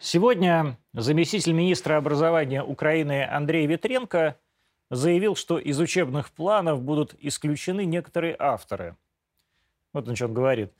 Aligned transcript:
Сегодня 0.00 0.78
заместитель 0.92 1.52
министра 1.52 1.96
образования 1.96 2.62
Украины 2.62 3.26
Андрей 3.28 3.66
Ветренко 3.66 4.38
заявил, 4.90 5.34
что 5.34 5.58
из 5.58 5.80
учебных 5.80 6.30
планов 6.30 6.82
будут 6.82 7.16
исключены 7.18 7.84
некоторые 7.84 8.36
авторы. 8.38 8.96
Вот 9.92 10.08
он 10.08 10.14
что 10.14 10.28
говорит. 10.28 10.72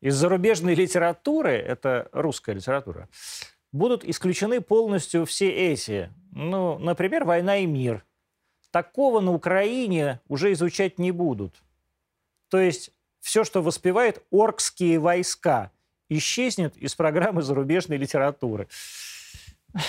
Из 0.00 0.16
зарубежной 0.16 0.74
литературы, 0.74 1.52
это 1.52 2.08
русская 2.10 2.56
литература, 2.56 3.08
будут 3.70 4.04
исключены 4.04 4.60
полностью 4.60 5.24
все 5.24 5.50
эти. 5.50 6.10
Ну, 6.32 6.76
например, 6.78 7.24
«Война 7.24 7.58
и 7.58 7.66
мир». 7.66 8.04
Такого 8.72 9.20
на 9.20 9.32
Украине 9.32 10.20
уже 10.26 10.52
изучать 10.52 10.98
не 10.98 11.12
будут. 11.12 11.62
То 12.48 12.58
есть 12.58 12.90
все, 13.20 13.44
что 13.44 13.62
воспевает 13.62 14.24
оркские 14.32 14.98
войска, 14.98 15.70
исчезнет 16.08 16.76
из 16.76 16.94
программы 16.94 17.42
зарубежной 17.42 17.96
литературы. 17.96 18.68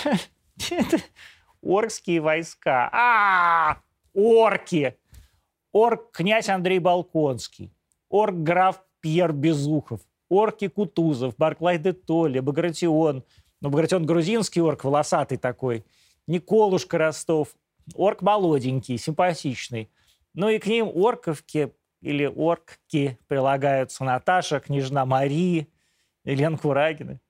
Оркские 1.62 2.20
войска. 2.20 2.88
А, 2.92 3.78
орки. 4.14 4.96
Орк 5.72 6.10
князь 6.12 6.48
Андрей 6.48 6.78
Балконский. 6.78 7.72
Орк 8.10 8.34
граф 8.34 8.82
Пьер 9.00 9.32
Безухов. 9.32 10.00
Орки 10.28 10.68
Кутузов, 10.68 11.36
Барклай 11.36 11.78
де 11.78 11.92
Толли, 11.92 12.40
Багратион. 12.40 13.24
Ну, 13.60 13.70
Багратион 13.70 14.04
грузинский 14.04 14.60
орк, 14.60 14.84
волосатый 14.84 15.38
такой. 15.38 15.84
Николушка 16.26 16.98
Ростов. 16.98 17.54
Орк 17.94 18.22
молоденький, 18.22 18.98
симпатичный. 18.98 19.90
Ну 20.34 20.48
и 20.48 20.58
к 20.58 20.66
ним 20.66 20.88
орковки 20.88 21.72
или 22.00 22.26
оркки 22.26 23.18
прилагаются 23.28 24.04
Наташа, 24.04 24.60
княжна 24.60 25.06
Марии, 25.06 25.68
Елена 26.26 26.58
Курагина. 26.58 27.20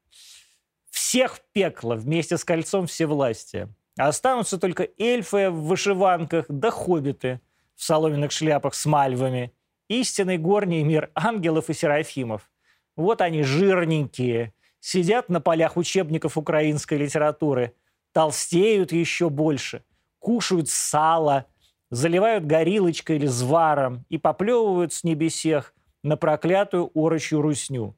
Всех 0.91 1.41
пекло 1.53 1.95
вместе 1.95 2.39
с 2.39 2.45
кольцом 2.45 2.87
всевластия. 2.87 3.69
Останутся 3.99 4.59
только 4.59 4.89
эльфы 4.99 5.51
в 5.51 5.67
вышиванках 5.67 6.47
да 6.49 6.71
хоббиты 6.71 7.41
в 7.75 7.85
соломенных 7.85 8.33
шляпах 8.33 8.75
с 8.75 8.87
мальвами. 8.87 9.53
Истинный 9.89 10.39
горний 10.39 10.83
мир 10.83 11.11
ангелов 11.15 11.69
и 11.71 11.75
серафимов. 11.75 12.51
Вот 12.97 13.21
они 13.21 13.43
жирненькие, 13.43 14.55
сидят 14.81 15.29
на 15.29 15.41
полях 15.41 15.77
учебников 15.77 16.39
украинской 16.39 16.95
литературы, 16.95 17.75
толстеют 18.13 18.93
еще 18.93 19.29
больше, 19.29 19.85
кушают 20.19 20.71
сало, 20.71 21.45
заливают 21.91 22.47
горилочкой 22.47 23.17
или 23.17 23.27
зваром 23.27 24.07
и 24.09 24.17
поплевывают 24.17 24.95
с 24.95 25.05
небесех 25.05 25.75
на 26.03 26.17
проклятую 26.17 26.91
орочью 26.95 27.43
русню. 27.43 27.95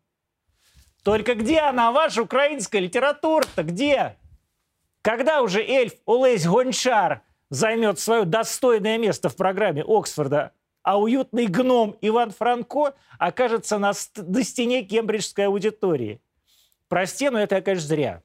Только 1.02 1.34
где 1.34 1.60
она, 1.60 1.92
ваша 1.92 2.22
украинская 2.22 2.80
литература-то, 2.80 3.62
где? 3.62 4.16
Когда 5.02 5.42
уже 5.42 5.62
эльф 5.62 5.94
Олесь 6.06 6.46
Гончар 6.46 7.22
займет 7.50 7.98
свое 7.98 8.24
достойное 8.24 8.98
место 8.98 9.28
в 9.28 9.36
программе 9.36 9.82
Оксфорда, 9.86 10.52
а 10.82 11.00
уютный 11.00 11.46
гном 11.46 11.96
Иван 12.00 12.30
Франко 12.30 12.94
окажется 13.18 13.78
на, 13.78 13.92
на 14.16 14.42
стене 14.42 14.82
кембриджской 14.82 15.46
аудитории? 15.46 16.20
Прости, 16.88 17.30
но 17.30 17.38
это, 17.38 17.60
конечно, 17.60 17.88
зря. 17.88 18.22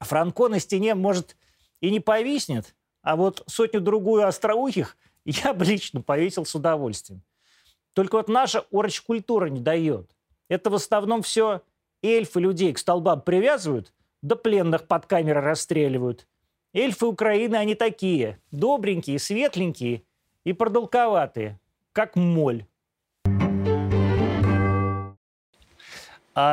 Франко 0.00 0.48
на 0.48 0.60
стене, 0.60 0.94
может, 0.94 1.36
и 1.80 1.90
не 1.90 2.00
повиснет, 2.00 2.74
а 3.02 3.16
вот 3.16 3.42
сотню-другую 3.46 4.26
остроухих 4.26 4.96
я 5.24 5.52
бы 5.52 5.64
лично 5.64 6.00
повесил 6.00 6.44
с 6.44 6.54
удовольствием. 6.54 7.22
Только 7.92 8.16
вот 8.16 8.28
наша 8.28 8.64
орочкультура 8.70 9.46
не 9.46 9.60
дает. 9.60 10.10
Это 10.48 10.70
в 10.70 10.74
основном 10.74 11.22
все 11.22 11.62
эльфы 12.02 12.40
людей 12.40 12.72
к 12.72 12.78
столбам 12.78 13.20
привязывают, 13.22 13.92
да 14.22 14.36
пленных 14.36 14.86
под 14.86 15.06
камеры 15.06 15.40
расстреливают. 15.40 16.26
Эльфы 16.72 17.06
Украины, 17.06 17.56
они 17.56 17.74
такие, 17.74 18.40
добренькие, 18.50 19.18
светленькие 19.18 20.04
и 20.44 20.52
продолговатые, 20.52 21.60
как 21.92 22.16
моль. 22.16 22.66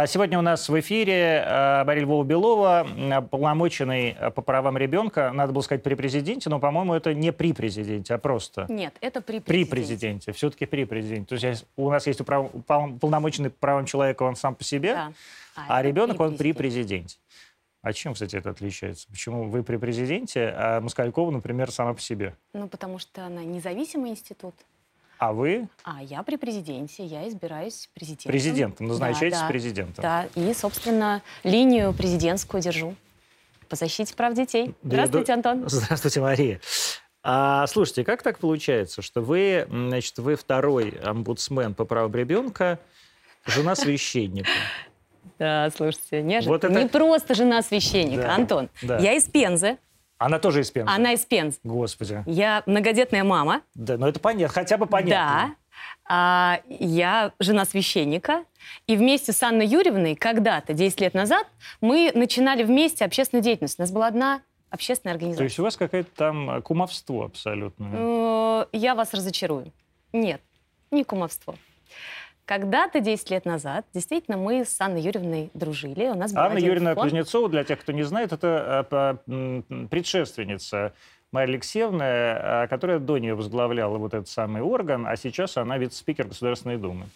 Сегодня 0.07 0.39
у 0.39 0.41
нас 0.41 0.69
в 0.69 0.79
эфире 0.79 1.43
Мария 1.85 2.03
Львова 2.03 2.23
Белова, 2.23 2.87
полномоченный 3.29 4.15
э, 4.17 4.31
по 4.31 4.41
правам 4.41 4.77
ребенка. 4.77 5.31
Надо 5.33 5.53
было 5.53 5.61
сказать 5.61 5.83
при 5.83 5.95
президенте, 5.95 6.49
но, 6.49 6.59
по-моему, 6.59 6.93
это 6.93 7.13
не 7.13 7.31
при 7.31 7.53
президенте, 7.53 8.13
а 8.15 8.17
просто... 8.17 8.65
Нет, 8.69 8.95
это 9.01 9.21
при 9.21 9.39
президенте. 9.39 9.45
При 9.45 9.65
президенте, 9.65 10.31
все-таки 10.31 10.65
при 10.65 10.85
президенте. 10.85 11.35
То 11.35 11.47
есть 11.47 11.65
у 11.75 11.89
нас 11.91 12.07
есть 12.07 12.21
управ... 12.21 12.49
полномоченный 12.65 13.49
по 13.49 13.57
правам 13.59 13.85
человека, 13.85 14.23
он 14.23 14.35
сам 14.35 14.55
по 14.55 14.63
себе, 14.63 14.93
да. 14.93 15.11
а, 15.55 15.77
а 15.77 15.81
ребенок, 15.83 16.19
он 16.19 16.37
при 16.37 16.53
президенте. 16.53 17.17
А 17.81 17.93
чем, 17.93 18.13
кстати, 18.13 18.35
это 18.35 18.49
отличается? 18.49 19.07
Почему 19.09 19.49
вы 19.49 19.63
при 19.63 19.77
президенте, 19.77 20.53
а 20.55 20.81
Москалькова, 20.81 21.31
например, 21.31 21.71
сама 21.71 21.93
по 21.93 22.01
себе? 22.01 22.35
Ну, 22.53 22.67
потому 22.67 22.99
что 22.99 23.25
она 23.25 23.43
независимый 23.43 24.11
институт. 24.11 24.55
А 25.19 25.33
вы? 25.33 25.67
А 25.83 26.03
я 26.03 26.21
при 26.23 26.35
президенте, 26.35 27.03
я 27.03 27.27
избираюсь 27.27 27.89
президентом. 27.93 28.31
Президентом, 28.31 28.87
назначаетесь 28.87 29.37
да, 29.37 29.43
да, 29.43 29.49
президентом. 29.49 30.01
Да, 30.03 30.27
и, 30.35 30.53
собственно, 30.53 31.23
линию 31.43 31.93
президентскую 31.93 32.61
держу 32.61 32.95
по 33.67 33.75
защите 33.75 34.13
прав 34.15 34.33
детей. 34.33 34.75
Здравствуйте, 34.83 35.33
Антон. 35.33 35.63
Здравствуйте, 35.67 36.21
Мария. 36.21 36.61
А, 37.23 37.65
слушайте, 37.67 38.03
как 38.03 38.21
так 38.21 38.39
получается, 38.39 39.01
что 39.01 39.21
вы, 39.21 39.67
значит, 39.69 40.17
вы 40.19 40.35
второй 40.35 40.91
омбудсмен 41.03 41.73
по 41.73 41.83
правам 41.83 42.13
ребенка, 42.15 42.79
жена 43.45 43.75
священника? 43.75 44.49
Да, 45.39 45.69
слушайте, 45.75 46.21
не, 46.21 46.39
вот 46.41 46.63
это... 46.63 46.73
не 46.73 46.87
просто 46.87 47.33
жена 47.33 47.61
священника, 47.61 48.23
да, 48.23 48.35
Антон. 48.35 48.69
Да. 48.81 48.97
Я 48.99 49.13
из 49.13 49.25
Пензы, 49.25 49.77
она 50.17 50.39
тоже 50.39 50.61
из 50.61 50.71
Пензы? 50.71 50.91
Она 50.91 51.13
из 51.13 51.25
Пензы. 51.25 51.59
Господи. 51.63 52.23
Я 52.25 52.63
многодетная 52.65 53.23
мама. 53.23 53.61
Да, 53.75 53.97
ну 53.97 54.07
это 54.07 54.19
понятно, 54.19 54.53
хотя 54.53 54.77
бы 54.77 54.87
понятно. 54.87 55.55
Да. 55.55 55.55
А, 56.09 56.61
я 56.67 57.33
жена 57.39 57.65
священника. 57.65 58.45
И 58.87 58.95
вместе 58.95 59.31
с 59.31 59.43
Анной 59.43 59.67
Юрьевной 59.67 60.15
когда-то, 60.15 60.73
10 60.73 61.01
лет 61.01 61.13
назад, 61.13 61.47
мы 61.81 62.11
начинали 62.13 62.63
вместе 62.63 63.05
общественную 63.05 63.43
деятельность. 63.43 63.79
У 63.79 63.81
нас 63.81 63.91
была 63.91 64.07
одна 64.07 64.41
общественная 64.69 65.13
организация. 65.13 65.39
То 65.39 65.43
есть 65.43 65.59
у 65.59 65.63
вас 65.63 65.77
какое-то 65.77 66.09
там 66.15 66.61
кумовство 66.61 67.25
абсолютно? 67.25 67.89
Э, 67.93 68.65
я 68.73 68.95
вас 68.95 69.13
разочарую. 69.13 69.71
Нет, 70.13 70.41
не 70.91 71.03
кумовство. 71.03 71.55
Когда-то, 72.47 73.01
10 73.01 73.29
лет 73.29 73.43
назад, 73.43 73.85
действительно, 73.93 74.37
мы 74.37 74.63
с 74.63 74.79
Анной 74.79 75.01
Юрьевной 75.01 75.51
дружили. 75.53 76.07
У 76.07 76.15
нас 76.15 76.31
был 76.31 76.39
Анна 76.39 76.57
Юрьевна 76.57 76.95
фонд. 76.95 77.07
Кузнецова, 77.07 77.49
для 77.49 77.65
тех, 77.65 77.77
кто 77.81 77.91
не 77.91 78.03
знает, 78.03 78.31
это 78.31 79.19
э, 79.27 79.61
предшественница 79.89 80.93
Марьи 81.33 81.55
Алексеевны, 81.55 82.03
э, 82.03 82.67
которая 82.69 82.99
до 82.99 83.17
нее 83.17 83.35
возглавляла 83.35 83.97
вот 83.97 84.13
этот 84.13 84.29
самый 84.29 84.61
орган, 84.61 85.05
а 85.05 85.17
сейчас 85.17 85.57
она 85.57 85.77
вице-спикер 85.77 86.25
Государственной 86.25 86.77
Думы. 86.77 87.07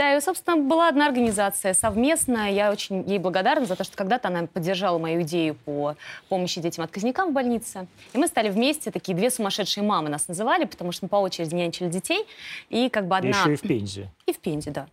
Да, 0.00 0.16
и, 0.16 0.20
собственно, 0.22 0.56
была 0.56 0.88
одна 0.88 1.06
организация 1.08 1.74
совместная. 1.74 2.50
Я 2.50 2.72
очень 2.72 3.06
ей 3.06 3.18
благодарна 3.18 3.66
за 3.66 3.76
то, 3.76 3.84
что 3.84 3.98
когда-то 3.98 4.28
она 4.28 4.46
поддержала 4.46 4.96
мою 4.96 5.20
идею 5.20 5.56
по 5.66 5.94
помощи 6.30 6.58
детям-отказникам 6.58 7.28
в 7.28 7.32
больнице. 7.34 7.86
И 8.14 8.18
мы 8.18 8.26
стали 8.26 8.48
вместе, 8.48 8.90
такие 8.90 9.14
две 9.14 9.30
сумасшедшие 9.30 9.84
мамы 9.84 10.08
нас 10.08 10.26
называли, 10.26 10.64
потому 10.64 10.92
что 10.92 11.04
мы 11.04 11.10
по 11.10 11.16
очереди 11.16 11.54
нянчили 11.54 11.90
детей. 11.90 12.24
И 12.70 12.88
как 12.88 13.08
бы 13.08 13.16
одна... 13.18 13.28
Еще 13.28 13.52
и 13.52 13.56
в 13.56 13.60
Пензе. 13.60 14.10
И 14.24 14.32
в 14.32 14.38
Пензе, 14.38 14.70
да. 14.70 14.86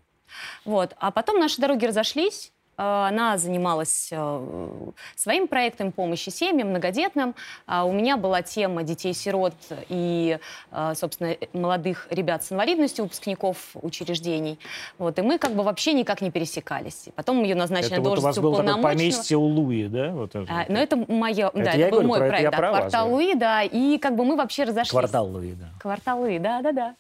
Вот. 0.66 0.94
А 1.00 1.12
потом 1.12 1.40
наши 1.40 1.62
дороги 1.62 1.86
разошлись. 1.86 2.52
Э, 2.78 3.08
она 3.08 3.38
занималась 3.38 4.10
э, 4.12 4.82
своим 5.16 5.48
проектом 5.48 5.92
помощи 5.92 6.30
семьям, 6.30 6.70
многодетным. 6.70 7.36
А 7.66 7.86
у 7.86 7.92
меня 7.92 8.18
была 8.18 8.42
тема 8.42 8.84
детей-сирот 8.84 9.56
и, 9.90 10.40
э, 10.72 10.94
собственно, 10.96 11.36
молодых 11.54 12.08
ребят 12.12 12.44
с 12.44 12.52
инвалидностью, 12.52 13.06
выпускников 13.06 13.58
учреждений. 13.76 14.60
Вот. 14.98 15.18
И 15.18 15.22
мы 15.22 15.38
как 15.40 15.52
бы 15.52 15.64
вообще 15.64 15.94
никак 15.94 16.22
не 16.22 16.32
пересекались. 16.32 17.06
Потом 17.16 17.44
ее 17.44 17.56
назначили 17.56 17.94
это 17.94 18.02
должность 18.02 18.38
вот 18.38 18.46
у 18.46 18.52
вас 18.52 18.64
был 18.64 18.66
такое 18.66 18.84
поместье 18.84 19.38
у 19.38 19.46
Луи, 19.46 19.88
да? 19.88 20.12
Вот 20.12 20.36
это. 20.36 20.46
А, 20.50 20.66
но 20.70 20.80
это 20.80 20.96
мое, 20.96 21.48
это 21.48 21.64
да, 21.64 21.72
это 21.72 21.92
был 21.92 22.02
говорю, 22.02 22.08
мой 22.08 22.20
проект, 22.20 22.52
да, 22.52 22.58
квартал 22.58 23.12
Луи, 23.12 23.34
да. 23.34 23.64
И 23.64 23.98
как 23.98 24.16
бы 24.16 24.24
мы 24.24 24.36
вообще 24.36 24.64
разошлись. 24.64 24.92
Квартал 24.92 25.28
Луи, 25.28 25.54
да. 25.54 25.70
Квартал 25.80 26.20
Луи, 26.20 26.38
да-да-да. 26.38 26.96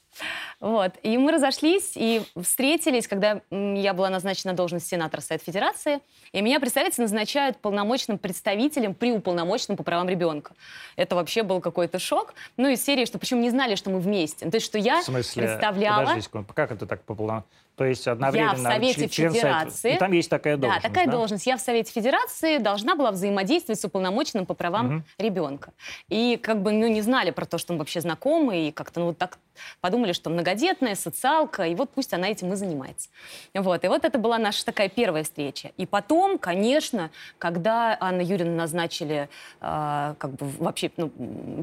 Вот. 0.59 0.93
И 1.03 1.17
мы 1.17 1.31
разошлись 1.31 1.91
и 1.95 2.23
встретились, 2.41 3.07
когда 3.07 3.41
я 3.51 3.93
была 3.93 4.09
назначена 4.09 4.51
на 4.51 4.57
должность 4.57 4.87
сенатора 4.87 5.21
Совета 5.21 5.45
Федерации. 5.45 5.99
И 6.31 6.41
меня, 6.41 6.59
представляете, 6.59 7.01
назначают 7.01 7.57
полномочным 7.57 8.17
представителем 8.17 8.93
при 8.93 9.11
уполномоченном 9.11 9.77
по 9.77 9.83
правам 9.83 10.09
ребенка. 10.09 10.53
Это 10.95 11.15
вообще 11.15 11.43
был 11.43 11.61
какой-то 11.61 11.99
шок. 11.99 12.33
Ну, 12.57 12.69
из 12.69 12.83
серии, 12.83 13.05
что 13.05 13.19
почему 13.19 13.41
не 13.41 13.49
знали, 13.49 13.75
что 13.75 13.89
мы 13.89 13.99
вместе. 13.99 14.49
То 14.49 14.55
есть, 14.55 14.65
что 14.65 14.77
я 14.77 15.01
в 15.01 15.05
смысле? 15.05 15.43
представляла... 15.43 16.01
Подожди 16.01 16.21
секунду, 16.21 16.53
как 16.53 16.71
это 16.71 16.85
так 16.85 17.03
по 17.03 17.13
полномочному? 17.13 17.45
То 17.77 17.85
есть 17.85 18.07
одновременно... 18.07 18.53
Я 18.53 18.55
в 18.55 18.73
Совете 18.73 19.07
член 19.07 19.31
Федерации. 19.31 19.77
Совета. 19.77 19.97
И 19.97 19.99
там 19.99 20.11
есть 20.11 20.29
такая 20.31 20.57
должность, 20.57 20.83
Да, 20.83 20.89
такая 20.89 21.05
да? 21.05 21.11
должность. 21.11 21.45
Я 21.45 21.57
в 21.57 21.61
Совете 21.61 21.91
Федерации 21.91 22.57
должна 22.57 22.95
была 22.95 23.11
взаимодействовать 23.11 23.79
с 23.79 23.85
уполномоченным 23.85 24.47
по 24.47 24.55
правам 24.55 24.87
Мгм. 24.87 25.03
ребенка. 25.19 25.71
И 26.09 26.39
как 26.41 26.63
бы, 26.63 26.71
ну, 26.71 26.87
не 26.87 27.01
знали 27.01 27.29
про 27.29 27.45
то, 27.45 27.59
что 27.59 27.73
мы 27.73 27.79
вообще 27.79 28.01
знакомы, 28.01 28.67
и 28.67 28.71
как-то, 28.71 28.99
ну, 29.01 29.05
вот 29.07 29.19
так 29.19 29.37
подумали, 29.79 30.13
что 30.13 30.31
многодетная, 30.31 30.95
социалка, 30.95 31.63
и 31.63 31.75
вот 31.75 31.91
пусть 31.91 32.13
она 32.13 32.27
этим 32.27 32.51
и 32.53 32.55
занимается. 32.55 33.09
Вот, 33.53 33.83
и 33.83 33.87
вот 33.87 34.05
это 34.05 34.17
была 34.17 34.39
наша 34.39 34.65
такая 34.65 34.89
первая 34.89 35.23
встреча. 35.23 35.71
И 35.77 35.85
потом, 35.85 36.39
конечно, 36.39 37.11
когда 37.37 37.95
Анна 37.99 38.21
Юрьевна 38.21 38.55
назначили 38.55 39.29
а, 39.61 40.15
как 40.17 40.31
бы 40.31 40.47
вообще 40.59 40.91
ну, 40.97 41.11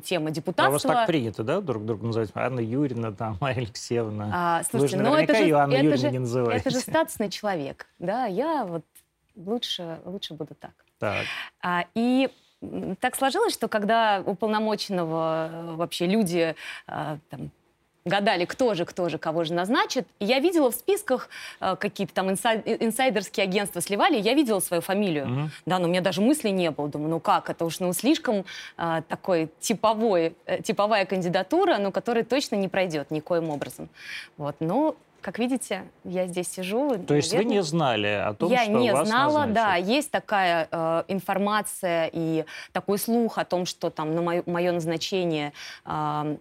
тема 0.04 0.28
А 0.28 0.30
у 0.30 0.32
депутатства... 0.32 0.72
вас 0.72 0.82
так 0.82 1.06
принято, 1.06 1.42
да, 1.42 1.60
друг 1.60 1.84
друга 1.84 2.06
называть? 2.06 2.30
Анна 2.34 2.60
Юрьевна, 2.60 3.12
там, 3.12 3.36
Алексеевна. 3.40 4.30
А, 4.32 4.62
слушайте, 4.62 4.96
же 4.96 5.02
ну 5.02 5.14
это 5.14 5.34
же, 5.34 5.44
это 5.44 5.76
Юрьевна 5.76 5.96
же, 6.06 6.12
не 6.12 6.18
называете. 6.18 6.60
это 6.60 6.70
же 6.70 6.80
статусный 6.80 7.30
человек, 7.30 7.86
да, 7.98 8.26
я 8.26 8.64
вот 8.64 8.84
лучше, 9.36 10.00
лучше 10.04 10.34
буду 10.34 10.54
так. 10.54 10.72
Так. 10.98 11.24
А, 11.62 11.84
и 11.94 12.30
так 13.00 13.16
сложилось, 13.16 13.52
что 13.52 13.68
когда 13.68 14.22
уполномоченного 14.24 15.50
э, 15.52 15.74
вообще 15.74 16.06
люди 16.06 16.54
а, 16.86 17.18
там, 17.28 17.50
гадали, 18.04 18.44
кто 18.44 18.74
же, 18.74 18.84
кто 18.84 19.08
же, 19.08 19.18
кого 19.18 19.44
же 19.44 19.54
назначит, 19.54 20.06
я 20.20 20.38
видела 20.38 20.70
в 20.70 20.74
списках 20.74 21.28
э, 21.60 21.76
какие-то 21.76 22.14
там 22.14 22.30
инсай- 22.30 22.62
э, 22.64 22.84
инсайдерские 22.84 23.44
агентства 23.44 23.80
сливали, 23.80 24.20
я 24.20 24.34
видела 24.34 24.60
свою 24.60 24.82
фамилию. 24.82 25.26
Мгм. 25.26 25.50
Да, 25.66 25.78
но 25.78 25.86
у 25.86 25.90
меня 25.90 26.00
даже 26.00 26.20
мысли 26.20 26.50
не 26.50 26.70
было. 26.70 26.88
Думаю, 26.88 27.10
ну 27.10 27.20
как, 27.20 27.50
это 27.50 27.64
уж 27.64 27.80
ну, 27.80 27.92
слишком 27.92 28.44
а, 28.76 29.02
такой 29.02 29.50
типовой, 29.60 30.36
э, 30.46 30.62
типовая 30.62 31.06
кандидатура, 31.06 31.78
но 31.78 31.90
которая 31.90 32.24
точно 32.24 32.56
не 32.56 32.68
пройдет 32.68 33.10
никоим 33.10 33.50
образом. 33.50 33.88
Вот, 34.36 34.56
ну, 34.60 34.96
как 35.24 35.38
видите, 35.38 35.84
я 36.04 36.26
здесь 36.26 36.48
сижу. 36.48 36.98
То 36.98 37.14
есть 37.14 37.30
вы 37.30 37.38
наверное, 37.38 37.56
не 37.56 37.62
знали 37.62 38.08
о 38.08 38.34
том, 38.34 38.52
я 38.52 38.64
что 38.64 38.72
не 38.72 38.92
вас 38.92 39.08
знала, 39.08 39.46
назначат? 39.46 39.54
да, 39.54 39.74
есть 39.76 40.10
такая 40.10 40.68
э, 40.70 41.04
информация 41.08 42.10
и 42.12 42.44
такой 42.72 42.98
слух 42.98 43.38
о 43.38 43.46
том, 43.46 43.64
что 43.64 43.88
там 43.88 44.14
на 44.14 44.20
мое, 44.44 44.72
назначение 44.72 45.54
а, 45.86 46.26
м, 46.26 46.38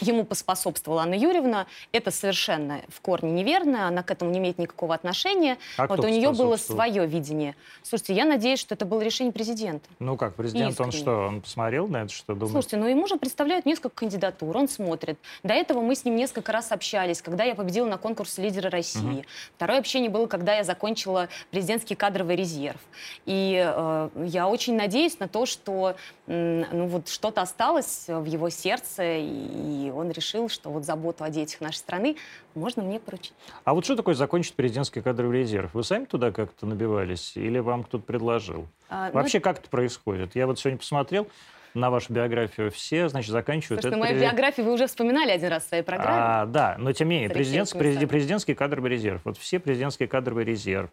ему 0.00 0.24
поспособствовала 0.24 1.02
Анна 1.02 1.14
Юрьевна. 1.14 1.66
Это 1.92 2.10
совершенно 2.10 2.80
в 2.88 3.00
корне 3.00 3.32
неверно, 3.32 3.88
она 3.88 4.02
к 4.02 4.10
этому 4.10 4.30
не 4.30 4.38
имеет 4.38 4.58
никакого 4.58 4.94
отношения. 4.94 5.58
А 5.76 5.86
вот 5.86 6.00
у 6.00 6.08
нее 6.08 6.32
было 6.32 6.56
свое 6.56 7.06
видение. 7.06 7.54
Слушайте, 7.82 8.14
я 8.14 8.24
надеюсь, 8.24 8.60
что 8.60 8.74
это 8.74 8.84
было 8.84 9.00
решение 9.02 9.32
президента. 9.32 9.88
Ну 9.98 10.16
как, 10.16 10.34
президент, 10.34 10.80
он 10.80 10.88
Искренне. 10.88 11.02
что, 11.02 11.26
он 11.26 11.40
посмотрел 11.40 11.88
на 11.88 12.02
это, 12.02 12.12
что 12.12 12.34
думает? 12.34 12.52
Слушайте, 12.52 12.76
ну 12.76 12.86
ему 12.86 13.06
же 13.06 13.16
представляют 13.16 13.66
несколько 13.66 13.90
кандидатур, 13.90 14.56
он 14.56 14.68
смотрит. 14.68 15.18
До 15.42 15.54
этого 15.54 15.80
мы 15.80 15.94
с 15.94 16.04
ним 16.04 16.16
несколько 16.16 16.52
раз 16.52 16.72
общались, 16.72 17.22
когда 17.22 17.44
я 17.44 17.54
победила 17.54 17.86
на 17.86 17.98
конкурсе 17.98 18.42
«Лидеры 18.42 18.70
России». 18.70 19.00
Мгм. 19.00 19.24
Второе 19.56 19.78
общение 19.78 20.10
было, 20.10 20.26
когда 20.26 20.54
я 20.54 20.64
закончила 20.64 21.28
президентский 21.50 21.94
кадровый 21.94 22.36
резерв. 22.36 22.80
И 23.24 23.62
э, 23.64 24.08
я 24.26 24.48
очень 24.48 24.76
надеюсь 24.76 25.18
на 25.18 25.28
то, 25.28 25.46
что 25.46 25.96
ну, 26.26 26.86
вот 26.86 27.08
что-то 27.08 27.42
осталось 27.42 28.04
в 28.08 28.24
его 28.24 28.50
сердце, 28.50 29.18
и 29.18 29.90
он 29.90 30.10
решил, 30.10 30.48
что 30.48 30.70
вот 30.70 30.84
заботу 30.84 31.24
о 31.24 31.30
детях 31.30 31.60
нашей 31.60 31.76
страны 31.76 32.16
можно 32.54 32.82
мне 32.82 32.98
поручить. 32.98 33.34
А 33.64 33.74
вот 33.74 33.84
что 33.84 33.96
такое 33.96 34.14
закончить 34.14 34.54
президентский 34.54 35.00
кадровый 35.02 35.38
резерв? 35.38 35.72
Вы 35.74 35.84
сами 35.84 36.04
туда 36.04 36.32
как-то 36.32 36.66
набивались 36.66 37.36
или 37.36 37.58
вам 37.58 37.84
кто-то 37.84 38.04
предложил? 38.04 38.66
А, 38.88 39.08
ну, 39.08 39.14
Вообще, 39.14 39.40
как 39.40 39.58
это 39.58 39.70
происходит? 39.70 40.34
Я 40.34 40.46
вот 40.46 40.58
сегодня 40.58 40.78
посмотрел 40.78 41.28
на 41.74 41.90
вашу 41.90 42.12
биографию. 42.12 42.70
Все, 42.70 43.08
значит, 43.08 43.30
заканчивают... 43.30 43.82
Слушайте, 43.82 43.88
этот 43.88 44.00
мою 44.00 44.14
президент- 44.14 44.32
биографию 44.32 44.66
вы 44.66 44.72
уже 44.72 44.86
вспоминали 44.86 45.30
один 45.30 45.50
раз 45.50 45.64
в 45.64 45.68
своей 45.68 45.82
программе. 45.82 46.18
А, 46.18 46.46
да, 46.46 46.76
но 46.78 46.92
тем 46.92 47.08
не 47.08 47.16
менее, 47.16 47.30
президентский, 47.30 47.78
президентский 47.78 48.54
кадровый 48.54 48.90
резерв. 48.90 49.20
Вот 49.24 49.38
все 49.38 49.60
президентский 49.60 50.06
кадровый 50.06 50.44
резерв. 50.44 50.90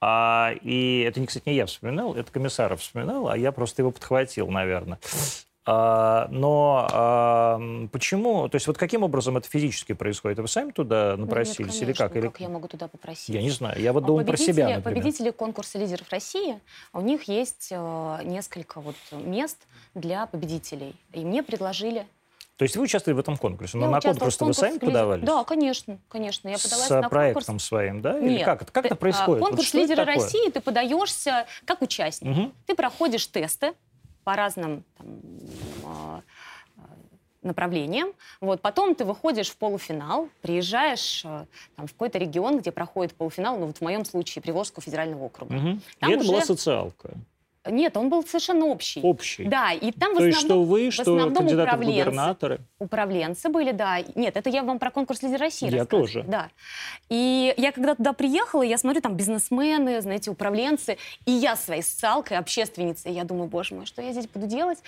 А, 0.00 0.52
и 0.62 1.00
это, 1.02 1.24
кстати, 1.26 1.48
не 1.48 1.56
я 1.56 1.66
вспоминал, 1.66 2.14
это 2.14 2.32
комиссаров 2.32 2.80
вспоминал, 2.80 3.28
а 3.28 3.36
я 3.36 3.52
просто 3.52 3.82
его 3.82 3.90
подхватил, 3.90 4.48
наверное. 4.48 4.98
А, 5.66 6.26
но 6.30 6.88
а, 6.90 7.60
почему, 7.92 8.48
то 8.48 8.56
есть 8.56 8.66
вот 8.66 8.78
каким 8.78 9.02
образом 9.02 9.36
это 9.36 9.46
физически 9.48 9.92
происходит? 9.92 10.38
Вы 10.38 10.48
сами 10.48 10.70
туда 10.72 11.14
Ну, 11.18 11.26
напросились 11.26 11.74
нет, 11.74 11.82
или 11.82 11.92
как? 11.92 12.16
Или... 12.16 12.28
как 12.28 12.40
я 12.40 12.48
могу 12.48 12.66
туда 12.66 12.88
попросить? 12.88 13.28
Я 13.28 13.42
не 13.42 13.50
знаю, 13.50 13.78
я 13.80 13.92
вот 13.92 14.04
А 14.04 14.06
думал 14.06 14.24
про 14.24 14.36
себя, 14.38 14.64
победители- 14.64 14.74
например. 14.76 15.02
Победители 15.02 15.30
конкурса 15.30 15.78
лидеров 15.78 16.08
России, 16.10 16.58
у 16.94 17.02
них 17.02 17.24
есть 17.24 17.68
э, 17.70 18.20
несколько 18.24 18.80
вот 18.80 18.96
мест 19.12 19.58
для 19.94 20.24
победителей. 20.26 20.94
И 21.12 21.24
мне 21.24 21.42
предложили. 21.42 22.06
То 22.60 22.64
есть 22.64 22.76
вы 22.76 22.82
участвовали 22.82 23.16
в 23.16 23.20
этом 23.20 23.38
конкурсе? 23.38 23.78
Но 23.78 23.86
Я 23.86 23.90
на 23.92 24.00
конкурс 24.02 24.36
в 24.36 24.40
вы 24.44 24.52
сами 24.52 24.74
лидер- 24.74 24.88
подавались? 24.88 25.24
Да, 25.24 25.44
конечно, 25.44 25.98
конечно. 26.10 26.46
Я 26.50 26.58
подалась 26.58 26.86
С 26.88 26.90
на 26.90 27.08
проектом 27.08 27.44
конкурс. 27.46 27.64
своим, 27.66 28.02
да? 28.02 28.18
Или 28.18 28.28
Нет, 28.34 28.44
как 28.44 28.60
это, 28.60 28.70
как 28.70 28.82
ты- 28.82 28.88
это 28.88 28.94
а, 28.96 28.98
происходит? 28.98 29.40
Вот 29.40 29.48
Конкурс 29.48 29.68
это 29.70 29.78
лидера? 29.78 30.04
России 30.04 30.50
ты 30.50 30.60
подаешься 30.60 31.46
как 31.64 31.80
участник. 31.80 32.28
Мгм. 32.36 32.52
Ты 32.66 32.74
проходишь 32.74 33.26
тесты 33.28 33.72
по 34.24 34.36
разным 34.36 34.84
там, 34.98 35.06
а, 35.86 36.20
а, 36.76 36.80
направлениям. 37.40 38.12
Вот. 38.42 38.60
Потом 38.60 38.94
ты 38.94 39.06
выходишь 39.06 39.48
в 39.48 39.56
полуфинал, 39.56 40.28
приезжаешь 40.42 41.22
э, 41.24 41.46
там, 41.76 41.86
в 41.86 41.92
какой-то 41.92 42.18
регион, 42.18 42.58
где 42.58 42.72
проходит 42.72 43.14
полуфинал, 43.14 43.56
ну 43.58 43.68
вот 43.68 43.78
в 43.78 43.80
моем 43.80 44.04
случае 44.04 44.42
Приволжского 44.42 44.82
федерального 44.82 45.24
округа. 45.24 45.54
Мгм. 45.54 45.82
Там 45.98 46.10
И 46.10 46.14
это 46.14 46.24
была 46.26 46.36
уже- 46.36 46.46
социалка. 46.46 47.14
Нет, 47.66 47.94
он 47.98 48.08
был 48.08 48.24
совершенно 48.24 48.66
общий. 48.66 49.02
Общий. 49.02 49.44
Да, 49.44 49.72
и 49.72 49.92
там 49.92 50.14
в 50.14 50.18
То 50.18 50.24
основном, 50.24 50.26
есть 50.28 50.40
что 50.40 50.62
вы, 50.62 50.88
в 50.88 50.92
что 50.94 51.02
основном 51.02 51.34
кандидаты 51.34 51.70
в 51.70 51.74
управленцы. 51.74 52.04
губернаторы. 52.04 52.60
управленцы 52.78 53.48
были, 53.50 53.72
да. 53.72 53.98
Нет, 54.14 54.38
это 54.38 54.48
я 54.48 54.62
вам 54.62 54.78
про 54.78 54.90
конкурс 54.90 55.22
«Лидер 55.22 55.40
России» 55.40 55.68
Я 55.70 55.84
тоже. 55.84 56.22
Да. 56.26 56.48
И 57.10 57.52
я 57.58 57.72
когда 57.72 57.94
туда 57.94 58.14
приехала, 58.14 58.62
я 58.62 58.78
смотрю, 58.78 59.02
там 59.02 59.14
бизнесмены, 59.14 60.00
знаете, 60.00 60.30
управленцы, 60.30 60.96
и 61.26 61.32
я 61.32 61.54
своей 61.54 61.82
социалкой, 61.82 62.38
общественницей, 62.38 63.12
я 63.12 63.24
думаю, 63.24 63.48
боже 63.48 63.74
мой, 63.74 63.84
что 63.84 64.00
я 64.00 64.12
здесь 64.12 64.26
буду 64.26 64.46
делать? 64.46 64.78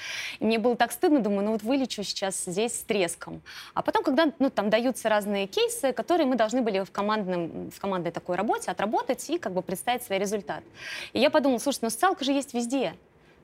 И 0.40 0.44
мне 0.46 0.58
было 0.58 0.74
так 0.74 0.92
стыдно, 0.92 1.20
думаю, 1.20 1.44
ну 1.44 1.52
вот 1.52 1.62
вылечу 1.62 2.02
сейчас 2.02 2.42
здесь 2.46 2.72
с 2.72 2.84
треском. 2.84 3.42
А 3.74 3.82
потом, 3.82 4.02
когда, 4.02 4.32
ну, 4.38 4.48
там 4.48 4.70
даются 4.70 5.10
разные 5.10 5.46
кейсы, 5.46 5.92
которые 5.92 6.26
мы 6.26 6.36
должны 6.36 6.62
были 6.62 6.80
в, 6.84 6.90
командном, 6.90 7.70
в 7.70 7.78
командной 7.78 8.12
такой 8.12 8.36
работе 8.36 8.70
отработать 8.70 9.28
и 9.28 9.36
как 9.36 9.52
бы 9.52 9.60
представить 9.60 10.02
свой 10.04 10.18
результат. 10.18 10.64
И 11.12 11.20
я 11.20 11.28
подумала, 11.28 11.58
слушай, 11.58 11.80
ну 11.82 11.90
социалка 11.90 12.24
же 12.24 12.32
есть 12.32 12.54
везде. 12.54 12.61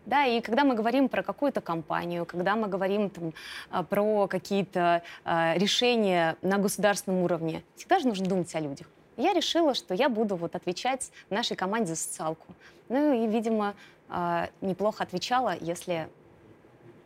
Да, 0.07 0.25
и 0.25 0.41
когда 0.41 0.65
мы 0.65 0.75
говорим 0.75 1.11
про 1.11 1.23
какую-то 1.23 1.61
компанию, 1.61 2.25
когда 2.25 2.57
мы 2.57 2.69
говорим 2.69 3.11
там, 3.11 3.35
а, 3.71 3.83
про 3.83 4.27
какие-то 4.27 5.03
а, 5.25 5.55
решения 5.57 6.37
на 6.41 6.57
государственном 6.57 7.23
уровне, 7.23 7.63
всегда 7.77 7.99
же 7.99 8.09
нужно 8.09 8.27
думать 8.27 8.55
о 8.55 8.61
людях. 8.61 8.87
Я 9.19 9.35
решила, 9.35 9.75
что 9.75 9.93
я 9.93 10.09
буду 10.09 10.37
вот 10.37 10.55
отвечать 10.55 11.11
нашей 11.29 11.57
команде 11.57 11.95
за 11.95 11.97
социалку. 11.97 12.47
Ну 12.89 13.23
и, 13.23 13.27
видимо, 13.27 13.75
а, 14.09 14.49
неплохо 14.63 15.05
отвечала, 15.05 15.55
если 15.61 16.09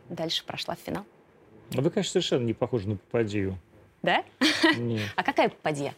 дальше 0.08 0.44
прошла 0.44 0.76
в 0.76 0.78
финал. 0.78 1.04
Вы, 1.70 1.90
конечно, 1.90 2.12
совершенно 2.12 2.44
не 2.44 2.54
похожи 2.54 2.88
на 2.88 2.96
попадью. 2.96 3.58
Да? 4.02 4.22
Нет. 4.76 5.08
А 5.16 5.24
какая 5.24 5.48
попадья? 5.48 5.94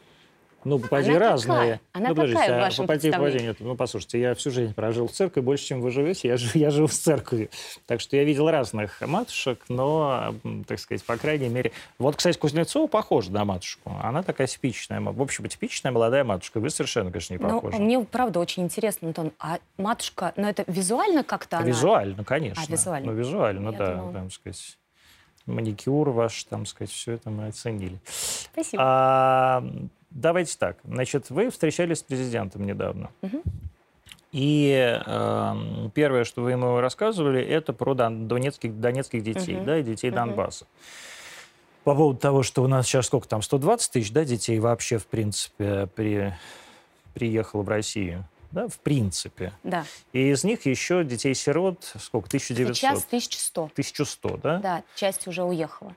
Ну, 0.65 0.79
попадьи 0.79 1.11
Она 1.11 1.19
разные. 1.19 1.57
какая? 1.57 1.81
Она 1.93 2.09
ну, 2.09 2.15
какая 2.15 2.51
в 2.51 2.59
а 2.59 2.61
вашем 2.61 2.87
попадьи, 2.87 3.11
попадьи 3.11 3.11
представлении? 3.11 3.47
нет. 3.47 3.57
Ну, 3.61 3.77
послушайте, 3.77 4.21
я 4.21 4.35
всю 4.35 4.51
жизнь 4.51 4.75
прожил 4.75 5.09
в 5.09 5.13
церкви, 5.13 5.41
больше, 5.41 5.65
чем 5.67 5.81
вы 5.81 5.91
живете, 5.91 6.29
я, 6.29 6.37
я 6.55 6.71
жил 6.71 6.87
в 6.87 6.93
церкви. 6.93 7.51
Так 7.87 8.01
что 8.01 8.17
я 8.17 8.25
видел 8.25 8.51
разных 8.51 9.01
матушек, 9.03 9.61
но, 9.69 10.35
так 10.67 10.79
сказать, 10.79 11.05
по 11.05 11.17
крайней 11.17 11.49
мере... 11.49 11.73
Вот, 11.99 12.17
кстати, 12.17 12.39
Кузнецова 12.39 12.87
похожа 12.87 13.31
на 13.33 13.45
матушку. 13.45 13.93
Она 14.03 14.23
такая 14.23 14.47
типичная, 14.47 15.01
в 15.01 15.21
общем, 15.23 15.47
типичная 15.47 15.93
молодая 15.93 16.25
матушка. 16.25 16.61
Вы 16.61 16.71
совершенно, 16.71 17.11
конечно, 17.11 17.35
не 17.35 17.39
Ну, 17.39 17.61
похожи. 17.61 17.79
мне 17.79 18.01
правда 18.01 18.41
очень 18.41 18.63
интересно, 18.65 19.09
Антон, 19.09 19.33
а 19.39 19.59
матушка, 19.77 20.33
ну 20.37 20.49
это 20.49 20.65
визуально 20.67 21.25
как-то 21.25 21.59
она... 21.59 21.67
Визуально, 21.67 22.25
конечно. 22.25 22.63
А, 22.67 22.71
визуально. 22.71 23.13
Ну, 23.13 23.19
визуально, 23.19 23.71
Я 23.71 23.79
да, 23.79 23.95
думала. 23.95 24.13
там, 24.13 24.31
сказать, 24.31 24.79
маникюр 25.47 26.11
ваш, 26.11 26.45
там, 26.45 26.67
сказать, 26.67 26.91
все 26.91 27.13
это 27.13 27.31
мы 27.31 27.49
оценили. 27.49 27.99
Спасибо. 28.53 28.83
А, 28.85 29.65
давайте 30.15 30.57
так. 30.59 30.79
Значит, 30.85 31.29
вы 31.29 31.51
встречались 31.51 31.99
с 31.99 32.03
президентом 32.03 32.65
недавно. 32.65 33.11
Мгм. 33.21 33.43
И 34.33 34.73
эм, 35.07 35.93
первое, 35.95 36.25
что 36.25 36.43
вы 36.43 36.53
ему 36.53 36.81
рассказывали, 36.81 37.41
это 37.41 37.73
про 37.73 37.95
дон- 37.95 38.27
донецких, 38.27 38.81
донецких 38.81 39.23
детей, 39.23 39.57
Мгм. 39.57 39.65
да, 39.67 39.79
и 39.79 39.83
детей 39.85 40.09
Мгм. 40.11 40.17
Донбасса. 40.17 40.67
По 41.85 41.95
поводу 41.95 42.19
того, 42.19 42.43
что 42.43 42.63
у 42.63 42.67
нас 42.67 42.87
сейчас 42.87 43.07
сколько 43.07 43.29
там, 43.29 43.43
120 43.43 43.93
тысяч, 43.93 44.11
да, 44.11 44.25
детей 44.25 44.59
вообще, 44.59 44.99
в 44.99 45.07
принципе, 45.07 45.87
при, 45.95 46.35
приехало 47.13 47.63
в 47.63 47.69
Россию, 47.69 48.25
да, 48.51 48.67
в 48.67 48.79
принципе. 48.81 49.53
Да. 49.63 49.85
И 50.13 50.31
из 50.31 50.43
них 50.43 50.65
еще 50.67 51.05
детей-сирот, 51.05 51.93
сколько, 52.01 52.27
1900? 52.29 52.77
Сейчас 52.77 53.05
1100. 53.05 53.65
1100, 53.73 54.37
да? 54.39 54.59
Да, 54.59 54.83
часть 54.97 55.29
уже 55.29 55.45
уехала. 55.45 55.95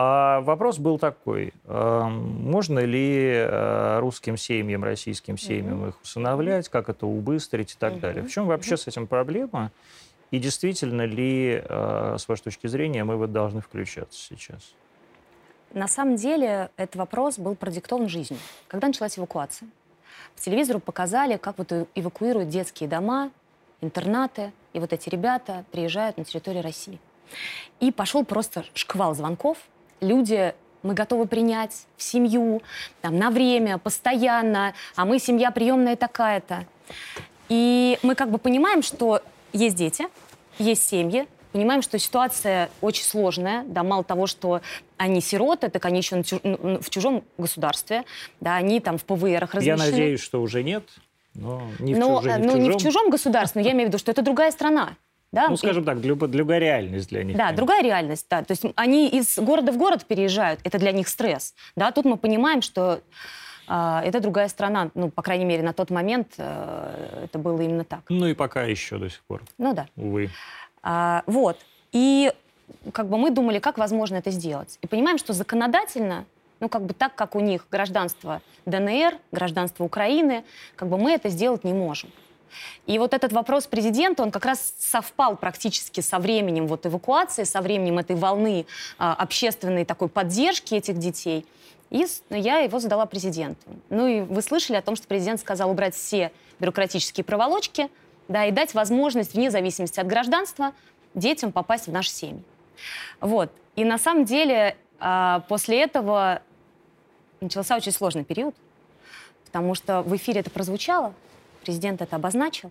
А 0.00 0.42
вопрос 0.42 0.78
был 0.78 0.96
такой. 0.96 1.52
э, 1.64 2.02
Можно 2.08 2.78
ли 2.78 3.32
э, 3.34 3.98
русским 3.98 4.36
семьям, 4.36 4.84
российским 4.84 5.36
семьям 5.36 5.88
их 5.88 6.00
усыновлять, 6.00 6.68
как 6.68 6.88
это 6.88 7.04
убыстрить 7.04 7.72
и 7.72 7.76
так 7.76 7.98
далее? 7.98 8.22
В 8.22 8.30
чем 8.30 8.46
вообще 8.46 8.76
с 8.76 8.86
этим 8.86 9.08
проблема? 9.08 9.72
И 10.30 10.38
действительно 10.38 11.02
ли, 11.02 11.60
э, 11.64 12.16
с 12.16 12.28
вашей 12.28 12.42
точки 12.42 12.68
зрения, 12.68 13.02
мы 13.02 13.16
вот 13.16 13.32
должны 13.32 13.60
включаться 13.60 14.16
сейчас? 14.16 14.72
На 15.74 15.88
самом 15.88 16.14
деле 16.14 16.70
этот 16.76 16.94
вопрос 16.94 17.36
был 17.36 17.56
продиктован 17.56 18.08
жизнью. 18.08 18.38
Когда 18.68 18.86
началась 18.86 19.18
эвакуация, 19.18 19.68
по 20.36 20.40
телевизору 20.40 20.78
показали, 20.78 21.38
как 21.38 21.58
вот 21.58 21.72
эвакуируют 21.96 22.50
детские 22.50 22.88
дома, 22.88 23.32
интернаты, 23.80 24.52
и 24.74 24.78
вот 24.78 24.92
эти 24.92 25.08
ребята 25.08 25.64
приезжают 25.72 26.18
на 26.18 26.24
территорию 26.24 26.62
России. 26.62 27.00
И 27.80 27.90
пошел 27.90 28.24
просто 28.24 28.64
шквал 28.74 29.16
звонков. 29.16 29.58
Люди 30.00 30.54
мы 30.82 30.94
готовы 30.94 31.26
принять 31.26 31.86
в 31.96 32.02
семью, 32.02 32.62
там, 33.00 33.18
на 33.18 33.30
время, 33.30 33.78
постоянно, 33.78 34.74
а 34.96 35.04
мы 35.04 35.18
семья 35.18 35.50
приемная 35.50 35.96
такая-то. 35.96 36.66
И 37.48 37.98
мы 38.02 38.14
как 38.14 38.30
бы 38.30 38.38
понимаем, 38.38 38.82
что 38.82 39.22
есть 39.52 39.76
дети, 39.76 40.06
есть 40.58 40.88
семьи, 40.88 41.26
понимаем, 41.52 41.82
что 41.82 41.98
ситуация 41.98 42.70
очень 42.80 43.04
сложная, 43.04 43.64
да, 43.64 43.82
мало 43.82 44.04
того, 44.04 44.26
что 44.26 44.60
они 44.96 45.20
сироты, 45.20 45.68
так 45.68 45.84
они 45.84 45.98
еще 45.98 46.22
ну, 46.42 46.80
в 46.80 46.90
чужом 46.90 47.24
государстве, 47.38 48.04
да, 48.40 48.56
они 48.56 48.80
там 48.80 48.98
в 48.98 49.04
ПВРах 49.04 49.54
размещены. 49.54 49.82
Я 49.82 49.90
надеюсь, 49.90 50.20
что 50.20 50.42
уже 50.42 50.62
нет, 50.62 50.84
но 51.34 51.62
не 51.78 51.94
в, 51.94 51.98
но, 51.98 52.20
чужом, 52.20 52.40
не, 52.40 52.48
в 52.48 52.52
ну, 52.52 52.56
не 52.58 52.70
в 52.70 52.76
чужом 52.76 53.10
государстве, 53.10 53.62
но 53.62 53.66
я 53.66 53.72
имею 53.74 53.86
в 53.86 53.88
виду, 53.88 53.98
что 53.98 54.10
это 54.10 54.22
другая 54.22 54.50
страна. 54.50 54.96
Да? 55.32 55.48
Ну, 55.48 55.56
скажем 55.56 55.84
так, 55.84 56.00
другая 56.00 56.58
реальность 56.58 57.08
для 57.10 57.22
них. 57.22 57.36
Да, 57.36 57.52
другая 57.52 57.82
реальность, 57.82 58.26
да. 58.30 58.42
То 58.42 58.52
есть 58.52 58.64
они 58.76 59.08
из 59.08 59.38
города 59.38 59.72
в 59.72 59.76
город 59.76 60.06
переезжают, 60.06 60.60
это 60.64 60.78
для 60.78 60.92
них 60.92 61.08
стресс. 61.08 61.54
Да, 61.76 61.90
тут 61.92 62.06
мы 62.06 62.16
понимаем, 62.16 62.62
что 62.62 63.00
э, 63.68 64.00
это 64.04 64.20
другая 64.20 64.48
страна. 64.48 64.90
Ну, 64.94 65.10
по 65.10 65.22
крайней 65.22 65.44
мере, 65.44 65.62
на 65.62 65.74
тот 65.74 65.90
момент 65.90 66.34
э, 66.38 67.24
это 67.24 67.38
было 67.38 67.60
именно 67.60 67.84
так. 67.84 68.00
Ну 68.08 68.26
и 68.26 68.34
пока 68.34 68.62
еще 68.62 68.96
до 68.96 69.10
сих 69.10 69.22
пор. 69.24 69.42
Ну 69.58 69.74
да. 69.74 69.86
Увы. 69.96 70.30
А, 70.82 71.22
вот. 71.26 71.58
И 71.92 72.32
как 72.92 73.08
бы 73.08 73.18
мы 73.18 73.30
думали, 73.30 73.58
как 73.58 73.76
возможно 73.76 74.16
это 74.16 74.30
сделать. 74.30 74.78
И 74.80 74.86
понимаем, 74.86 75.18
что 75.18 75.34
законодательно, 75.34 76.24
ну 76.60 76.70
как 76.70 76.84
бы 76.84 76.94
так, 76.94 77.14
как 77.14 77.34
у 77.34 77.40
них 77.40 77.66
гражданство 77.70 78.40
ДНР, 78.64 79.14
гражданство 79.30 79.84
Украины, 79.84 80.44
как 80.76 80.88
бы 80.88 80.96
мы 80.96 81.12
это 81.12 81.28
сделать 81.28 81.64
не 81.64 81.74
можем. 81.74 82.10
И 82.86 82.98
вот 82.98 83.14
этот 83.14 83.32
вопрос 83.32 83.66
президента, 83.66 84.22
он 84.22 84.30
как 84.30 84.44
раз 84.44 84.74
совпал 84.78 85.36
практически 85.36 86.00
со 86.00 86.18
временем 86.18 86.66
вот 86.66 86.86
эвакуации, 86.86 87.44
со 87.44 87.60
временем 87.60 87.98
этой 87.98 88.16
волны 88.16 88.66
а, 88.98 89.14
общественной 89.14 89.84
такой 89.84 90.08
поддержки 90.08 90.74
этих 90.74 90.98
детей. 90.98 91.46
И 91.90 92.06
я 92.30 92.58
его 92.58 92.78
задала 92.80 93.06
президенту. 93.06 93.68
Ну 93.88 94.06
и 94.06 94.20
вы 94.20 94.42
слышали 94.42 94.76
о 94.76 94.82
том, 94.82 94.96
что 94.96 95.06
президент 95.06 95.40
сказал 95.40 95.70
убрать 95.70 95.94
все 95.94 96.32
бюрократические 96.58 97.24
проволочки, 97.24 97.88
да, 98.28 98.44
и 98.44 98.50
дать 98.50 98.74
возможность, 98.74 99.34
вне 99.34 99.50
зависимости 99.50 99.98
от 99.98 100.06
гражданства, 100.06 100.72
детям 101.14 101.50
попасть 101.50 101.86
в 101.86 101.92
наши 101.92 102.10
семьи. 102.10 102.42
Вот. 103.20 103.50
И 103.74 103.84
на 103.84 103.98
самом 103.98 104.24
деле 104.24 104.76
а, 105.00 105.40
после 105.48 105.82
этого 105.82 106.42
начался 107.40 107.76
очень 107.76 107.92
сложный 107.92 108.24
период, 108.24 108.54
потому 109.46 109.74
что 109.74 110.02
в 110.02 110.14
эфире 110.16 110.40
это 110.40 110.50
прозвучало, 110.50 111.14
президент 111.68 112.00
это 112.00 112.16
обозначил, 112.16 112.70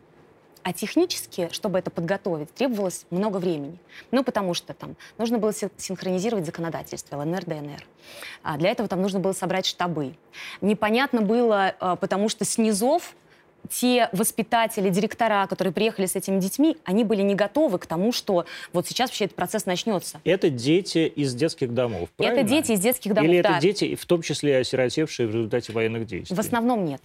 а 0.63 0.74
технически, 0.74 1.50
чтобы 1.51 1.77
это 1.77 1.92
подготовить, 1.92 2.51
требовалось 2.56 3.06
много 3.12 3.38
времени. 3.38 3.77
Ну, 4.10 4.24
потому 4.24 4.56
что 4.56 4.74
там 4.74 4.96
нужно 5.20 5.38
было 5.38 5.54
синхронизировать 5.54 6.48
законодательство 6.48 7.18
ЛНР, 7.18 7.46
ДНР. 7.46 7.86
А 8.42 8.58
для 8.58 8.72
этого 8.72 8.89
там 8.89 9.04
нужно 9.04 9.20
было 9.20 9.34
собрать 9.34 9.68
штабы. 9.68 10.16
Непонятно 10.62 11.22
было, 11.22 11.75
а, 11.80 11.96
потому 11.96 12.27
что 12.27 12.44
снизов 12.44 13.16
те 13.70 14.10
воспитатели, 14.13 14.89
директора, 14.89 15.46
которые 15.48 15.74
приехали 15.74 16.08
с 16.08 16.16
этими 16.16 16.39
детьми, 16.39 16.77
они 16.86 17.04
были 17.04 17.22
не 17.22 17.36
готовы 17.36 17.77
к 17.77 17.86
тому, 17.86 18.12
что 18.12 18.46
вот 18.74 18.88
сейчас 18.88 19.12
вообще 19.12 19.25
этот 19.25 19.36
процесс 19.36 19.68
начнется. 19.68 20.22
Это 20.24 20.50
дети 20.50 21.12
из 21.16 21.36
детских 21.36 21.72
домов, 21.74 22.10
правильно? 22.16 22.39
Это 22.39 22.50
дети 22.50 22.72
из 22.72 22.80
детских 22.80 23.13
домов, 23.13 23.30
Или 23.30 23.42
да. 23.44 23.51
это 23.51 23.62
дети, 23.62 23.94
в 23.94 24.06
том 24.08 24.24
числе 24.24 24.58
осиротевшие 24.58 25.27
в 25.27 25.36
результате 25.36 25.72
военных 25.72 26.08
действий? 26.08 26.36
В 26.36 26.39
основном 26.39 26.84
нет. 26.86 27.01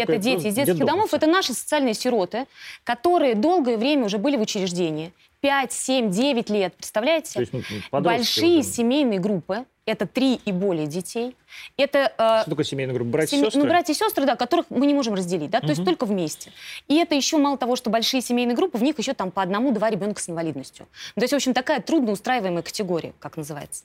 Только 0.00 0.12
это 0.12 0.22
дети 0.22 0.46
из 0.46 0.54
детских 0.54 0.84
домов, 0.84 1.12
это 1.14 1.26
наши 1.26 1.52
социальные 1.54 1.94
сироты, 1.94 2.46
которые 2.84 3.34
долгое 3.34 3.76
время 3.76 4.04
уже 4.06 4.18
были 4.18 4.36
в 4.36 4.40
учреждении. 4.40 5.12
5, 5.40 5.72
7, 5.72 6.10
9 6.10 6.50
лет, 6.50 6.74
представляете? 6.74 7.40
есть, 7.40 7.52
ну, 7.92 8.00
Большие 8.00 8.60
уже. 8.60 8.68
семейные 8.68 9.20
группы, 9.20 9.64
это 9.86 10.06
три 10.06 10.40
и 10.44 10.52
более 10.52 10.86
детей. 10.86 11.36
Это, 11.76 12.12
э, 12.18 12.40
Что 12.42 12.50
такое 12.50 12.64
семейная 12.64 12.94
группа? 12.94 13.12
Братья 13.12 13.36
и 13.36 13.40
сестры? 13.40 13.62
Ну, 13.62 13.68
братья 13.68 13.92
и 13.92 13.96
сестры, 13.96 14.26
да, 14.26 14.36
которых 14.36 14.66
мы 14.68 14.86
не 14.86 14.94
можем 14.94 15.14
разделить, 15.14 15.50
да, 15.50 15.58
угу. 15.58 15.68
то 15.68 15.72
есть 15.72 15.84
только 15.84 16.04
вместе. 16.04 16.52
И 16.88 16.96
это 16.96 17.14
еще 17.14 17.38
мало 17.38 17.56
того, 17.56 17.76
что 17.76 17.88
большие 17.88 18.20
семейные 18.20 18.56
группы, 18.56 18.78
в 18.78 18.82
них 18.82 18.98
еще 18.98 19.14
там 19.14 19.30
по 19.30 19.42
одному-два 19.42 19.88
ребенка 19.88 20.20
с 20.20 20.28
инвалидностью. 20.28 20.86
То 21.14 21.22
есть, 21.22 21.32
в 21.32 21.36
общем, 21.36 21.54
такая 21.54 21.80
трудноустраиваемая 21.80 22.62
категория, 22.62 23.14
как 23.20 23.36
называется. 23.36 23.84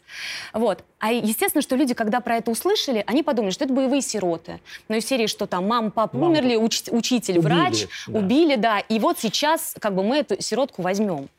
Вот. 0.53 0.83
А 0.99 1.11
естественно, 1.11 1.61
что 1.61 1.75
люди, 1.75 1.93
когда 1.93 2.19
про 2.19 2.37
это 2.37 2.51
услышали, 2.51 3.03
они 3.05 3.21
подумали, 3.21 3.51
что 3.51 3.65
это 3.65 3.73
боевые 3.73 4.01
сироты. 4.01 4.59
Ну, 4.89 4.95
из 4.95 5.05
серии, 5.05 5.27
что 5.27 5.45
там 5.45 5.67
мама, 5.67 5.91
папа 5.91 6.17
Мама, 6.17 6.31
умерли, 6.31 6.55
уч- 6.55 6.89
учитель, 6.91 7.37
убили, 7.37 7.53
врач, 7.53 7.87
да. 8.07 8.19
убили, 8.19 8.55
да. 8.55 8.79
И 8.79 8.99
вот 8.99 9.19
сейчас 9.19 9.75
как 9.79 9.93
бы 9.93 10.03
мы 10.03 10.17
эту 10.17 10.41
сиротку 10.41 10.81
возьмем. 10.81 11.29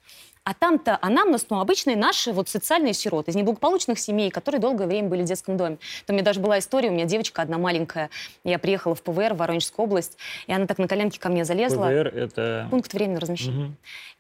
А 0.44 0.54
там-то 0.54 0.99
анамнез, 1.00 1.46
ну, 1.50 1.61
обычные 1.61 1.96
наши 1.96 2.32
вот 2.32 2.49
социальные 2.49 2.94
сироты 2.94 3.30
из 3.30 3.37
неблагополучных 3.37 3.99
семей, 4.00 4.28
которые 4.30 4.61
долгое 4.61 4.88
время 4.88 5.08
были 5.08 5.22
в 5.22 5.25
детском 5.25 5.56
доме. 5.56 5.78
Там 6.04 6.14
у 6.14 6.16
меня 6.16 6.25
даже 6.25 6.40
была 6.40 6.58
история, 6.58 6.88
у 6.88 6.92
меня 6.92 7.04
девочка 7.04 7.42
одна 7.42 7.58
маленькая, 7.58 8.11
я 8.42 8.58
приехала 8.58 8.96
в 8.96 9.02
ПВР, 9.02 9.34
в 9.34 9.37
Воронежскую 9.37 9.84
область, 9.84 10.18
и 10.49 10.52
она 10.52 10.66
так 10.66 10.78
на 10.78 10.88
коленке 10.88 11.20
ко 11.20 11.28
мне 11.28 11.44
залезла. 11.44 11.87
ПВР— 11.87 12.08
это... 12.14 12.66
Пункт 12.70 12.92
временного 12.92 13.20
размещения. 13.20 13.66
Угу. 13.66 13.75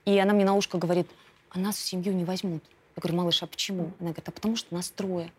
И 0.04 0.18
она 0.18 0.32
мне 0.32 0.44
на 0.44 0.54
ушко 0.54 0.78
говорит, 0.78 1.08
а 1.50 1.58
нас 1.58 1.76
в 1.76 1.84
семью 1.84 2.12
не 2.12 2.24
возьмут. 2.24 2.62
Я 2.94 3.00
говорю, 3.00 3.16
малыш, 3.18 3.42
а 3.42 3.46
почему? 3.46 3.92
Она 3.98 4.10
говорит, 4.10 4.28
а 4.28 4.30
потому 4.30 4.54
что 4.54 4.72
нас 4.74 4.90
трое. 4.90 5.32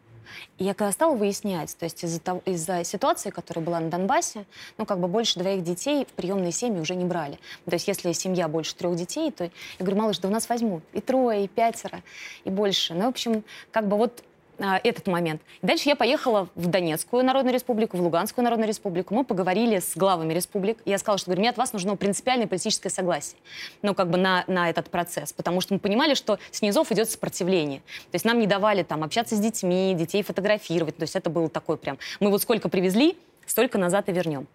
И 0.57 0.63
я 0.63 0.73
когда 0.73 0.91
стала 0.91 1.15
выяснять, 1.15 1.75
то 1.77 1.85
есть 1.85 2.03
из-за, 2.03 2.19
того, 2.19 2.41
из-за 2.45 2.83
ситуации, 2.83 3.29
которая 3.29 3.63
была 3.65 3.79
на 3.79 3.89
Донбассе, 3.89 4.45
ну, 4.77 4.85
как 4.85 4.99
бы 4.99 5.07
больше 5.07 5.39
двоих 5.39 5.63
детей 5.63 6.05
в 6.05 6.13
приемные 6.13 6.51
семьи 6.51 6.79
уже 6.79 6.95
не 6.95 7.05
брали. 7.05 7.39
То 7.65 7.73
есть 7.73 7.87
если 7.87 8.11
семья 8.11 8.47
больше 8.47 8.75
трех 8.75 8.95
детей, 8.95 9.31
то 9.31 9.45
я 9.45 9.51
говорю, 9.79 9.97
малыш, 9.97 10.19
да 10.19 10.27
у 10.27 10.31
нас 10.31 10.49
возьмут 10.49 10.83
и 10.93 11.01
трое, 11.01 11.45
и 11.45 11.47
пятеро, 11.47 12.01
и 12.43 12.49
больше. 12.49 12.93
Ну, 12.93 13.05
в 13.05 13.09
общем, 13.09 13.43
как 13.71 13.87
бы 13.87 13.97
вот 13.97 14.23
а, 14.59 14.79
этот 14.83 15.07
момент. 15.07 15.41
дальше 15.61 15.89
я 15.89 15.95
поехала 15.95 16.47
в 16.55 16.67
Донецкую 16.67 17.23
Народную 17.23 17.53
Республику, 17.53 17.97
в 17.97 18.01
Луганскую 18.01 18.43
Народную 18.43 18.67
Республику. 18.67 19.13
Мы 19.13 19.23
поговорили 19.23 19.79
с 19.79 19.95
главами 19.95 20.33
республик. 20.33 20.77
Я 20.85 20.97
сказала, 20.97 21.17
что 21.17 21.27
говорю, 21.27 21.41
мне 21.41 21.49
от 21.49 21.57
вас 21.57 21.73
нужно 21.73 21.95
принципиальное 21.95 22.47
политическое 22.47 22.89
согласие 22.89 23.37
ну, 23.81 23.93
как 23.93 24.09
бы 24.09 24.17
на, 24.17 24.43
на 24.47 24.69
этот 24.69 24.89
процесс. 24.89 25.33
Потому 25.33 25.61
что 25.61 25.73
мы 25.73 25.79
понимали, 25.79 26.13
что 26.13 26.39
снизов 26.51 26.91
идет 26.91 27.09
сопротивление. 27.09 27.79
То 28.11 28.15
есть 28.15 28.25
нам 28.25 28.39
не 28.39 28.47
давали 28.47 28.83
там 28.83 29.03
общаться 29.03 29.35
с 29.35 29.39
детьми, 29.39 29.93
детей 29.95 30.23
фотографировать. 30.23 30.97
То 30.97 31.03
есть 31.03 31.15
это 31.15 31.29
было 31.29 31.49
такое 31.49 31.77
прям... 31.77 31.97
Мы 32.19 32.29
вот 32.29 32.41
сколько 32.41 32.69
привезли, 32.69 33.17
столько 33.45 33.77
назад 33.77 34.09
и 34.09 34.11
вернем. 34.11 34.47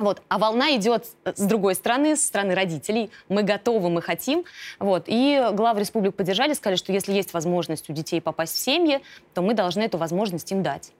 Вот. 0.00 0.22
А 0.28 0.38
волна 0.38 0.74
идет 0.76 1.06
с 1.24 1.42
другой 1.42 1.74
стороны, 1.74 2.16
с 2.16 2.26
стороны 2.26 2.54
родителей. 2.54 3.10
Мы 3.28 3.42
готовы, 3.42 3.90
мы 3.90 4.00
хотим. 4.00 4.44
Вот. 4.78 5.04
И 5.06 5.50
главы 5.52 5.80
республик 5.80 6.16
поддержали, 6.16 6.54
сказали, 6.54 6.76
что 6.76 6.92
если 6.92 7.12
есть 7.12 7.34
возможность 7.34 7.88
у 7.90 7.92
детей 7.92 8.20
попасть 8.20 8.54
в 8.54 8.58
семьи, 8.58 9.02
то 9.34 9.42
мы 9.42 9.52
должны 9.52 9.82
эту 9.82 9.98
возможность 9.98 10.50
им 10.52 10.62
дать. 10.62 10.92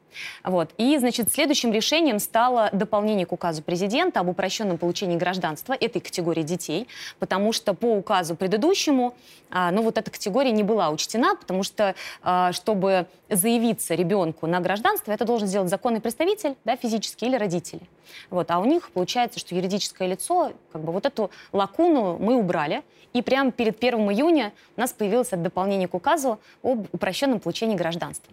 Вот. 0.45 0.71
И, 0.77 0.99
значит, 0.99 1.33
следующим 1.33 1.73
решением 1.73 2.19
стало 2.19 2.69
дополнение 2.73 3.25
к 3.25 3.33
указу 3.33 3.63
президента 3.63 4.21
об 4.21 4.29
упрощенном 4.29 4.77
получении 4.77 5.17
гражданства 5.17 5.73
этой 5.73 6.01
категории 6.01 6.43
детей, 6.43 6.89
потому 7.19 7.53
что 7.53 7.73
по 7.75 7.87
указу 7.87 8.37
предыдущему, 8.37 9.15
а, 9.51 9.71
ну, 9.71 9.83
вот 9.83 9.97
эта 9.97 10.11
категория 10.11 10.53
не 10.53 10.63
была 10.63 10.91
учтена, 10.91 11.37
потому 11.37 11.63
что, 11.63 11.95
а, 12.23 12.53
чтобы 12.53 13.07
заявиться 13.31 13.95
ребенку 13.95 14.47
на 14.47 14.61
гражданство, 14.61 15.13
это 15.13 15.25
должен 15.25 15.49
сделать 15.49 15.71
законный 15.71 16.01
представитель, 16.01 16.57
да, 16.65 16.77
физический 16.77 17.27
или 17.27 17.37
родители. 17.37 17.83
Вот. 18.31 18.51
А 18.51 18.59
у 18.59 18.65
них 18.65 18.91
получается, 18.91 19.39
что 19.39 19.55
юридическое 19.55 20.09
лицо, 20.09 20.53
как 20.73 20.83
бы 20.83 20.93
вот 20.93 21.07
эту 21.07 21.31
лакуну 21.53 22.19
мы 22.19 22.37
убрали, 22.37 22.83
и 23.13 23.23
прямо 23.23 23.51
перед 23.51 23.83
1 23.83 23.99
июня 24.11 24.53
у 24.77 24.81
нас 24.81 24.93
появилось 24.93 25.31
дополнение 25.31 25.89
к 25.89 25.95
указу 25.95 26.39
об 26.63 26.87
упрощенном 26.93 27.41
получении 27.41 27.77
гражданства. 27.77 28.33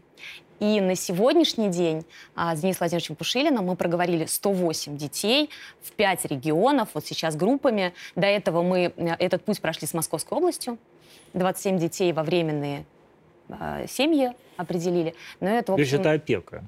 И 0.59 0.81
на 0.81 0.95
сегодняшний 0.95 1.69
день 1.69 2.03
а, 2.35 2.55
с 2.55 2.61
Денисом 2.61 2.79
Владимировичем 2.79 3.15
Пушилиным 3.15 3.65
мы 3.65 3.75
проговорили 3.75 4.25
108 4.25 4.97
детей 4.97 5.49
в 5.81 5.91
5 5.91 6.25
регионов, 6.25 6.89
вот 6.93 7.05
сейчас 7.05 7.35
группами. 7.35 7.93
До 8.15 8.25
этого 8.25 8.63
мы 8.63 8.91
э, 8.95 9.15
этот 9.19 9.45
путь 9.45 9.61
прошли 9.61 9.87
с 9.87 9.93
Московской 9.93 10.37
областью. 10.37 10.79
27 11.33 11.77
детей 11.77 12.11
во 12.11 12.23
временные 12.23 12.85
э, 13.49 13.85
семьи 13.87 14.31
определили. 14.57 15.13
Но 15.39 15.49
это, 15.49 15.73
в 15.73 15.75
общем... 15.75 15.75
То 15.75 15.81
есть 15.81 15.93
это 15.93 16.11
опека? 16.11 16.63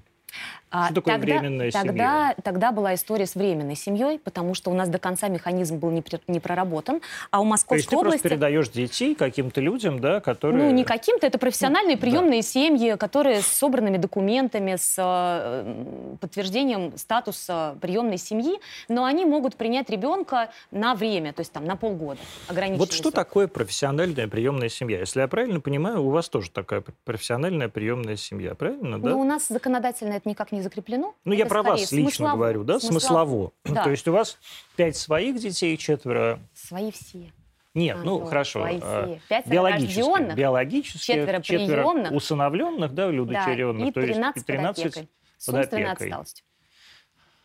А 0.72 0.86
что 0.86 0.96
такое 0.96 1.16
тогда, 1.16 1.40
временная 1.40 1.72
тогда, 1.72 1.92
семья? 1.92 2.36
Тогда 2.44 2.72
была 2.72 2.94
история 2.94 3.26
с 3.26 3.36
временной 3.36 3.76
семьей, 3.76 4.20
потому 4.20 4.54
что 4.54 4.70
у 4.70 4.74
нас 4.74 4.88
до 4.90 5.00
конца 5.00 5.28
механизм 5.28 5.78
был 5.78 5.90
не, 5.90 6.04
не 6.28 6.40
проработан. 6.40 7.02
А 7.32 7.42
у 7.42 7.46
Московской 7.46 7.70
То 7.70 7.76
есть 7.78 7.90
ты 7.90 7.96
области... 7.96 8.20
просто 8.20 8.30
передаешь 8.30 8.70
детей 8.70 9.16
каким-то 9.16 9.62
людям, 9.62 10.00
да, 10.00 10.20
которые... 10.20 10.64
Ну, 10.64 10.72
не 10.72 10.84
каким-то, 10.84 11.26
это 11.26 11.40
профессиональные 11.40 11.96
Ну, 11.96 12.02
приемные 12.02 12.42
да. 12.42 12.48
семьи, 12.48 12.96
которые 12.98 13.42
с 13.42 13.48
собранными 13.48 13.98
документами, 13.98 14.76
с 14.76 14.96
э, 14.98 16.18
подтверждением 16.22 16.98
статуса 16.98 17.76
приемной 17.82 18.18
семьи, 18.18 18.60
но 18.88 19.06
они 19.06 19.26
могут 19.26 19.56
принять 19.56 19.90
ребенка 19.90 20.52
на 20.72 20.94
время, 20.94 21.34
то 21.34 21.42
есть 21.42 21.52
там 21.52 21.66
на 21.66 21.76
полгода. 21.76 22.20
Вот 22.48 22.92
что 22.92 23.04
срок. 23.04 23.16
такое 23.16 23.48
профессиональная 23.48 24.28
приемная 24.28 24.70
семья? 24.70 25.00
Если 25.00 25.20
я 25.20 25.28
правильно 25.28 25.62
понимаю, 25.62 26.04
у 26.04 26.10
вас 26.10 26.30
тоже 26.30 26.52
такая 26.52 26.84
профессиональная 27.06 27.70
приемная 27.70 28.16
семья, 28.18 28.54
правильно, 28.54 29.00
да? 29.00 29.10
Ну, 29.10 29.20
у 29.20 29.24
нас 29.24 29.48
законодательно 29.48 30.14
это 30.14 30.30
никак 30.30 30.52
не 30.52 30.59
закреплено. 30.62 31.16
Ну, 31.26 31.34
я 31.34 31.46
про 31.46 31.64
вас 31.64 31.92
лично 31.92 32.12
смыслово. 32.12 32.36
говорю, 32.36 32.64
да? 32.64 32.80
Смыслово. 32.80 32.92
смыслово. 33.00 33.52
Да. 33.76 33.84
То 33.84 33.92
есть 33.92 34.08
у 34.08 34.12
вас 34.12 34.38
пять 34.76 34.98
своих 34.98 35.40
детей, 35.40 35.78
четверо... 35.78 36.40
Свои 36.54 36.92
все. 36.92 37.32
Нет, 37.74 37.98
а, 38.00 38.04
ну, 38.04 38.20
ну 38.20 38.26
хорошо. 38.26 38.66
А. 38.66 39.18
Пятеро 39.28 39.54
биологически, 39.54 40.34
биологически, 40.36 40.98
четверо, 40.98 41.42
четверо 41.42 41.84
приемных, 41.84 42.12
усыновленных, 42.12 42.94
да, 42.94 43.08
удочеренных. 43.08 43.94
Да, 43.94 44.02
и 44.02 44.06
13, 44.06 44.46
то 44.46 44.54
есть 44.54 44.74
13 44.74 45.10
под 45.46 45.56
опекой. 45.56 45.86
С 45.86 46.02
отсталостью. 46.02 46.46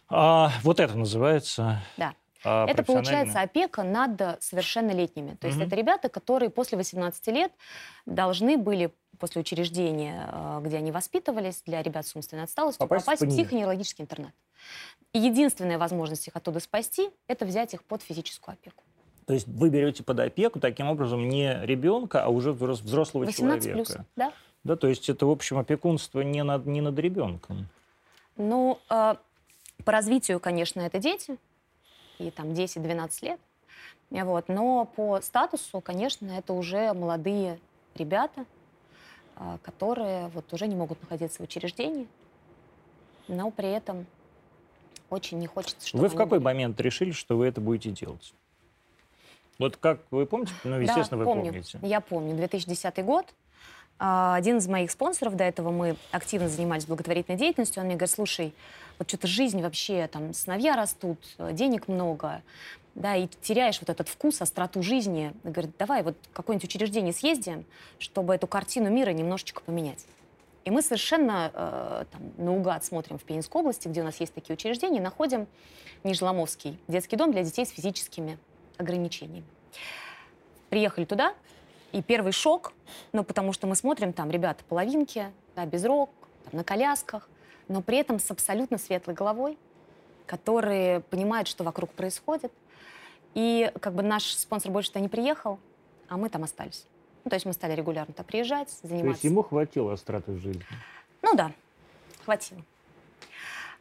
А, 0.08 0.52
вот 0.62 0.80
это 0.80 0.96
называется... 0.96 1.82
Да. 1.96 2.14
А, 2.44 2.66
это 2.68 2.82
получается 2.82 3.40
опека 3.40 3.82
над 3.82 4.42
совершеннолетними. 4.42 5.36
То 5.36 5.46
есть 5.46 5.58
угу. 5.58 5.66
это 5.66 5.76
ребята, 5.76 6.08
которые 6.08 6.50
после 6.50 6.76
18 6.78 7.26
лет 7.28 7.52
должны 8.06 8.56
были 8.56 8.92
после 9.18 9.40
учреждения, 9.40 10.28
э, 10.30 10.60
где 10.64 10.76
они 10.78 10.92
воспитывались, 10.92 11.62
для 11.64 11.82
ребят 11.82 12.06
с 12.06 12.14
умственной 12.14 12.44
отсталостью, 12.44 12.80
попасть, 12.80 13.06
попасть 13.06 13.22
в 13.22 13.28
психоневрологический 13.28 14.02
интернат. 14.02 14.32
И 15.12 15.18
единственная 15.18 15.78
возможность 15.78 16.26
их 16.26 16.36
оттуда 16.36 16.60
спасти– 16.60 17.10
это 17.28 17.46
взять 17.46 17.74
их 17.74 17.84
под 17.84 18.02
физическую 18.02 18.54
опеку. 18.54 18.82
То 19.26 19.32
есть 19.32 19.46
вы 19.48 19.70
берете 19.70 20.02
под 20.02 20.20
опеку 20.20 20.60
таким 20.60 20.88
образом 20.88 21.28
не 21.28 21.58
ребенка, 21.64 22.24
а 22.24 22.28
уже 22.28 22.52
взрослого 22.52 23.24
18 23.24 23.62
человека. 23.62 23.92
Плюс, 23.92 24.06
да. 24.16 24.32
Да, 24.64 24.76
то 24.76 24.88
есть 24.88 25.08
это, 25.08 25.26
в 25.26 25.30
общем, 25.30 25.58
опекунство 25.58 26.20
не 26.20 26.42
над, 26.42 26.66
не 26.66 26.80
над 26.80 26.98
ребенком. 26.98 27.68
Ну, 28.36 28.78
э, 28.90 29.14
по 29.84 29.92
развитию, 29.92 30.40
конечно, 30.40 30.80
это 30.80 30.98
дети, 30.98 31.36
и 32.18 32.30
там 32.30 32.50
10-12 32.50 33.24
лет. 33.24 33.40
Вот. 34.10 34.48
Но 34.48 34.84
по 34.84 35.20
статусу, 35.20 35.80
конечно, 35.80 36.30
это 36.30 36.52
уже 36.52 36.92
молодые 36.92 37.58
ребята, 37.94 38.44
а, 39.36 39.58
которые 39.62 40.28
вот 40.28 40.52
уже 40.52 40.66
не 40.66 40.76
могут 40.76 41.00
находиться 41.02 41.42
в 41.42 41.44
учреждении, 41.44 42.06
но 43.26 43.50
при 43.50 43.70
этом 43.70 44.06
очень 45.10 45.38
не 45.38 45.46
хочется, 45.46 45.86
чтобы 45.86 46.02
Вы 46.02 46.08
в 46.08 46.16
какой 46.16 46.38
были. 46.38 46.44
момент 46.44 46.80
решили, 46.80 47.12
что 47.12 47.36
вы 47.36 47.46
это 47.46 47.60
будете 47.60 47.90
делать? 47.90 48.34
Вот 49.58 49.76
как 49.76 50.00
вы 50.10 50.26
помните? 50.26 50.52
Ну, 50.64 50.80
естественно, 50.80 51.10
да, 51.10 51.16
вы 51.18 51.24
помню. 51.24 51.46
помните. 51.46 51.78
Я 51.82 52.00
помню. 52.00 52.34
2010 52.36 53.04
год. 53.04 53.26
А, 53.98 54.34
один 54.34 54.58
из 54.58 54.68
моих 54.68 54.90
спонсоров, 54.90 55.36
до 55.36 55.44
этого 55.44 55.70
мы 55.70 55.96
активно 56.10 56.48
занимались 56.48 56.86
благотворительной 56.86 57.38
деятельностью, 57.38 57.80
он 57.80 57.86
мне 57.86 57.96
говорит, 57.96 58.14
слушай, 58.14 58.54
вот 58.98 59.08
что-то 59.08 59.26
жизнь 59.26 59.60
вообще, 59.62 60.08
там, 60.08 60.32
сыновья 60.34 60.76
растут, 60.76 61.18
денег 61.52 61.88
много, 61.88 62.42
да, 62.94 63.16
и 63.16 63.26
теряешь 63.42 63.80
вот 63.80 63.90
этот 63.90 64.08
вкус, 64.08 64.40
остроту 64.40 64.82
жизни. 64.82 65.32
И 65.44 65.48
говорит, 65.48 65.72
давай 65.78 66.02
вот 66.02 66.16
какое-нибудь 66.32 66.68
учреждение 66.68 67.12
съездим, 67.12 67.64
чтобы 67.98 68.34
эту 68.34 68.46
картину 68.46 68.90
мира 68.90 69.10
немножечко 69.10 69.62
поменять. 69.62 70.06
И 70.64 70.70
мы 70.70 70.80
совершенно 70.80 71.50
э, 71.52 72.04
там, 72.10 72.22
наугад 72.38 72.84
смотрим 72.84 73.18
в 73.18 73.22
Пенинской 73.24 73.60
области, 73.60 73.88
где 73.88 74.00
у 74.00 74.04
нас 74.04 74.18
есть 74.20 74.32
такие 74.32 74.54
учреждения, 74.54 75.00
находим 75.00 75.46
Нижеломовский 76.04 76.78
детский 76.88 77.16
дом 77.16 77.32
для 77.32 77.42
детей 77.42 77.66
с 77.66 77.70
физическими 77.70 78.38
ограничениями. 78.78 79.44
Приехали 80.70 81.04
туда, 81.04 81.34
и 81.94 82.02
первый 82.02 82.32
шок, 82.32 82.72
ну, 83.12 83.22
потому 83.22 83.52
что 83.52 83.68
мы 83.68 83.76
смотрим, 83.76 84.12
там 84.12 84.28
ребята 84.28 84.64
половинки, 84.64 85.30
да, 85.54 85.64
без 85.64 85.84
рог, 85.84 86.10
там, 86.44 86.58
на 86.58 86.64
колясках, 86.64 87.28
но 87.68 87.82
при 87.82 87.98
этом 87.98 88.18
с 88.18 88.28
абсолютно 88.32 88.78
светлой 88.78 89.14
головой, 89.14 89.56
которые 90.26 91.00
понимают, 91.00 91.46
что 91.46 91.62
вокруг 91.62 91.90
происходит. 91.90 92.52
И 93.34 93.70
как 93.80 93.94
бы 93.94 94.02
наш 94.02 94.24
спонсор 94.34 94.72
больше-то 94.72 94.98
не 94.98 95.08
приехал, 95.08 95.60
а 96.08 96.16
мы 96.16 96.30
там 96.30 96.42
остались. 96.42 96.84
Ну, 97.22 97.30
то 97.30 97.36
есть 97.36 97.46
мы 97.46 97.52
стали 97.52 97.74
регулярно 97.74 98.12
туда 98.12 98.24
приезжать, 98.24 98.70
заниматься. 98.82 99.04
То 99.04 99.10
есть 99.10 99.24
ему 99.24 99.42
хватило 99.44 99.92
остроты 99.92 100.36
жизни? 100.36 100.64
Ну 101.22 101.34
да, 101.36 101.52
хватило. 102.24 102.60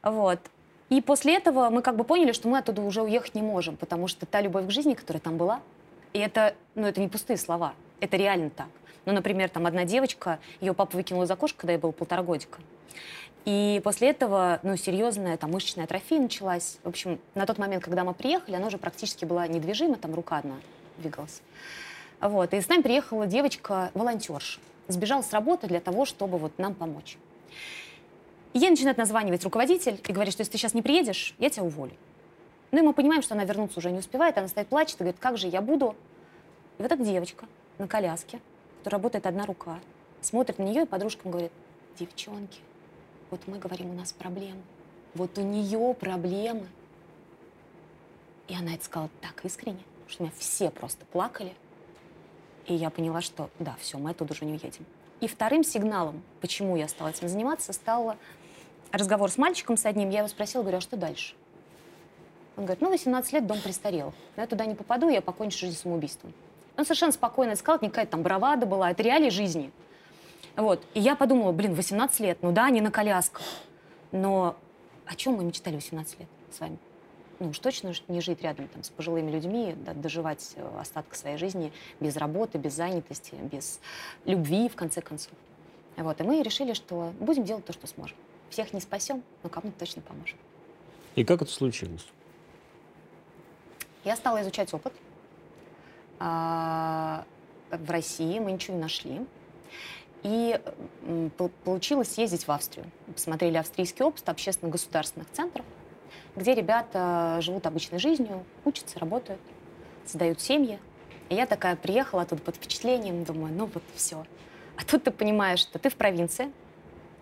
Вот. 0.04 0.40
И 0.90 1.02
после 1.02 1.36
этого 1.36 1.72
мы 1.72 1.82
как 1.82 1.96
бы 1.96 2.04
поняли, 2.04 2.32
что 2.32 2.48
мы 2.48 2.60
оттуда 2.60 2.84
уже 2.84 3.02
уехать 3.02 3.34
не 3.34 3.42
можем, 3.42 3.76
потому 3.76 4.08
что 4.08 4.28
та 4.28 4.40
любовь 4.40 4.68
к 4.68 4.70
жизни, 4.70 4.94
которая 4.94 5.20
там 5.20 5.38
была, 5.38 5.62
и 6.14 6.20
это, 6.20 6.56
ну, 6.76 6.86
это 6.86 7.02
не 7.02 7.08
пустые 7.08 7.38
слова, 7.38 7.74
это 8.04 8.18
реально 8.18 8.50
так. 8.50 8.68
Ну, 9.06 9.14
например, 9.14 9.50
там 9.50 9.66
одна 9.66 9.86
девочка, 9.86 10.40
ее 10.60 10.74
папа 10.74 10.96
выкинул 10.96 11.24
из 11.24 11.32
окошка, 11.32 11.62
когда 11.62 11.74
ей 11.74 11.80
было 11.80 11.92
полтора 11.92 12.22
годика. 12.22 12.60
И 13.46 13.82
после 13.84 14.10
этого, 14.10 14.60
ну, 14.64 14.78
серьезная 14.78 15.38
там 15.38 15.52
мышечная 15.52 15.86
атрофия 15.86 16.20
началась. 16.20 16.80
В 16.84 16.90
общем, 16.90 17.20
на 17.36 17.46
тот 17.46 17.58
момент, 17.58 17.84
когда 17.84 18.04
мы 18.04 18.14
приехали, 18.14 18.56
она 18.56 18.68
уже 18.68 18.78
практически 18.78 19.26
была 19.26 19.48
недвижима, 19.48 19.96
там 19.96 20.14
рука 20.14 20.38
одна 20.38 20.56
двигалась. 20.98 21.42
Вот. 22.22 22.54
И 22.54 22.62
с 22.62 22.70
нами 22.70 22.82
приехала 22.82 23.26
девочка-волонтерша. 23.26 24.60
Сбежала 24.88 25.22
с 25.22 25.32
работы 25.32 25.68
для 25.68 25.80
того, 25.80 26.06
чтобы 26.06 26.38
вот 26.38 26.58
нам 26.58 26.74
помочь. 26.74 27.18
И 28.54 28.60
ей 28.60 28.70
начинает 28.70 28.98
названивать 28.98 29.44
руководитель 29.44 30.00
и 30.06 30.12
говорит, 30.14 30.34
что 30.34 30.42
если 30.42 30.52
ты 30.52 30.58
сейчас 30.58 30.74
не 30.74 30.82
приедешь, 30.82 31.36
я 31.40 31.50
тебя 31.50 31.64
уволю. 31.64 31.94
Ну 32.72 32.80
и 32.80 32.82
мы 32.82 32.94
понимаем, 32.94 33.22
что 33.22 33.34
она 33.34 33.44
вернуться 33.46 33.80
уже 33.80 33.92
не 33.92 34.00
успевает, 34.00 34.38
она 34.38 34.48
стоит, 34.48 34.68
плачет 34.68 34.96
и 34.96 35.00
говорит, 35.00 35.18
как 35.20 35.38
же 35.38 35.48
я 35.48 35.62
буду? 35.62 35.96
И 36.78 36.82
вот 36.82 36.92
эта 36.92 37.04
девочка 37.04 37.46
на 37.78 37.88
коляске, 37.88 38.40
которая 38.80 39.00
работает 39.00 39.26
одна 39.26 39.46
рука, 39.46 39.80
смотрит 40.22 40.60
на 40.60 40.64
нее 40.64 40.84
и 40.84 40.86
подружкам 40.86 41.32
говорит, 41.32 41.52
девчонки, 41.98 42.60
вот 43.30 43.42
мы 43.48 43.58
говорим, 43.58 43.92
у 43.92 43.94
нас 43.94 44.14
проблемы. 44.14 44.62
Вот 45.16 45.38
у 45.38 45.42
нее 45.42 45.94
проблемы. 45.94 46.68
И 48.48 48.56
она 48.56 48.74
это 48.76 48.84
сказала 48.84 49.10
так 49.22 49.44
искренне, 49.46 49.84
что 50.08 50.24
меня 50.24 50.34
все 50.38 50.70
просто 50.70 51.06
плакали. 51.06 51.54
И 52.68 52.74
я 52.74 52.90
поняла, 52.90 53.22
что 53.22 53.50
да, 53.60 53.76
все, 53.80 53.98
мы 53.98 54.12
оттуда 54.12 54.34
уже 54.34 54.46
не 54.46 54.54
уедем. 54.54 54.86
И 55.20 55.28
вторым 55.28 55.64
сигналом, 55.64 56.22
почему 56.42 56.76
я 56.76 56.88
стала 56.88 57.10
этим 57.10 57.28
заниматься, 57.28 57.74
стал 57.74 58.16
разговор 58.92 59.32
с 59.32 59.38
мальчиком 59.38 59.78
с 59.78 59.86
одним. 59.86 60.10
Я 60.10 60.20
его 60.20 60.28
спросила, 60.28 60.62
говорю, 60.62 60.78
а 60.78 60.82
что 60.82 60.98
дальше? 60.98 61.36
Он 62.56 62.66
говорит, 62.66 62.82
ну, 62.82 62.90
18 62.90 63.34
лет, 63.34 63.48
дом 63.48 63.60
престарел. 63.62 64.14
Но 64.36 64.44
я 64.44 64.48
туда 64.48 64.66
не 64.66 64.76
попаду, 64.76 65.10
я 65.10 65.22
покончу 65.22 65.60
жизнь 65.60 65.78
самоубийством. 65.78 66.34
Он 66.78 66.86
совершенно 66.86 67.12
спокойно 67.12 67.56
сказал, 67.56 67.80
не 67.82 67.90
какая-то 67.90 68.14
там 68.14 68.24
бравада 68.24 68.66
была, 68.66 68.92
это 68.92 69.04
реалии 69.04 69.30
жизни. 69.30 69.72
Вот. 70.56 70.82
И 70.94 71.00
я 71.00 71.16
подумала, 71.16 71.52
блин, 71.52 71.74
18 71.74 72.20
лет, 72.20 72.38
ну 72.42 72.52
да, 72.52 72.66
они 72.66 72.82
на 72.82 72.92
колясках. 72.92 73.44
Но 74.12 74.56
о 75.06 75.16
чем 75.16 75.34
мы 75.34 75.44
мечтали 75.44 75.76
18 75.76 76.20
лет 76.20 76.30
с 76.52 76.60
вами? 76.60 76.78
Ну 77.40 77.50
уж 77.50 77.60
точно 77.60 77.94
не 78.08 78.22
жить 78.22 78.42
рядом 78.42 78.68
там, 78.68 78.84
с 78.84 78.90
пожилыми 78.90 79.32
людьми, 79.32 79.76
да, 79.78 79.94
доживать 79.94 80.54
э, 80.56 80.80
остаток 80.80 81.16
своей 81.16 81.38
жизни 81.38 81.74
без 82.00 82.16
работы, 82.16 82.58
без 82.58 82.74
занятости, 82.74 83.36
без 83.52 83.80
любви, 84.26 84.70
в 84.70 84.76
конце 84.76 85.02
концов. 85.02 85.34
Вот. 85.98 86.20
И 86.22 86.24
мы 86.24 86.42
решили, 86.42 86.74
что 86.74 87.14
будем 87.20 87.44
делать 87.44 87.66
то, 87.66 87.74
что 87.74 87.88
сможем. 87.88 88.16
Всех 88.50 88.72
не 88.74 88.80
спасем, 88.80 89.24
но 89.42 89.50
кому-то 89.50 89.80
точно 89.80 90.02
поможем. 90.04 90.38
И 91.16 91.24
как 91.24 91.42
это 91.42 91.52
случилось? 91.52 92.06
Я 94.04 94.16
стала 94.16 94.42
изучать 94.42 94.74
опыт. 94.74 94.94
А, 96.26 97.26
в 97.70 97.92
России 97.92 98.40
мы 98.40 98.54
ничего 98.54 98.78
не 98.78 98.82
нашли. 98.82 99.26
И 100.24 100.58
получилось 101.66 102.14
съездить 102.14 102.48
в 102.48 102.52
Австрию. 102.52 102.90
Посмотрели 103.14 103.58
австрийский 103.58 104.06
опыт 104.06 104.30
общественно-государственных 104.30 105.30
центров, 105.34 105.66
где 106.38 106.56
ребята 106.56 107.40
живут 107.42 107.66
обычной 107.66 108.00
жизнью, 108.00 108.46
учатся, 108.64 109.00
работают, 109.00 109.42
создают 110.06 110.40
семьи. 110.40 110.80
И 111.28 111.36
я 111.36 111.46
такая 111.46 111.76
приехала 111.76 112.22
оттуда 112.22 112.42
под 112.42 112.56
впечатлением, 112.56 113.26
думаю, 113.26 113.54
ну 113.54 113.66
вот 113.66 113.84
все. 113.94 114.26
А 114.78 114.86
тут 114.86 115.04
ты 115.04 115.12
понимаешь, 115.12 115.60
что 115.60 115.78
ты 115.78 115.90
в 115.90 115.96
провинции, 115.96 116.54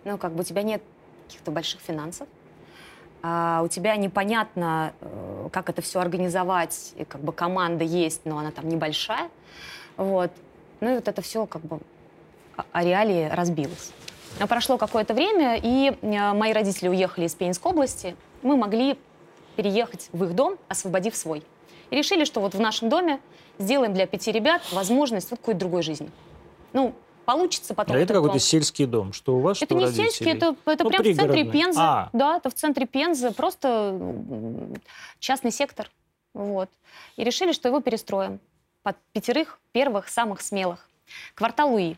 ну 0.04 0.16
как 0.16 0.32
бы 0.32 0.42
у 0.42 0.44
тебя 0.44 0.62
нет 0.62 0.80
каких-то 1.26 1.50
больших 1.50 1.80
финансов, 1.80 2.28
а 3.22 3.62
у 3.64 3.68
тебя 3.68 3.96
непонятно, 3.96 4.92
э, 5.00 5.48
как 5.52 5.70
это 5.70 5.80
все 5.80 6.00
организовать, 6.00 6.92
и 6.96 7.04
как 7.04 7.20
бы 7.20 7.32
команда 7.32 7.84
есть, 7.84 8.22
но 8.24 8.38
она 8.38 8.50
там 8.50 8.68
небольшая, 8.68 9.30
вот. 9.96 10.30
Ну 10.80 10.90
и 10.90 10.94
вот 10.96 11.06
это 11.06 11.22
все 11.22 11.46
как 11.46 11.62
бы 11.62 11.80
о 12.72 12.84
реалии 12.84 13.28
разбилось. 13.32 13.92
Прошло 14.48 14.78
какое-то 14.78 15.14
время, 15.14 15.58
и 15.62 15.96
э, 16.00 16.32
мои 16.32 16.52
родители 16.52 16.88
уехали 16.88 17.26
из 17.26 17.34
Пенинской 17.34 17.70
области. 17.70 18.16
Мы 18.42 18.56
могли 18.56 18.98
переехать 19.56 20.08
в 20.12 20.24
их 20.24 20.34
дом, 20.34 20.56
освободив 20.68 21.14
свой. 21.14 21.42
И 21.90 21.96
решили, 21.96 22.24
что 22.24 22.40
вот 22.40 22.54
в 22.54 22.60
нашем 22.60 22.88
доме 22.88 23.20
сделаем 23.58 23.92
для 23.92 24.06
пяти 24.06 24.32
ребят 24.32 24.62
возможность 24.72 25.30
вот 25.30 25.38
какой-то 25.38 25.60
другой 25.60 25.82
жизни. 25.82 26.10
Ну, 26.72 26.94
получится 27.32 27.74
потом. 27.74 27.96
А 27.96 27.98
это 27.98 28.14
какой-то 28.14 28.38
сельский 28.38 28.86
дом, 28.86 29.12
что 29.12 29.36
у 29.36 29.40
вас, 29.40 29.56
что 29.56 29.66
Это 29.66 29.74
не 29.74 29.84
родителей? 29.84 30.10
сельский, 30.10 30.32
это, 30.32 30.56
это 30.66 30.84
Ну, 30.84 30.90
прям 30.90 31.02
в 31.02 31.16
центре. 31.16 31.44
Пензы. 31.44 31.80
А. 31.80 32.10
Да, 32.12 32.36
это 32.36 32.50
в 32.50 32.54
центре 32.54 32.86
Пензы, 32.86 33.30
просто 33.32 33.98
частный 35.18 35.50
сектор. 35.50 35.90
Вот. 36.34 36.70
И 37.16 37.24
решили, 37.24 37.52
что 37.52 37.68
его 37.68 37.80
перестроим 37.80 38.40
под 38.82 38.96
пятерых 39.12 39.58
первых 39.72 40.08
самых 40.08 40.40
смелых. 40.40 40.88
Квартал 41.34 41.72
Луи. 41.72 41.96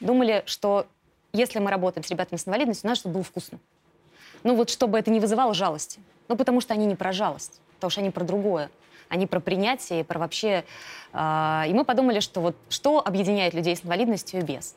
Думали, 0.00 0.42
что 0.46 0.86
если 1.32 1.58
мы 1.58 1.70
работаем 1.70 2.04
с 2.04 2.10
ребятами 2.10 2.38
с 2.38 2.46
инвалидностью, 2.46 2.88
надо, 2.88 3.00
чтобы 3.00 3.14
было 3.14 3.24
вкусно. 3.24 3.58
Ну 4.42 4.54
вот, 4.54 4.70
чтобы 4.70 4.98
это 4.98 5.10
не 5.10 5.20
вызывало 5.20 5.54
жалости. 5.54 6.00
Ну, 6.28 6.36
потому 6.36 6.60
что 6.60 6.74
они 6.74 6.86
не 6.86 6.94
про 6.94 7.12
жалость, 7.12 7.60
потому 7.76 7.90
что 7.90 8.00
они 8.00 8.10
про 8.10 8.24
другое. 8.24 8.70
Они 9.08 9.26
про 9.26 9.40
принятие, 9.40 10.00
и 10.00 10.02
про 10.02 10.18
вообще... 10.18 10.64
а, 11.12 11.64
и 11.68 11.72
мы 11.74 11.84
подумали, 11.84 12.20
что 12.20 12.40
вот 12.40 12.56
что 12.68 13.04
объединяет 13.04 13.54
людей 13.54 13.76
с 13.76 13.84
инвалидностью 13.84 14.40
и 14.40 14.42
без. 14.42 14.76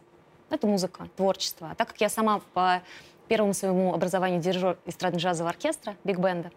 Это 0.49 0.67
музыка, 0.67 1.07
творчество. 1.15 1.69
А 1.71 1.75
так 1.75 1.89
как 1.89 2.01
я 2.01 2.09
сама 2.09 2.41
по 2.53 2.81
первому 3.27 3.53
своему 3.53 3.93
образованию 3.93 4.39
дирижер 4.39 4.77
эстрадно-джазового 4.85 5.49
оркестра, 5.49 5.95
биг-бенда, 6.03 6.51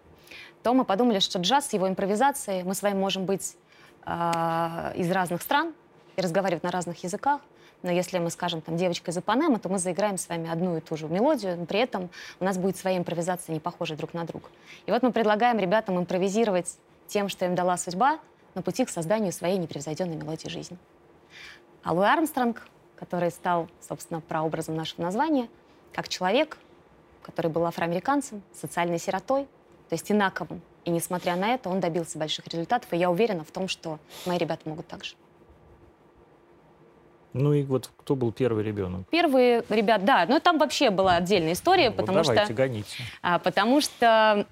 то 0.63 0.75
мы 0.75 0.85
подумали, 0.85 1.19
что 1.19 1.39
джаз 1.39 1.73
его 1.73 1.89
импровизацией, 1.89 2.63
мы 2.63 2.75
с 2.75 2.83
вами 2.83 2.95
можем 2.95 3.25
быть 3.25 3.57
а, 4.05 4.93
из 4.97 5.11
разных 5.11 5.43
стран 5.43 5.75
и 6.17 6.21
разговаривать 6.21 6.63
на 6.63 6.71
разных 6.71 7.03
языках, 7.03 7.41
но 7.83 7.91
если 7.91 8.19
мы 8.19 8.31
скажем 8.31 8.61
там 8.61 8.77
девочка 8.77 9.11
из 9.11 9.19
Ипанемы, 9.19 9.59
то 9.59 9.69
мы 9.69 9.79
заиграем 9.79 10.19
с 10.19 10.29
вами 10.29 10.51
одну 10.51 10.77
и 10.77 10.81
ту 10.81 10.97
же 10.97 11.09
мелодию, 11.09 11.57
но 11.57 11.65
при 11.65 11.81
этом 11.81 12.11
у 12.39 12.45
нас 12.45 12.59
будет 12.59 12.77
своя 12.77 12.99
импровизация, 12.99 13.55
не 13.55 13.61
похожая 13.61 13.97
друг 13.97 14.13
на 14.13 14.25
друга. 14.25 14.49
И 14.87 14.91
вот 14.91 15.03
мы 15.03 15.13
предлагаем 15.13 15.59
ребятам 15.59 15.99
импровизировать 15.99 16.77
тем, 17.11 17.29
что 17.29 17.45
им 17.45 17.55
дала 17.55 17.77
судьба, 17.77 18.19
на 18.55 18.63
пути 18.63 18.85
к 18.85 18.91
созданию 18.91 19.33
своей 19.33 19.59
непревзойденной 19.59 20.17
мелодии 20.17 20.49
жизни. 20.49 20.79
А 21.83 21.93
Луи 21.93 22.07
Армстронг, 22.07 22.67
который 22.97 23.31
стал, 23.31 23.69
собственно, 23.87 24.21
прообразом 24.21 24.75
нашего 24.77 25.03
названия, 25.03 25.49
как 25.93 26.09
человек, 26.09 26.59
который 27.23 27.51
был 27.51 27.65
афроамериканцем, 27.67 28.43
социальной 28.55 28.99
сиротой, 28.99 29.45
то 29.89 29.95
есть 29.95 30.11
инаковым. 30.11 30.63
И 30.85 30.91
несмотря 30.91 31.37
на 31.37 31.55
это, 31.55 31.69
он 31.69 31.81
добился 31.81 32.19
больших 32.19 32.47
результатов, 32.49 32.93
и 32.93 32.97
я 32.97 33.11
уверена 33.11 33.45
в 33.45 33.51
том, 33.51 33.69
что 33.69 33.99
мои 34.27 34.39
ребята 34.39 34.69
могут 34.69 34.87
так 34.87 35.05
же. 35.05 35.15
Ну 37.33 37.53
и 37.53 37.63
вот 37.63 37.91
кто 37.97 38.17
был 38.17 38.33
первый 38.33 38.65
ребенок? 38.65 39.07
Первые 39.09 39.65
ребят, 39.69 40.05
да, 40.05 40.27
но 40.29 40.41
там 40.41 40.59
вообще 40.59 40.91
была 40.91 41.17
отдельная 41.17 41.53
история, 41.53 41.91
Вот 41.91 41.99
потому 41.99 42.23
давайте, 42.23 42.45
что, 42.45 42.55
гоните. 42.55 42.97
а, 43.23 43.39
потому 43.39 43.81
что, 43.81 44.47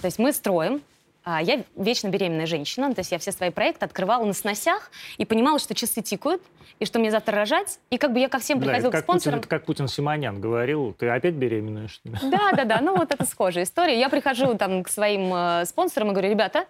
то 0.00 0.06
есть 0.06 0.18
мы 0.18 0.32
строим. 0.32 0.82
А, 1.24 1.40
я 1.42 1.64
вечно 1.74 2.08
беременная 2.08 2.46
женщина, 2.46 2.92
то 2.94 3.00
есть 3.00 3.10
я 3.10 3.18
все 3.18 3.32
свои 3.32 3.50
проекты 3.50 3.84
открывала 3.86 4.24
на 4.24 4.34
сносях 4.34 4.90
и 5.16 5.24
понимала, 5.24 5.58
что 5.58 5.74
часы 5.74 6.02
тикают, 6.02 6.42
и 6.80 6.84
что 6.84 6.98
мне 6.98 7.10
завтра 7.10 7.34
рожать. 7.36 7.78
И 7.90 7.98
как 7.98 8.12
бы 8.12 8.18
я 8.20 8.28
ко 8.28 8.38
всем 8.38 8.58
Да, 8.58 8.66
приходила 8.66 8.90
это 8.90 8.98
к 8.98 9.06
Путин, 9.06 9.20
спонсорам. 9.20 9.38
это 9.40 9.48
как 9.48 9.64
Путин 9.64 9.88
Симонян 9.88 10.40
говорил, 10.40 10.94
ты 10.98 11.08
опять 11.08 11.34
беременная, 11.34 11.88
что 11.88 12.08
ли? 12.08 12.16
Да, 12.22 12.52
да, 12.52 12.64
да. 12.64 12.80
Ну, 12.80 12.96
вот 12.96 13.10
это 13.12 13.24
схожая 13.26 13.64
история. 13.64 13.98
Я 13.98 14.08
прихожу 14.08 14.54
там 14.56 14.82
к 14.82 14.88
своим 14.88 15.32
э, 15.32 15.64
спонсорам 15.66 16.10
и 16.10 16.12
говорю, 16.12 16.30
ребята, 16.30 16.66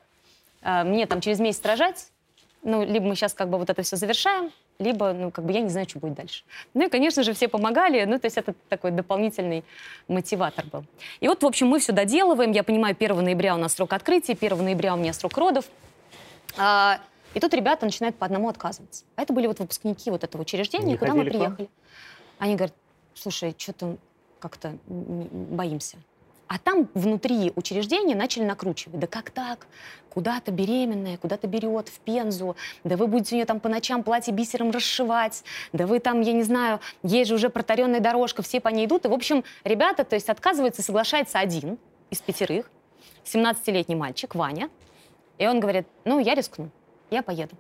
э, 0.62 0.84
мне 0.84 1.06
там 1.06 1.20
через 1.20 1.40
месяц 1.40 1.64
рожать, 1.64 2.08
ну, 2.62 2.84
либо 2.84 3.06
мы 3.06 3.16
сейчас 3.16 3.34
как 3.34 3.48
бы 3.48 3.58
вот 3.58 3.70
это 3.70 3.82
все 3.82 3.96
завершаем, 3.96 4.50
либо, 4.78 5.12
ну, 5.12 5.30
как 5.30 5.44
бы 5.44 5.52
я 5.52 5.60
не 5.60 5.68
знаю, 5.68 5.88
что 5.88 5.98
будет 5.98 6.14
дальше. 6.14 6.44
Ну 6.74 6.84
и, 6.86 6.88
конечно 6.88 7.22
же, 7.22 7.32
все 7.32 7.48
помогали, 7.48 8.04
ну, 8.04 8.18
то 8.18 8.26
есть 8.26 8.36
это 8.36 8.54
такой 8.68 8.90
дополнительный 8.90 9.64
мотиватор 10.08 10.64
был. 10.66 10.84
И 11.20 11.28
вот, 11.28 11.42
в 11.42 11.46
общем, 11.46 11.68
мы 11.68 11.78
все 11.78 11.92
доделываем. 11.92 12.50
Я 12.50 12.64
понимаю, 12.64 12.96
1 12.98 13.24
ноября 13.24 13.54
у 13.54 13.58
нас 13.58 13.74
срок 13.74 13.92
открытия, 13.92 14.32
1 14.32 14.64
ноября 14.64 14.94
у 14.94 14.96
меня 14.96 15.12
срок 15.12 15.36
родов. 15.36 15.66
А, 16.56 17.00
и 17.34 17.40
тут 17.40 17.54
ребята 17.54 17.84
начинают 17.84 18.16
по 18.16 18.26
одному 18.26 18.48
отказываться. 18.48 19.04
А 19.16 19.22
это 19.22 19.32
были 19.32 19.46
вот 19.46 19.58
выпускники 19.58 20.10
вот 20.10 20.24
этого 20.24 20.42
учреждения, 20.42 20.92
Не 20.92 20.96
куда 20.96 21.14
мы 21.14 21.24
приехали. 21.24 21.68
Они 22.38 22.54
говорят, 22.54 22.74
слушай, 23.14 23.54
что-то 23.56 23.96
как-то 24.38 24.76
боимся. 24.86 25.98
А 26.54 26.58
там 26.58 26.88
внутри 26.94 27.52
учреждения 27.56 28.14
начали 28.14 28.44
накручивать. 28.44 29.00
Да 29.00 29.08
как 29.08 29.32
так? 29.32 29.66
Куда-то 30.08 30.52
беременная, 30.52 31.18
куда-то 31.18 31.48
берет 31.48 31.88
в 31.88 31.98
Пензу. 31.98 32.54
Да 32.84 32.96
вы 32.96 33.08
будете 33.08 33.34
у 33.34 33.38
нее 33.38 33.44
там 33.44 33.58
по 33.58 33.68
ночам 33.68 34.04
платье 34.04 34.32
бисером 34.32 34.70
расшивать. 34.70 35.42
Да 35.72 35.88
вы 35.88 35.98
там, 35.98 36.20
я 36.20 36.32
не 36.32 36.44
знаю, 36.44 36.78
есть 37.02 37.28
же 37.28 37.34
уже 37.34 37.48
протаренная 37.50 37.98
дорожка, 37.98 38.42
все 38.42 38.60
по 38.60 38.68
ней 38.68 38.86
идут. 38.86 39.04
И, 39.04 39.08
в 39.08 39.12
общем, 39.12 39.42
ребята, 39.64 40.04
то 40.04 40.14
есть 40.14 40.28
отказывается, 40.28 40.80
соглашается 40.80 41.40
один 41.40 41.76
из 42.10 42.20
пятерых, 42.20 42.70
17-летний 43.24 43.96
мальчик, 43.96 44.36
Ваня. 44.36 44.70
И 45.38 45.48
он 45.48 45.58
говорит, 45.58 45.88
ну, 46.04 46.20
я 46.20 46.36
рискну, 46.36 46.70
я 47.10 47.24
поеду. 47.24 47.56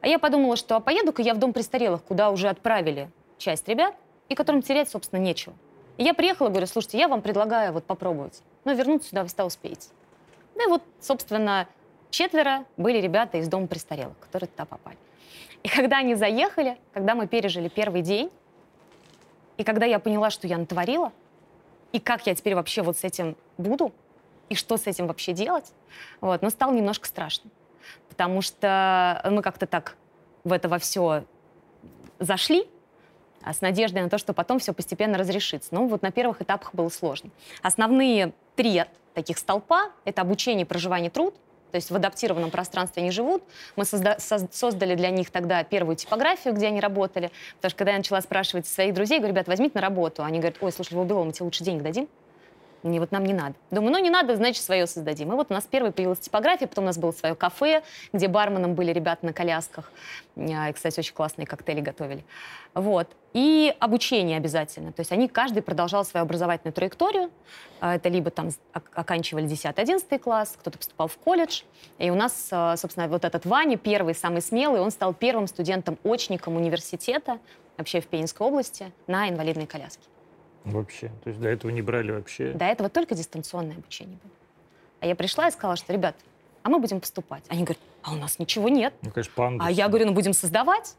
А 0.00 0.06
я 0.06 0.20
подумала, 0.20 0.54
что 0.54 0.76
а 0.76 0.80
поеду-ка 0.80 1.22
я 1.22 1.34
в 1.34 1.38
дом 1.38 1.52
престарелых, 1.52 2.04
куда 2.04 2.30
уже 2.30 2.48
отправили 2.48 3.10
часть 3.38 3.66
ребят, 3.66 3.96
и 4.28 4.36
которым 4.36 4.62
терять, 4.62 4.88
собственно, 4.88 5.18
нечего. 5.18 5.56
Я 6.02 6.14
приехала, 6.14 6.48
говорю, 6.48 6.66
слушайте, 6.66 6.98
я 6.98 7.06
вам 7.06 7.22
предлагаю 7.22 7.72
вот 7.72 7.84
попробовать. 7.84 8.42
Но 8.64 8.72
вернуться 8.72 9.10
сюда 9.10 9.22
вы 9.22 9.28
всегда 9.28 9.46
успеете. 9.46 9.88
Ну 10.56 10.66
и 10.66 10.68
вот, 10.68 10.82
собственно, 11.00 11.68
четверо 12.10 12.64
были 12.76 12.98
ребята 12.98 13.38
из 13.38 13.46
дома 13.46 13.68
престарелых, 13.68 14.18
которые 14.18 14.48
туда 14.48 14.64
попали. 14.64 14.98
И 15.62 15.68
когда 15.68 15.98
они 15.98 16.16
заехали, 16.16 16.76
когда 16.92 17.14
мы 17.14 17.28
пережили 17.28 17.68
первый 17.68 18.02
день, 18.02 18.32
и 19.58 19.62
когда 19.62 19.86
я 19.86 20.00
поняла, 20.00 20.30
что 20.30 20.48
я 20.48 20.58
натворила, 20.58 21.12
и 21.92 22.00
как 22.00 22.26
я 22.26 22.34
теперь 22.34 22.56
вообще 22.56 22.82
вот 22.82 22.98
с 22.98 23.04
этим 23.04 23.36
буду, 23.56 23.92
и 24.48 24.56
что 24.56 24.78
с 24.78 24.88
этим 24.88 25.06
вообще 25.06 25.32
делать, 25.32 25.72
вот, 26.20 26.42
ну, 26.42 26.50
стало 26.50 26.72
немножко 26.72 27.06
страшно. 27.06 27.48
Потому 28.08 28.42
что 28.42 29.22
мы 29.30 29.40
как-то 29.40 29.68
так 29.68 29.96
в 30.42 30.52
это 30.52 30.68
во 30.68 30.80
все 30.80 31.24
зашли, 32.18 32.68
с 33.50 33.60
надеждой 33.60 34.02
на 34.02 34.08
то, 34.10 34.18
что 34.18 34.32
потом 34.32 34.58
все 34.58 34.72
постепенно 34.72 35.16
разрешится. 35.18 35.68
Ну, 35.72 35.88
вот 35.88 36.02
на 36.02 36.10
первых 36.10 36.42
этапах 36.42 36.74
было 36.74 36.88
сложно. 36.88 37.30
Основные 37.62 38.32
три 38.56 38.84
таких 39.14 39.38
столпа— 39.38 39.90
это 40.04 40.22
обучение, 40.22 40.66
проживание, 40.66 41.10
труд. 41.10 41.34
То 41.70 41.76
есть 41.76 41.90
в 41.90 41.96
адаптированном 41.96 42.50
пространстве 42.50 43.02
они 43.02 43.10
живут. 43.10 43.42
Мы 43.76 43.84
созда- 43.84 44.18
соз- 44.18 44.46
создали 44.52 44.94
для 44.94 45.08
них 45.08 45.30
тогда 45.30 45.64
первую 45.64 45.96
типографию, 45.96 46.52
где 46.52 46.66
они 46.66 46.80
работали. 46.80 47.30
Потому 47.56 47.70
что 47.70 47.78
когда 47.78 47.92
я 47.92 47.96
начала 47.98 48.20
спрашивать 48.20 48.66
своих 48.66 48.92
друзей, 48.92 49.18
говорю, 49.18 49.32
ребят, 49.32 49.48
возьмите 49.48 49.72
на 49.76 49.80
работу. 49.80 50.22
Они 50.22 50.38
говорят, 50.38 50.58
ой, 50.60 50.70
слушай, 50.70 50.92
Львов 50.92 51.06
Белов, 51.06 51.26
мы 51.26 51.32
тебе 51.32 51.46
лучше 51.46 51.64
денег 51.64 51.82
дадим. 51.82 52.08
Не, 52.82 52.98
вот 52.98 53.12
нам 53.12 53.24
не 53.24 53.32
надо. 53.32 53.54
Думаю, 53.70 53.92
ну 53.92 53.98
не 53.98 54.10
надо, 54.10 54.34
значит, 54.34 54.62
свое 54.62 54.86
создадим. 54.88 55.32
И 55.32 55.36
вот 55.36 55.50
у 55.50 55.54
нас 55.54 55.64
первой 55.64 55.92
появилась 55.92 56.18
типография, 56.18 56.66
потом 56.66 56.84
у 56.84 56.86
нас 56.88 56.98
было 56.98 57.12
свое 57.12 57.34
кафе, 57.36 57.82
где 58.12 58.26
барменом 58.26 58.74
были 58.74 58.92
ребята 58.92 59.24
на 59.24 59.32
колясках. 59.32 59.92
А, 60.36 60.68
И, 60.68 60.72
кстати, 60.72 60.98
очень 60.98 61.14
классные 61.14 61.46
коктейли 61.46 61.80
готовили. 61.80 62.24
Вот. 62.74 63.08
И 63.34 63.72
обучение 63.78 64.36
обязательно. 64.36 64.92
То 64.92 65.00
есть 65.00 65.12
они, 65.12 65.28
каждый 65.28 65.62
продолжал 65.62 66.04
свою 66.04 66.24
образовательную 66.24 66.72
траекторию. 66.72 67.30
А, 67.80 67.94
Это 67.94 68.08
либо 68.08 68.30
там 68.30 68.48
ок- 68.74 68.90
оканчивали 68.94 69.46
10-11 69.46 70.18
класс, 70.18 70.56
кто-то 70.58 70.76
поступал 70.78 71.06
в 71.06 71.16
колледж. 71.18 71.62
И 71.98 72.10
у 72.10 72.14
нас, 72.16 72.48
а, 72.50 72.76
собственно, 72.76 73.06
вот 73.06 73.24
этот 73.24 73.46
Ваня, 73.46 73.76
первый, 73.76 74.14
самый 74.14 74.42
смелый, 74.42 74.80
он 74.80 74.90
стал 74.90 75.14
первым 75.14 75.46
студентом-очником 75.46 76.56
университета 76.56 77.38
вообще 77.78 78.00
в 78.00 78.06
Пензенской 78.06 78.46
области 78.46 78.90
на 79.06 79.28
инвалидной 79.28 79.66
коляске. 79.66 80.02
Вообще. 80.64 81.08
То 81.24 81.30
есть 81.30 81.40
до 81.40 81.48
этого 81.48 81.70
не 81.70 81.82
брали 81.82 82.12
вообще. 82.12 82.52
До 82.52 82.64
этого 82.64 82.88
только 82.88 83.14
дистанционное 83.14 83.76
обучение 83.76 84.18
было. 84.22 84.32
А 85.00 85.06
я 85.06 85.16
пришла 85.16 85.48
и 85.48 85.50
сказала, 85.50 85.76
что, 85.76 85.92
ребят, 85.92 86.14
а 86.62 86.68
мы 86.68 86.78
будем 86.78 87.00
поступать. 87.00 87.42
Они 87.48 87.64
говорят, 87.64 87.82
а 88.02 88.12
у 88.12 88.16
нас 88.16 88.38
ничего 88.38 88.68
нет. 88.68 88.94
Ну, 89.02 89.10
конечно, 89.10 89.32
пандус. 89.34 89.66
А 89.66 89.70
я 89.70 89.88
говорю, 89.88 90.06
ну 90.06 90.12
будем 90.12 90.32
создавать. 90.32 90.94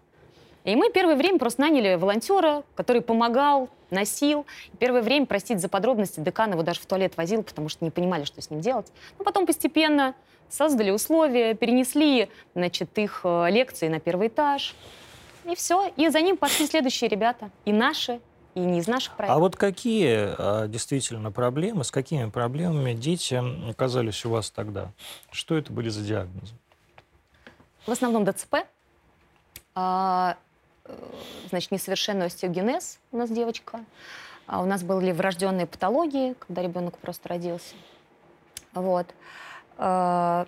И 0.63 0.75
мы 0.75 0.91
первое 0.91 1.15
время 1.15 1.39
просто 1.39 1.61
наняли 1.61 1.95
волонтера, 1.95 2.63
который 2.75 3.01
помогал, 3.01 3.69
носил. 3.89 4.45
И 4.73 4.77
первое 4.77 5.01
время, 5.01 5.25
простите 5.25 5.59
за 5.59 5.69
подробности, 5.69 6.19
декан 6.19 6.51
его 6.51 6.63
даже 6.63 6.79
в 6.79 6.85
туалет 6.85 7.17
возил, 7.17 7.43
потому 7.43 7.69
что 7.69 7.83
не 7.83 7.91
понимали, 7.91 8.23
что 8.23 8.41
с 8.41 8.49
ним 8.49 8.61
делать. 8.61 8.91
Но 9.19 9.25
потом 9.25 9.45
постепенно 9.45 10.15
создали 10.49 10.91
условия, 10.91 11.53
перенесли 11.53 12.29
значит, 12.55 12.97
их 12.97 13.21
э, 13.23 13.49
лекции 13.49 13.87
на 13.87 13.99
первый 13.99 14.27
этаж. 14.27 14.75
И 15.45 15.55
все. 15.55 15.91
И 15.97 16.07
за 16.09 16.21
ним 16.21 16.37
пошли 16.37 16.65
следующие 16.67 17.09
ребята. 17.09 17.49
И 17.65 17.73
наши, 17.73 18.21
и 18.55 18.59
не 18.59 18.79
из 18.79 18.87
наших 18.87 19.15
проектов. 19.15 19.37
А 19.37 19.39
вот 19.39 19.55
какие 19.55 20.35
а, 20.37 20.67
действительно 20.67 21.31
проблемы, 21.31 21.83
с 21.83 21.91
какими 21.91 22.29
проблемами 22.29 22.93
дети 22.93 23.41
оказались 23.69 24.25
у 24.25 24.29
вас 24.29 24.49
тогда? 24.51 24.91
Что 25.31 25.57
это 25.57 25.71
были 25.71 25.89
за 25.89 26.01
диагнозы? 26.01 26.53
В 27.85 27.91
основном 27.91 28.25
ДЦП. 28.25 28.55
А, 29.75 30.37
э, 30.85 30.93
значит, 31.49 31.71
несовершенный 31.71 32.27
остеогенез 32.27 32.99
у 33.11 33.17
нас 33.17 33.29
девочка. 33.29 33.83
А 34.45 34.61
у 34.61 34.65
нас 34.65 34.83
были 34.83 35.11
врожденные 35.11 35.65
патологии, 35.65 36.33
когда 36.33 36.61
ребенок 36.61 36.97
просто 36.97 37.29
родился. 37.29 37.75
Вот. 38.73 39.07
А, 39.77 40.47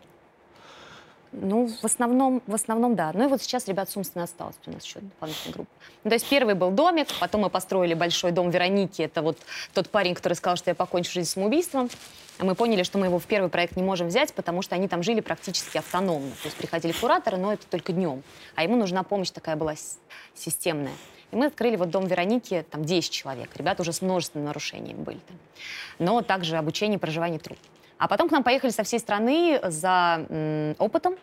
Ну, 1.42 1.68
в 1.68 1.86
основном, 1.86 2.42
в 2.48 2.56
основном, 2.56 2.96
да. 2.96 3.12
Ну 3.14 3.26
и 3.26 3.28
вот 3.28 3.42
сейчас 3.42 3.68
ребят 3.68 3.90
с 3.90 3.98
умственной 3.98 4.24
осталось 4.24 4.56
у 4.66 4.72
нас 4.72 4.86
еще 4.86 5.00
дополнительная 5.00 5.54
группа. 5.54 5.72
Ну, 6.04 6.10
то 6.10 6.16
есть 6.16 6.28
первый 6.30 6.56
был 6.56 6.72
домик, 6.72 7.08
потом 7.20 7.42
мы 7.42 7.50
построили 7.50 7.94
большой 7.94 8.32
дом 8.32 8.50
Вероники. 8.52 9.02
Это 9.02 9.22
вот 9.22 9.38
тот 9.74 9.90
парень, 9.90 10.16
который 10.16 10.34
сказал, 10.34 10.56
что 10.56 10.70
я 10.70 10.76
покончу 10.76 11.12
жизнь 11.12 11.30
самоубийством. 11.30 11.90
А 12.38 12.46
мы 12.46 12.56
поняли, 12.56 12.84
что 12.84 12.98
мы 12.98 13.08
его 13.08 13.20
в 13.20 13.26
первый 13.26 13.50
проект 13.50 13.76
не 13.76 13.84
можем 13.84 14.08
взять, 14.08 14.34
потому 14.34 14.62
что 14.62 14.76
они 14.76 14.88
там 14.88 15.04
жили 15.04 15.20
практически 15.20 15.78
автономно. 15.78 16.32
То 16.42 16.46
есть 16.46 16.58
приходили 16.58 16.94
кураторы, 16.94 17.38
но 17.38 17.54
это 17.54 17.66
только 17.68 17.92
днем. 17.92 18.24
А 18.56 18.64
ему 18.64 18.76
нужна 18.78 19.04
помощь 19.04 19.32
такая 19.32 19.56
была 19.56 19.74
системная. 20.34 20.94
И 21.32 21.36
мы 21.36 21.48
открыли 21.48 21.76
вот 21.76 21.90
дом 21.90 22.08
Вероники, 22.08 22.66
там 22.70 22.86
10 22.86 23.12
человек. 23.12 23.50
Ребята 23.56 23.82
уже 23.82 23.92
с 23.92 24.02
множественными 24.02 24.48
нарушениями 24.48 25.02
были 25.02 25.20
там. 25.28 25.38
Но 26.00 26.22
также 26.22 26.58
обучение, 26.58 27.00
проживание, 27.00 27.40
труд. 27.40 27.58
А 27.98 28.08
потом 28.08 28.30
к 28.30 28.32
нам 28.32 28.44
поехали 28.44 28.72
со 28.72 28.84
всей 28.84 29.00
страны 29.00 29.60
за 29.64 30.76
опытом. 30.80 31.16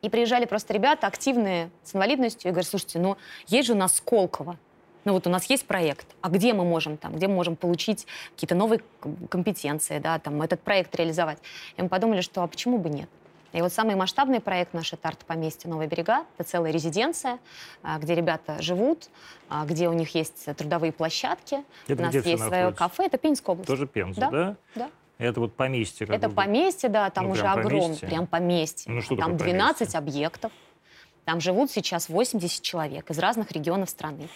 И 0.00 0.08
приезжали 0.08 0.44
просто 0.44 0.72
ребята 0.72 1.08
активные, 1.08 1.70
с 1.82 1.94
инвалидностью, 1.94 2.48
и 2.48 2.52
говорят, 2.52 2.68
слушайте, 2.68 3.00
ну 3.00 3.16
есть 3.48 3.66
же 3.66 3.72
у 3.72 3.76
нас 3.76 3.96
Сколково, 3.96 4.56
ну 5.04 5.12
вот 5.12 5.26
у 5.26 5.30
нас 5.30 5.46
есть 5.46 5.66
проект, 5.66 6.06
а 6.20 6.28
где 6.28 6.52
мы 6.52 6.64
можем 6.64 6.96
там, 6.98 7.16
где 7.16 7.28
мы 7.28 7.34
можем 7.34 7.56
получить 7.56 8.06
какие-то 8.34 8.54
новые 8.54 8.80
компетенции, 9.30 9.98
да, 9.98 10.18
там 10.18 10.42
этот 10.42 10.60
проект 10.60 10.94
реализовать. 10.94 11.38
И 11.76 11.82
мы 11.82 11.88
подумали, 11.88 12.20
что 12.20 12.42
а 12.42 12.46
почему 12.46 12.78
бы 12.78 12.90
нет? 12.90 13.08
И 13.54 13.62
вот 13.62 13.72
самый 13.72 13.94
масштабный 13.94 14.40
проект 14.40 14.74
наш 14.74 14.92
это 14.92 15.08
арт-поместье 15.08 15.70
«Новые 15.70 15.88
берега». 15.88 16.26
Это 16.36 16.46
целая 16.46 16.70
резиденция, 16.70 17.38
а, 17.82 17.98
где 17.98 18.14
ребята 18.14 18.60
живут, 18.60 19.08
а, 19.48 19.64
где 19.64 19.88
у 19.88 19.94
них 19.94 20.14
есть 20.14 20.44
трудовые 20.54 20.92
площадки. 20.92 21.64
Это 21.86 22.02
у 22.02 22.04
нас 22.04 22.14
есть 22.14 22.26
находится? 22.26 22.48
свое 22.48 22.72
кафе. 22.72 23.06
Это 23.06 23.16
Пензенская 23.16 23.54
область. 23.54 23.66
Тоже 23.66 23.86
Пенза, 23.86 24.20
да? 24.20 24.30
да? 24.30 24.56
Да. 24.74 24.90
Это 25.18 25.40
вот 25.40 25.54
поместье. 25.56 26.06
Как 26.06 26.16
Это 26.16 26.28
бы. 26.28 26.34
поместье, 26.34 26.88
да, 26.88 27.10
там 27.10 27.26
Ну, 27.26 27.32
уже 27.32 27.44
огромное, 27.46 27.96
прям 27.96 28.26
поместье. 28.26 28.92
Ну, 28.92 29.00
что 29.02 29.16
там 29.16 29.32
такое 29.32 29.52
12 29.52 29.78
поместье? 29.78 29.98
объектов. 29.98 30.52
Там 31.24 31.40
живут 31.40 31.70
сейчас 31.70 32.08
80 32.08 32.62
человек 32.62 33.10
из 33.10 33.18
разных 33.18 33.50
регионов 33.52 33.90
страны 33.90 34.28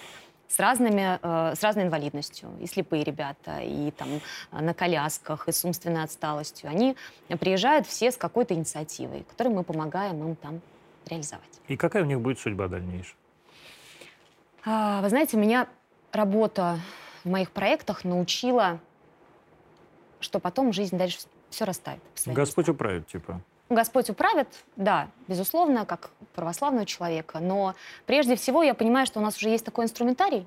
с, 0.48 0.58
разными, 0.58 1.18
э, 1.22 1.54
с 1.54 1.62
разной 1.62 1.84
инвалидностью. 1.84 2.50
И 2.60 2.66
слепые 2.66 3.04
ребята, 3.04 3.60
и 3.60 3.90
там 3.92 4.08
э, 4.50 4.60
на 4.60 4.74
колясках, 4.74 5.48
и 5.48 5.52
с 5.52 5.64
умственной 5.64 6.02
отсталостью. 6.02 6.68
Они 6.68 6.96
приезжают 7.40 7.86
все 7.86 8.10
с 8.10 8.16
какой-то 8.16 8.52
инициативой, 8.54 9.22
которой 9.22 9.48
мы 9.48 9.62
помогаем 9.62 10.20
им 10.28 10.36
там 10.36 10.60
реализовать. 11.06 11.44
И 11.68 11.76
какая 11.76 12.02
у 12.02 12.06
них 12.06 12.20
будет 12.20 12.38
судьба 12.40 12.68
дальнейшая? 12.68 13.14
А, 14.64 15.00
Вы 15.00 15.08
знаете, 15.08 15.36
меня 15.36 15.68
работа 16.12 16.78
в 17.24 17.28
моих 17.30 17.50
проектах 17.52 18.04
научила, 18.04 18.80
что 20.22 20.40
потом 20.40 20.72
жизнь 20.72 20.96
дальше 20.96 21.18
все 21.50 21.64
расставит. 21.64 22.00
Господь 22.26 22.64
местам. 22.64 22.74
управит, 22.74 23.06
типа. 23.06 23.40
Господь 23.68 24.10
управит, 24.10 24.48
да, 24.76 25.08
безусловно, 25.28 25.86
как 25.86 26.10
православного 26.34 26.84
человека, 26.84 27.38
но 27.40 27.74
прежде 28.06 28.36
всего 28.36 28.62
я 28.62 28.74
понимаю, 28.74 29.06
что 29.06 29.20
у 29.20 29.22
нас 29.22 29.36
уже 29.36 29.48
есть 29.48 29.64
такой 29.64 29.84
инструментарий, 29.84 30.46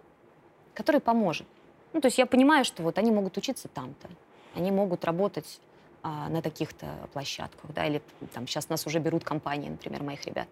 который 0.74 1.02
поможет. 1.02 1.48
Ну, 1.94 2.02
то 2.02 2.08
есть 2.08 2.18
я 2.18 2.26
понимаю, 2.26 2.66
что 2.66 2.84
вот 2.84 2.98
они 2.98 3.12
могут 3.12 3.38
учиться 3.38 3.68
там-то, 3.68 4.10
они 4.54 4.72
могут 4.72 5.06
работать 5.06 5.60
а, 6.04 6.30
на 6.30 6.44
таких-то 6.44 6.86
площадках, 7.14 7.72
да, 7.74 7.88
или 7.88 8.00
там 8.34 8.48
сейчас 8.48 8.70
нас 8.70 8.86
уже 8.86 9.00
берут 9.00 9.24
компании, 9.24 9.70
например, 9.70 10.04
моих 10.04 10.24
ребят. 10.26 10.48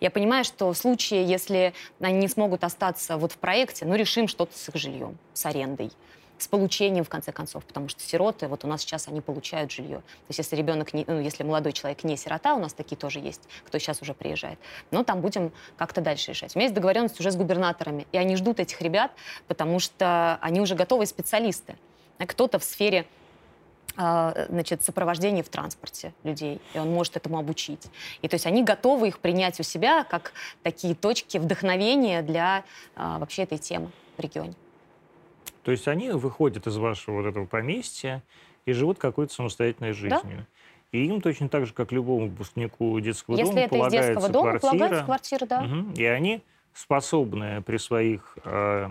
Я 0.00 0.10
понимаю, 0.10 0.44
что 0.44 0.70
в 0.70 0.76
случае, 0.76 1.24
если 1.24 1.72
они 1.98 2.18
не 2.18 2.28
смогут 2.28 2.62
остаться 2.62 3.16
вот 3.16 3.32
в 3.32 3.38
проекте, 3.38 3.86
ну, 3.86 3.94
решим 3.94 4.28
что-то 4.28 4.58
с 4.58 4.68
их 4.68 4.74
жильем, 4.74 5.16
с 5.32 5.46
арендой, 5.46 5.92
с 6.38 6.48
получением, 6.48 7.04
в 7.04 7.08
конце 7.08 7.32
концов, 7.32 7.64
потому 7.64 7.88
что 7.88 8.02
сироты, 8.02 8.48
вот 8.48 8.64
у 8.64 8.68
нас 8.68 8.82
сейчас 8.82 9.08
они 9.08 9.20
получают 9.20 9.70
жилье. 9.70 9.98
То 9.98 10.28
есть 10.28 10.38
если 10.38 10.56
ребенок, 10.56 10.94
не, 10.94 11.04
ну, 11.06 11.20
если 11.20 11.42
молодой 11.42 11.72
человек 11.72 12.04
не 12.04 12.16
сирота, 12.16 12.54
у 12.54 12.60
нас 12.60 12.72
такие 12.72 12.96
тоже 12.96 13.18
есть, 13.18 13.42
кто 13.66 13.78
сейчас 13.78 14.00
уже 14.02 14.14
приезжает, 14.14 14.58
но 14.90 15.04
там 15.04 15.20
будем 15.20 15.52
как-то 15.76 16.00
дальше 16.00 16.30
решать. 16.30 16.54
У 16.54 16.58
меня 16.58 16.66
есть 16.66 16.74
договоренность 16.74 17.18
уже 17.20 17.30
с 17.30 17.36
губернаторами, 17.36 18.06
и 18.12 18.18
они 18.18 18.36
ждут 18.36 18.60
этих 18.60 18.80
ребят, 18.80 19.10
потому 19.48 19.80
что 19.80 20.38
они 20.40 20.60
уже 20.60 20.74
готовые 20.74 21.06
специалисты. 21.06 21.76
Кто-то 22.18 22.58
в 22.58 22.64
сфере 22.64 23.06
а, 24.00 24.46
значит, 24.48 24.84
сопровождения 24.84 25.42
в 25.42 25.48
транспорте 25.48 26.14
людей, 26.22 26.60
и 26.72 26.78
он 26.78 26.92
может 26.92 27.16
этому 27.16 27.36
обучить. 27.36 27.86
И 28.22 28.28
то 28.28 28.34
есть 28.34 28.46
они 28.46 28.62
готовы 28.62 29.08
их 29.08 29.18
принять 29.18 29.58
у 29.58 29.64
себя 29.64 30.04
как 30.04 30.32
такие 30.62 30.94
точки 30.94 31.38
вдохновения 31.38 32.22
для 32.22 32.64
а, 32.94 33.18
вообще 33.18 33.42
этой 33.42 33.58
темы 33.58 33.90
в 34.16 34.20
регионе. 34.20 34.54
То 35.62 35.70
есть 35.70 35.88
они 35.88 36.10
выходят 36.10 36.66
из 36.66 36.76
вашего 36.76 37.16
вот 37.16 37.26
этого 37.26 37.46
поместья 37.46 38.22
и 38.64 38.72
живут 38.72 38.98
какой-то 38.98 39.32
самостоятельной 39.32 39.92
жизнью. 39.92 40.46
И 40.92 41.04
им 41.04 41.20
точно 41.20 41.48
так 41.48 41.66
же, 41.66 41.74
как 41.74 41.92
любому 41.92 42.28
выпускнику 42.28 42.98
детского 43.00 43.36
Если 43.36 43.50
дома, 43.50 43.60
это 43.60 43.74
из 43.74 43.78
полагается 43.78 44.12
детского 44.12 44.32
дома, 44.32 44.50
квартира. 44.50 44.70
полагается 44.70 45.04
квартира, 45.04 45.46
да. 45.46 45.60
Мгм. 45.60 45.92
И 45.92 46.04
они 46.04 46.42
способны 46.72 47.62
при 47.62 47.76
своих 47.76 48.38
э, 48.44 48.88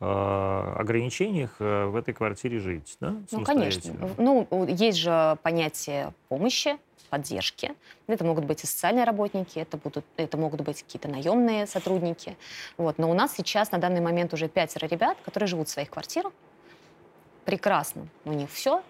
э, 0.00 0.04
ограничениях 0.04 1.56
э, 1.58 1.86
в 1.86 1.96
этой 1.96 2.14
квартире 2.14 2.60
жить, 2.60 2.96
да? 3.00 3.16
Ну, 3.32 3.42
конечно. 3.42 3.94
Ну, 4.18 4.46
есть 4.68 4.98
же 4.98 5.38
понятие 5.42 6.12
помощи, 6.28 6.76
поддержки. 7.06 7.74
Это 8.06 8.24
могут 8.24 8.44
быть 8.44 8.64
и 8.64 8.66
социальные 8.66 9.04
работники, 9.04 9.58
это, 9.58 9.76
будут, 9.76 10.04
это 10.16 10.36
могут 10.36 10.60
быть 10.60 10.82
какие-то 10.82 11.08
наемные 11.08 11.66
сотрудники. 11.66 12.36
Вот. 12.76 12.98
Но 12.98 13.10
у 13.10 13.14
нас 13.14 13.34
сейчас 13.36 13.72
на 13.72 13.78
данный 13.78 14.00
момент 14.00 14.32
уже 14.34 14.48
пятеро 14.48 14.86
ребят, 14.86 15.16
которые 15.24 15.46
живут 15.46 15.68
в 15.68 15.70
своих 15.70 15.90
квартирах. 15.90 16.32
Прекрасно. 17.44 18.08
У 18.24 18.32
них 18.32 18.50
все. 18.50 18.82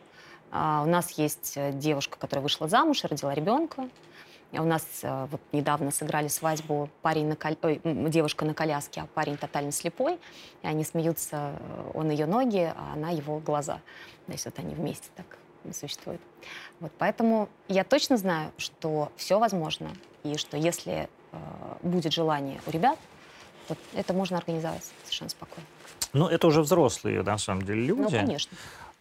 А, 0.51 0.83
у 0.83 0.89
нас 0.89 1.13
есть 1.13 1.55
э, 1.57 1.73
девушка, 1.73 2.19
которая 2.19 2.43
вышла 2.43 2.69
замуж 2.69 3.05
и 3.05 3.07
родила 3.07 3.35
ребенка. 3.35 3.89
А 4.53 4.63
У 4.63 4.65
нас 4.65 4.87
э, 5.03 5.27
вот 5.31 5.41
недавно 5.53 5.91
сыграли 5.91 6.29
свадьбу 6.29 6.89
парень 7.03 7.27
на 7.27 7.37
кол- 7.37 7.59
ой, 7.63 7.81
девушка 7.85 8.45
на 8.45 8.55
коляске, 8.55 9.03
а 9.03 9.07
парень 9.07 9.37
тотально 9.37 9.73
слепой. 9.73 10.19
И 10.63 10.67
они 10.67 10.85
смеются, 10.85 11.59
э, 11.59 11.91
он 11.95 12.11
ее 12.11 12.27
ноги, 12.27 12.73
а 12.75 12.93
она 12.95 13.11
его 13.11 13.39
глаза. 13.39 13.81
То 14.27 14.33
есть 14.33 14.45
вот 14.45 14.59
они 14.59 14.75
вместе 14.75 15.09
так 15.17 15.27
существуют. 15.73 16.21
Вот, 16.81 16.93
поэтому 16.99 17.49
я 17.69 17.85
точно 17.85 18.17
знаю, 18.17 18.53
что 18.59 19.11
все 19.17 19.39
возможно, 19.39 19.91
и 20.23 20.37
что 20.37 20.57
если 20.57 21.09
э, 21.33 21.37
будет 21.83 22.13
желание 22.13 22.61
у 22.67 22.71
ребят, 22.71 22.99
вот 23.69 23.79
это 23.95 24.13
можно 24.13 24.39
организовать 24.39 24.83
совершенно 25.05 25.31
спокойно. 25.31 25.67
Ну, 26.13 26.29
это 26.29 26.47
уже 26.47 26.63
взрослые, 26.63 27.23
на 27.23 27.39
самом 27.39 27.63
деле, 27.63 27.83
люди. 27.83 28.01
Ну, 28.03 28.11
конечно. 28.11 28.57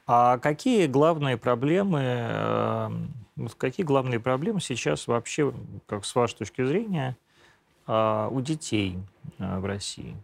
А 0.08 0.38
какие 0.38 0.86
главные 0.86 1.38
проблемы, 1.38 2.02
э, 2.02 2.90
вот 3.38 3.56
какие 3.56 3.86
главные 3.86 4.20
проблемы 4.20 4.62
сейчас 4.62 5.08
вообще, 5.08 5.54
как 5.88 6.06
с 6.06 6.14
вашей 6.14 6.38
точки 6.38 6.64
зрения, 6.64 7.18
э, 7.88 8.30
у 8.32 8.42
детей 8.42 9.00
э, 9.40 9.60
в 9.60 9.66
России? 9.66 10.16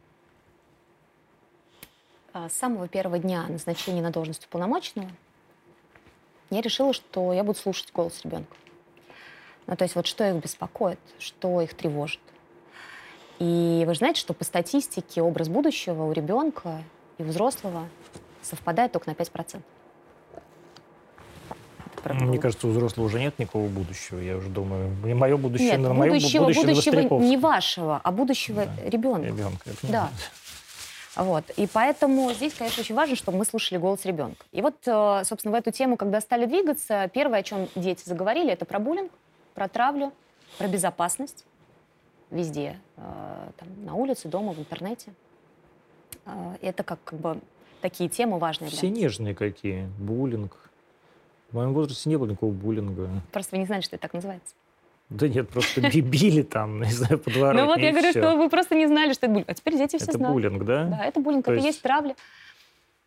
А, 2.34 2.48
С 2.48 2.54
самого 2.54 2.88
первого 2.88 3.18
дня 3.18 3.46
назначения 3.50 4.02
на 4.02 4.12
должность 4.12 4.46
уполномоченного 4.46 5.10
я 6.52 6.62
решила, 6.62 6.94
что 6.94 7.34
я 7.34 7.44
буду 7.44 7.58
слушать 7.58 7.92
голос 7.94 8.22
ребенка. 8.24 8.56
Ну, 9.68 9.76
то 9.76 9.84
есть 9.84 9.96
вот 9.96 10.06
что 10.06 10.28
их 10.28 10.36
беспокоит, 10.36 11.00
что 11.18 11.62
их 11.62 11.74
тревожит. 11.74 12.20
И 13.40 13.84
вы 13.88 13.94
же 13.94 14.00
знаете, 14.00 14.20
что 14.20 14.34
по 14.34 14.44
статистике 14.44 15.22
образ 15.22 15.50
будущего 15.50 16.04
у 16.04 16.12
ребенка 16.12 16.84
и 17.18 17.24
у 17.24 17.26
взрослого 17.26 17.88
совпадает 18.42 18.92
только 18.92 19.10
на 19.10 19.14
5%. 19.14 19.62
Это 21.86 22.02
правда. 22.04 22.26
Мне 22.26 22.38
кажется, 22.38 22.68
у 22.68 22.72
взрослого 22.72 23.06
уже 23.06 23.20
нет 23.20 23.40
никакого 23.40 23.68
будущего. 23.68 24.20
Я 24.20 24.38
уже 24.38 24.50
думаю, 24.50 24.92
не 25.04 25.14
мое 25.14 25.38
будущее, 25.38 25.72
Нет, 25.72 25.80
но 25.80 25.94
мое 25.94 26.12
будущего, 26.12 26.44
будущее 26.44 26.66
на 26.66 27.08
будущего 27.08 27.20
не 27.20 27.38
вашего, 27.38 28.02
а 28.04 28.12
будущего 28.12 28.68
ребенка. 28.86 29.28
Ребенка. 29.28 29.70
я 29.84 29.90
Да. 29.90 30.10
Вот. 31.16 31.44
И 31.58 31.68
поэтому 31.68 32.32
здесь, 32.34 32.54
конечно, 32.54 32.82
очень 32.82 32.96
важно, 32.96 33.16
чтобы 33.16 33.38
мы 33.40 33.46
слушали 33.46 33.78
голос 33.78 34.06
ребенка. 34.06 34.46
И 34.52 34.62
вот, 34.62 34.76
э, 34.86 35.24
собственно, 35.26 35.52
в 35.52 35.60
эту 35.60 35.72
тему, 35.72 35.98
когда 35.98 36.22
стали 36.22 36.46
двигаться, 36.46 37.10
первое, 37.14 37.40
о 37.40 37.44
чем 37.44 37.68
дети 37.76 38.04
заговорили, 38.06 38.52
это 38.52 38.66
про 38.66 38.80
буллинг, 38.80 39.12
про 39.54 39.68
травлю, 39.68 40.14
про 40.58 40.68
безопасность 40.68 41.46
везде. 42.30 42.80
э, 42.98 43.02
там, 43.58 43.68
на 43.86 43.96
улице, 43.96 44.30
дома, 44.30 44.54
в 44.54 44.60
интернете. 44.60 45.12
Э, 46.26 46.56
Это 46.62 46.84
как, 46.84 47.04
как 47.04 47.20
бы 47.20 47.40
такие 47.82 48.10
темы 48.10 48.40
важные 48.40 48.70
для 48.70 48.78
Все 48.78 48.88
нас. 48.88 48.98
нежные 48.98 49.36
какие. 49.36 49.90
Буллинг. 50.00 50.58
В 51.50 51.56
моем 51.56 51.74
возрасте 51.74 52.08
не 52.10 52.16
было 52.16 52.28
никакого 52.30 52.52
буллинга. 52.52 53.10
Просто 53.34 53.56
вы 53.56 53.60
не 53.60 53.66
знали, 53.66 53.82
что 53.82 53.98
это 53.98 54.04
так 54.04 54.14
называется. 54.14 54.56
Да 55.12 55.28
нет, 55.28 55.50
просто 55.50 55.82
би- 55.82 56.02
били 56.02 56.42
там, 56.42 56.82
не 56.82 56.90
знаю, 56.92 57.20
подворотни. 57.20 57.62
Ну 57.62 57.68
вот 57.68 57.78
я 57.80 57.92
говорю, 57.92 58.10
что 58.12 58.36
вы 58.38 58.50
просто 58.50 58.76
не 58.76 58.88
знали, 58.88 59.14
что 59.14 59.26
это 59.28 59.34
буллинг. 59.34 59.50
А 59.50 59.54
теперь 59.54 59.78
дети 59.78 59.98
все 59.98 60.06
Это 60.06 60.18
знают. 60.18 60.34
буллинг, 60.34 60.64
да? 60.66 60.86
Да, 60.86 61.06
это 61.06 61.20
буллинг, 61.20 61.46
То 61.46 61.52
это 61.52 61.58
есть- 61.60 61.68
есть 61.68 61.82
травля. 61.84 62.16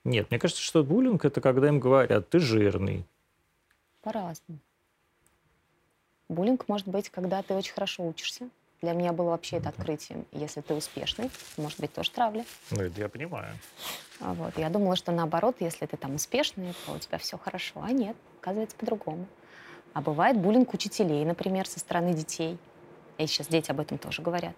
Нет, 0.04 0.30
мне 0.30 0.38
кажется, 0.38 0.62
что 0.62 0.84
буллинг 0.84 1.24
это 1.24 1.40
когда 1.40 1.66
им 1.68 1.80
говорят, 1.80 2.28
ты 2.28 2.38
жирный. 2.38 3.04
По-разному. 4.02 4.58
Буллинг 6.28 6.68
может 6.68 6.88
быть, 6.88 7.08
когда 7.08 7.42
ты 7.42 7.54
очень 7.54 7.72
хорошо 7.72 8.06
учишься. 8.06 8.48
Для 8.82 8.92
меня 8.92 9.14
было 9.14 9.30
вообще 9.30 9.56
это 9.56 9.70
открытием. 9.70 10.26
Если 10.32 10.60
ты 10.60 10.74
успешный, 10.74 11.30
может 11.56 11.80
быть, 11.80 11.92
тоже 11.94 12.10
травля. 12.10 12.44
Ну, 12.70 12.82
это 12.82 13.00
я 13.00 13.08
понимаю. 13.08 13.54
А 14.20 14.34
Вот. 14.34 14.58
Я 14.58 14.68
думала, 14.68 14.94
что 14.96 15.10
наоборот, 15.10 15.56
если 15.60 15.86
ты 15.86 15.96
там 15.96 16.16
успешный, 16.16 16.74
то 16.84 16.92
у 16.92 16.98
тебя 16.98 17.16
все 17.16 17.38
хорошо. 17.38 17.80
А 17.82 17.92
нет, 17.92 18.14
оказывается, 18.42 18.76
по-другому. 18.76 19.26
А 19.94 20.00
бывает 20.00 20.36
буллинг 20.36 20.74
учителей, 20.74 21.24
например, 21.24 21.66
со 21.66 21.78
стороны 21.80 22.12
детей. 22.12 22.58
И 23.16 23.26
сейчас 23.26 23.46
дети 23.46 23.70
об 23.70 23.80
этом 23.80 23.96
тоже 23.96 24.22
говорят. 24.22 24.54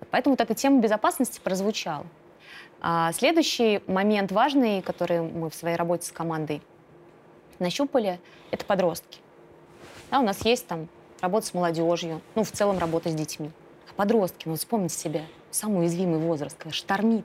Вот 0.00 0.08
поэтому 0.10 0.34
вот 0.34 0.40
эта 0.40 0.54
тема 0.54 0.80
безопасности 0.80 1.40
прозвучала. 1.42 2.04
А 2.80 3.12
следующий 3.12 3.80
момент 3.86 4.32
важный, 4.32 4.82
который 4.82 5.22
мы 5.22 5.48
в 5.48 5.54
своей 5.54 5.76
работе 5.76 6.06
с 6.06 6.12
командой 6.12 6.60
нащупали, 7.60 8.20
это 8.50 8.64
подростки. 8.64 9.20
Да, 10.10 10.18
у 10.18 10.24
нас 10.24 10.44
есть 10.44 10.66
там 10.66 10.88
работа 11.20 11.46
с 11.46 11.54
молодежью, 11.54 12.20
ну, 12.34 12.42
в 12.42 12.50
целом 12.50 12.78
работа 12.78 13.08
с 13.08 13.14
детьми. 13.14 13.50
А 13.88 13.94
подростки, 13.94 14.48
ну, 14.48 14.56
вспомните 14.56 14.96
себя, 14.96 15.22
самый 15.52 15.82
уязвимый 15.82 16.18
возраст, 16.18 16.58
когда 16.58 16.74
штормит, 16.74 17.24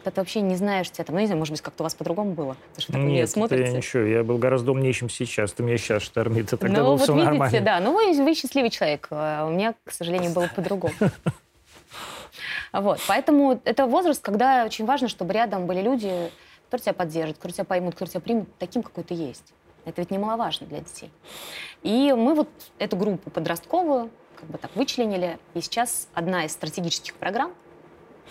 когда 0.00 0.14
ты 0.14 0.20
вообще 0.20 0.40
не 0.40 0.56
знаешь 0.56 0.90
тебя 0.90 1.04
там, 1.04 1.14
ну, 1.14 1.20
не 1.20 1.26
знаю, 1.26 1.38
может 1.38 1.52
быть, 1.52 1.60
как-то 1.60 1.82
у 1.82 1.84
вас 1.84 1.94
по-другому 1.94 2.32
было? 2.32 2.56
Потому 2.74 2.82
что 2.82 2.98
Нет, 2.98 3.30
смотрите. 3.30 3.64
это 3.64 3.76
ничего, 3.76 4.02
я 4.02 4.24
был 4.24 4.38
гораздо 4.38 4.72
умнее, 4.72 4.92
чем 4.92 5.08
сейчас. 5.08 5.52
Ты 5.52 5.62
меня 5.62 5.76
сейчас 5.76 6.02
штормит, 6.02 6.46
это 6.46 6.56
тогда 6.56 6.78
ну, 6.78 6.84
было 6.84 6.90
вот 6.92 7.02
все 7.02 7.12
видите, 7.12 7.30
нормально. 7.30 7.60
да, 7.60 7.80
ну 7.80 7.94
вы, 7.94 8.12
вы 8.24 8.34
счастливый 8.34 8.70
человек, 8.70 9.08
а 9.10 9.46
у 9.46 9.50
меня, 9.50 9.74
к 9.84 9.92
сожалению, 9.92 10.32
было 10.32 10.48
по-другому. 10.54 10.94
Вот, 12.72 13.00
поэтому 13.08 13.60
это 13.64 13.86
возраст, 13.86 14.22
когда 14.22 14.64
очень 14.64 14.86
важно, 14.86 15.08
чтобы 15.08 15.34
рядом 15.34 15.66
были 15.66 15.82
люди, 15.82 16.30
которые 16.66 16.84
тебя 16.84 16.92
поддержат, 16.92 17.36
которые 17.36 17.54
тебя 17.54 17.64
поймут, 17.64 17.94
которые 17.94 18.12
тебя 18.12 18.20
примут 18.20 18.48
таким, 18.58 18.84
какой 18.84 19.02
ты 19.02 19.14
есть. 19.14 19.52
Это 19.84 20.00
ведь 20.00 20.12
немаловажно 20.12 20.68
для 20.68 20.78
детей. 20.78 21.10
И 21.82 22.14
мы 22.16 22.36
вот 22.36 22.48
эту 22.78 22.96
группу 22.96 23.28
подростковую 23.28 24.10
как 24.36 24.48
бы 24.48 24.58
так 24.58 24.70
вычленили. 24.76 25.40
И 25.54 25.60
сейчас 25.60 26.08
одна 26.14 26.44
из 26.44 26.52
стратегических 26.52 27.14
программ 27.14 27.52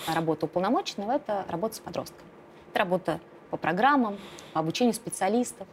работы 0.07 0.45
уполномоченного– 0.45 1.11
это 1.13 1.45
работа 1.49 1.75
с 1.75 1.79
подростками. 1.79 2.27
Это 2.69 2.79
работа 2.79 3.19
по 3.49 3.57
программам, 3.57 4.17
по 4.53 4.59
обучению 4.59 4.93
специалистов. 4.93 5.67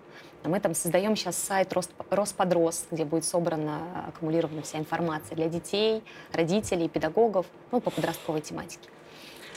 Мы 0.44 0.60
там 0.60 0.74
создаем 0.74 1.16
сейчас 1.16 1.36
сайт 1.36 1.72
Росподрос, 2.10 2.86
где 2.90 3.04
будет 3.04 3.24
собрана, 3.24 4.06
аккумулирована 4.08 4.62
вся 4.62 4.78
информация 4.78 5.34
для 5.34 5.48
детей, 5.48 6.04
родителей, 6.32 6.88
педагогов, 6.88 7.46
ну, 7.72 7.80
по 7.80 7.90
подростковой 7.90 8.40
тематике. 8.40 8.88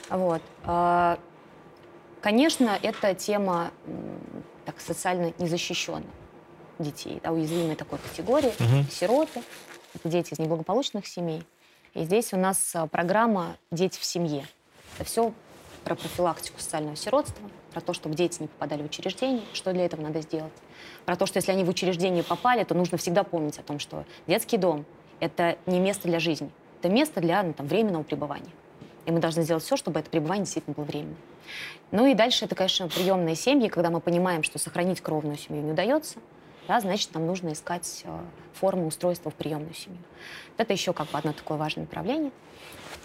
Вот. 0.10 0.42
А, 0.64 1.20
конечно, 2.22 2.78
эта 2.82 3.14
тема 3.14 3.72
так, 4.66 4.80
социально 4.80 5.32
незащищенных 5.38 6.10
детей, 6.80 7.20
да, 7.24 7.32
уязвимой 7.32 7.76
такой 7.76 8.00
категории, 8.00 8.50
угу. 8.50 8.90
сироты, 8.90 9.44
дети 10.04 10.34
из 10.34 10.40
неблагополучных 10.40 11.06
семей. 11.06 11.44
И 11.94 12.04
здесь 12.04 12.34
у 12.34 12.38
нас 12.38 12.76
а, 12.76 12.88
программа 12.88 13.58
«Дети 13.72 14.00
в 14.00 14.06
семье». 14.06 14.48
Это 15.00 15.08
все 15.08 15.34
про 15.86 15.96
профилактику 15.96 16.60
социального 16.60 16.98
сиротства, 16.98 17.50
про 17.72 17.80
то, 17.80 17.94
чтобы 17.94 18.16
дети 18.16 18.42
не 18.42 18.48
попадали 18.50 18.82
в 18.82 18.86
учреждение, 18.86 19.44
что 19.54 19.72
для 19.72 19.86
этого 19.86 20.02
надо 20.02 20.20
сделать. 20.20 20.52
Про 21.06 21.16
то, 21.16 21.26
что 21.26 21.38
если 21.38 21.54
они 21.54 21.64
в 21.64 21.70
учреждение 21.70 22.22
попали, 22.22 22.66
то 22.66 22.76
нужно 22.76 22.98
всегда 22.98 23.24
помнить 23.24 23.58
о 23.60 23.64
том, 23.64 23.80
что 23.80 24.04
детский 24.28 24.58
дом— 24.58 24.86
это 25.22 25.58
не 25.66 25.80
место 25.80 26.10
для 26.10 26.20
жизни, 26.20 26.52
это 26.80 26.90
место 26.90 27.22
для 27.22 27.42
ну, 27.44 27.54
там, 27.54 27.66
временного 27.66 28.04
пребывания. 28.04 28.52
И 29.06 29.12
мы 29.12 29.20
должны 29.20 29.44
сделать 29.44 29.64
все, 29.64 29.78
чтобы 29.78 30.02
это 30.02 30.10
пребывание 30.10 30.44
действительно 30.44 30.76
было 30.76 30.84
временным. 30.84 31.18
Ну 31.92 32.06
и 32.06 32.14
дальше 32.14 32.44
это, 32.44 32.56
конечно, 32.56 32.90
приемные 32.90 33.36
семьи, 33.36 33.70
когда 33.70 33.90
мы 33.90 34.02
понимаем, 34.02 34.44
что 34.44 34.60
сохранить 34.60 35.00
кровную 35.00 35.38
семью 35.38 35.64
не 35.64 35.72
удается, 35.72 36.20
да, 36.68 36.82
значит, 36.82 37.14
нам 37.14 37.26
нужно 37.26 37.54
искать 37.54 38.02
э, 38.04 38.20
форму 38.54 38.88
устройства 38.88 39.32
в 39.32 39.34
приемную 39.34 39.74
семью. 39.74 40.02
Это 40.58 40.74
еще 40.74 40.92
как 40.92 41.08
бы 41.10 41.18
одно 41.18 41.32
такое 41.32 41.58
важное 41.58 41.86
направление. 41.86 42.32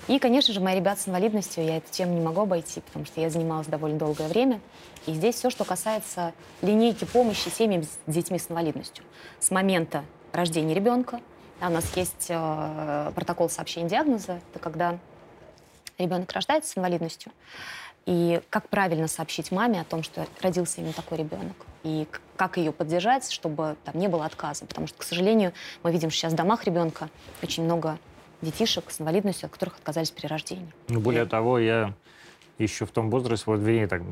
И, 0.06 0.18
конечно 0.18 0.52
же, 0.52 0.60
мои 0.60 0.76
ребята 0.76 1.00
с 1.00 1.08
инвалидностью, 1.08 1.64
я 1.64 1.78
эту 1.78 1.90
тему 1.90 2.12
не 2.14 2.20
могу 2.20 2.42
обойти, 2.42 2.80
потому 2.80 3.06
что 3.06 3.20
я 3.20 3.30
занималась 3.30 3.66
довольно 3.68 3.98
долгое 3.98 4.28
время. 4.28 4.60
И 5.06 5.14
здесь 5.14 5.36
все, 5.36 5.48
что 5.48 5.64
касается 5.64 6.34
линейки 6.60 7.04
помощи 7.04 7.48
семьям 7.48 7.84
с 7.84 7.98
детьми 8.06 8.38
с 8.38 8.50
инвалидностью. 8.50 9.04
С 9.40 9.50
момента 9.50 10.04
рождения 10.32 10.74
ребенка, 10.74 11.20
да, 11.60 11.68
у 11.68 11.70
нас 11.70 11.96
есть 11.96 12.26
э, 12.28 13.12
протокол 13.14 13.48
сообщения 13.48 13.88
диагноза, 13.88 14.40
это 14.50 14.58
когда 14.58 14.98
ребенок 15.96 16.30
рождается 16.32 16.72
с 16.72 16.76
инвалидностью, 16.76 17.32
и 18.04 18.42
как 18.50 18.68
правильно 18.68 19.08
сообщить 19.08 19.50
маме 19.50 19.80
о 19.80 19.84
том, 19.84 20.02
что 20.02 20.26
родился 20.42 20.80
именно 20.80 20.92
такой 20.92 21.18
ребенок, 21.18 21.56
и 21.82 22.06
как 22.36 22.58
ее 22.58 22.72
поддержать, 22.72 23.30
чтобы 23.30 23.76
там 23.84 23.98
не 23.98 24.08
было 24.08 24.26
отказа. 24.26 24.66
Потому 24.66 24.86
что, 24.86 24.98
к 24.98 25.02
сожалению, 25.02 25.54
мы 25.82 25.92
видим, 25.92 26.10
что 26.10 26.20
сейчас 26.20 26.32
в 26.34 26.36
домах 26.36 26.64
ребенка 26.64 27.08
очень 27.42 27.64
много 27.64 27.98
детишек 28.44 28.90
с 28.90 29.00
инвалидностью, 29.00 29.46
от 29.46 29.52
которых 29.52 29.76
отказались 29.76 30.10
при 30.10 30.26
рождении. 30.26 30.66
Ну, 30.88 31.00
более 31.00 31.24
и... 31.24 31.28
того, 31.28 31.58
я 31.58 31.94
еще 32.58 32.86
в 32.86 32.90
том 32.90 33.10
возрасте, 33.10 33.44
вот, 33.46 33.60
вернее, 33.60 33.88
так, 33.88 34.02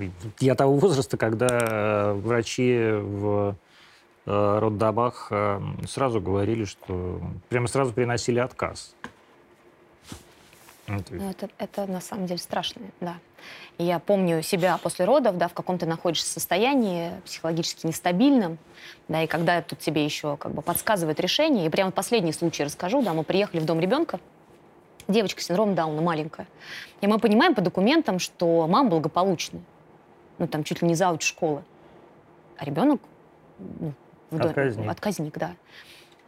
я 0.40 0.54
того 0.54 0.76
возраста, 0.76 1.16
когда 1.16 1.46
э, 1.48 2.12
врачи 2.14 2.90
в 2.92 3.56
э, 4.26 4.58
роддомах 4.58 5.28
э, 5.30 5.60
сразу 5.86 6.20
говорили, 6.20 6.64
что 6.64 7.20
прямо 7.48 7.68
сразу 7.68 7.92
приносили 7.92 8.38
отказ. 8.38 8.94
Это, 10.86 11.14
ну, 11.14 11.30
это, 11.30 11.48
это 11.58 11.86
на 11.86 12.00
самом 12.00 12.26
деле 12.26 12.40
страшно, 12.40 12.82
да. 13.00 13.16
И 13.78 13.84
я 13.84 13.98
помню 13.98 14.42
себя 14.42 14.78
после 14.82 15.04
родов, 15.04 15.38
да, 15.38 15.48
в 15.48 15.54
каком 15.54 15.78
то 15.78 15.86
находишься 15.86 16.28
состоянии 16.28 17.12
психологически 17.24 17.86
нестабильном, 17.86 18.58
да, 19.08 19.22
и 19.22 19.26
когда 19.26 19.62
тут 19.62 19.78
тебе 19.78 20.04
еще 20.04 20.36
как 20.36 20.52
бы 20.52 20.62
подсказывает 20.62 21.20
решение, 21.20 21.66
и 21.66 21.68
прямо 21.68 21.92
последний 21.92 22.32
случай 22.32 22.64
расскажу, 22.64 23.00
да, 23.02 23.14
мы 23.14 23.22
приехали 23.22 23.60
в 23.60 23.64
дом 23.64 23.78
ребенка, 23.78 24.18
девочка 25.06 25.40
с 25.40 25.46
синдромом 25.46 25.74
Дауна 25.74 26.02
маленькая, 26.02 26.48
и 27.00 27.06
мы 27.06 27.18
понимаем 27.18 27.54
по 27.54 27.60
документам, 27.60 28.18
что 28.18 28.66
мама 28.66 28.90
благополучная, 28.90 29.62
ну 30.38 30.48
там 30.48 30.64
чуть 30.64 30.82
ли 30.82 30.88
не 30.88 30.96
зауч 30.96 31.22
школы, 31.22 31.62
а 32.56 32.64
ребенок 32.64 33.00
ну, 33.58 33.92
в 34.30 34.38
доме, 34.38 34.50
отказник. 34.50 34.90
отказник, 34.90 35.38
да. 35.38 35.52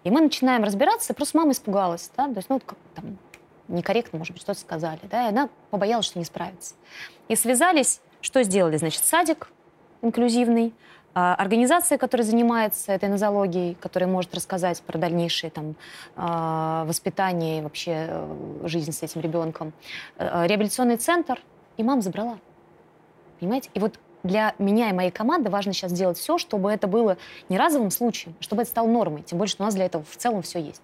И 0.05 0.11
мы 0.11 0.21
начинаем 0.21 0.62
разбираться, 0.62 1.14
просто 1.14 1.38
мама 1.38 1.53
испугалась, 1.53 2.11
да, 2.17 2.29
то 2.29 2.37
есть, 2.37 2.51
ну, 2.51 2.61
как 2.61 2.79
там, 2.95 3.19
некорректно, 3.68 4.18
может 4.18 4.33
быть, 4.33 4.42
что-то 4.42 4.61
сказали, 4.61 5.00
да, 5.05 5.27
и 5.27 5.29
она 5.29 5.48
побоялась, 5.70 6.07
что 6.07 6.18
не 6.18 6.24
справится. 6.24 6.74
И 7.29 7.37
связались, 7.37 8.00
что 8.20 8.42
сделали, 8.42 8.77
значит, 8.77 9.05
садик 9.05 9.50
инклюзивный, 10.03 10.74
а, 11.14 11.35
организация, 11.35 11.96
которая 11.96 12.27
занимается 12.27 12.92
этой 12.92 13.09
нозологией, 13.09 13.77
которая 13.77 14.09
может 14.11 14.35
рассказать 14.35 14.83
про 14.83 14.98
дальнейшее 14.98 15.50
там, 15.50 15.77
а, 16.16 16.85
воспитание 16.85 17.61
и 17.61 17.62
вообще 17.62 18.07
э, 18.09 18.61
жизнь 18.64 18.92
с 18.92 19.03
этим 19.03 19.20
ребенком, 19.20 19.72
э, 20.18 20.46
реабилитационный 20.46 20.96
центр, 20.96 21.40
и 21.77 21.83
мама 21.83 22.03
забрала. 22.03 22.38
Понимаете? 23.38 23.70
И 23.74 23.79
вот 23.79 23.98
для 24.24 24.55
меня 24.59 24.90
и 24.90 24.92
моей 24.92 25.11
команды 25.11 25.50
важно 25.50 25.72
сейчас 25.72 25.92
сделать 25.92 26.18
все, 26.18 26.37
чтобы 26.37 26.72
это 26.72 26.88
было 26.88 27.16
не 27.48 27.59
разовым 27.59 27.90
случаем, 27.90 28.35
чтобы 28.40 28.62
это 28.62 28.70
стало 28.70 28.88
нормой. 28.88 29.22
Тем 29.22 29.38
более, 29.38 29.50
что 29.50 29.62
у 29.62 29.66
нас 29.66 29.74
для 29.74 29.85
этого 29.85 30.03
в 30.03 30.16
целом 30.16 30.42
все 30.42 30.61
есть. 30.61 30.83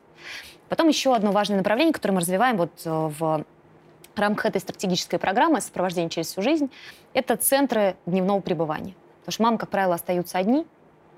Потом 0.71 0.87
еще 0.87 1.15
одно 1.17 1.33
важное 1.33 1.59
направление, 1.59 1.93
которое 1.93 2.15
мы 2.15 2.21
развиваем 2.21 2.57
вот 2.57 2.71
э, 2.85 2.91
в 2.91 3.45
рамках 4.15 4.47
этой 4.47 4.61
стратегической 4.61 5.19
программы 5.19 5.61
сопровождения 5.61 6.09
через 6.09 6.29
всю 6.29 6.43
жизнь, 6.43 6.71
это 7.13 7.37
центры 7.37 7.97
дневного 8.07 8.41
пребывания. 8.41 8.95
Потому 9.21 9.33
что 9.33 9.43
мамы, 9.43 9.59
как 9.59 9.69
правило, 9.69 9.97
остаются 9.97 10.39
одни, 10.39 10.65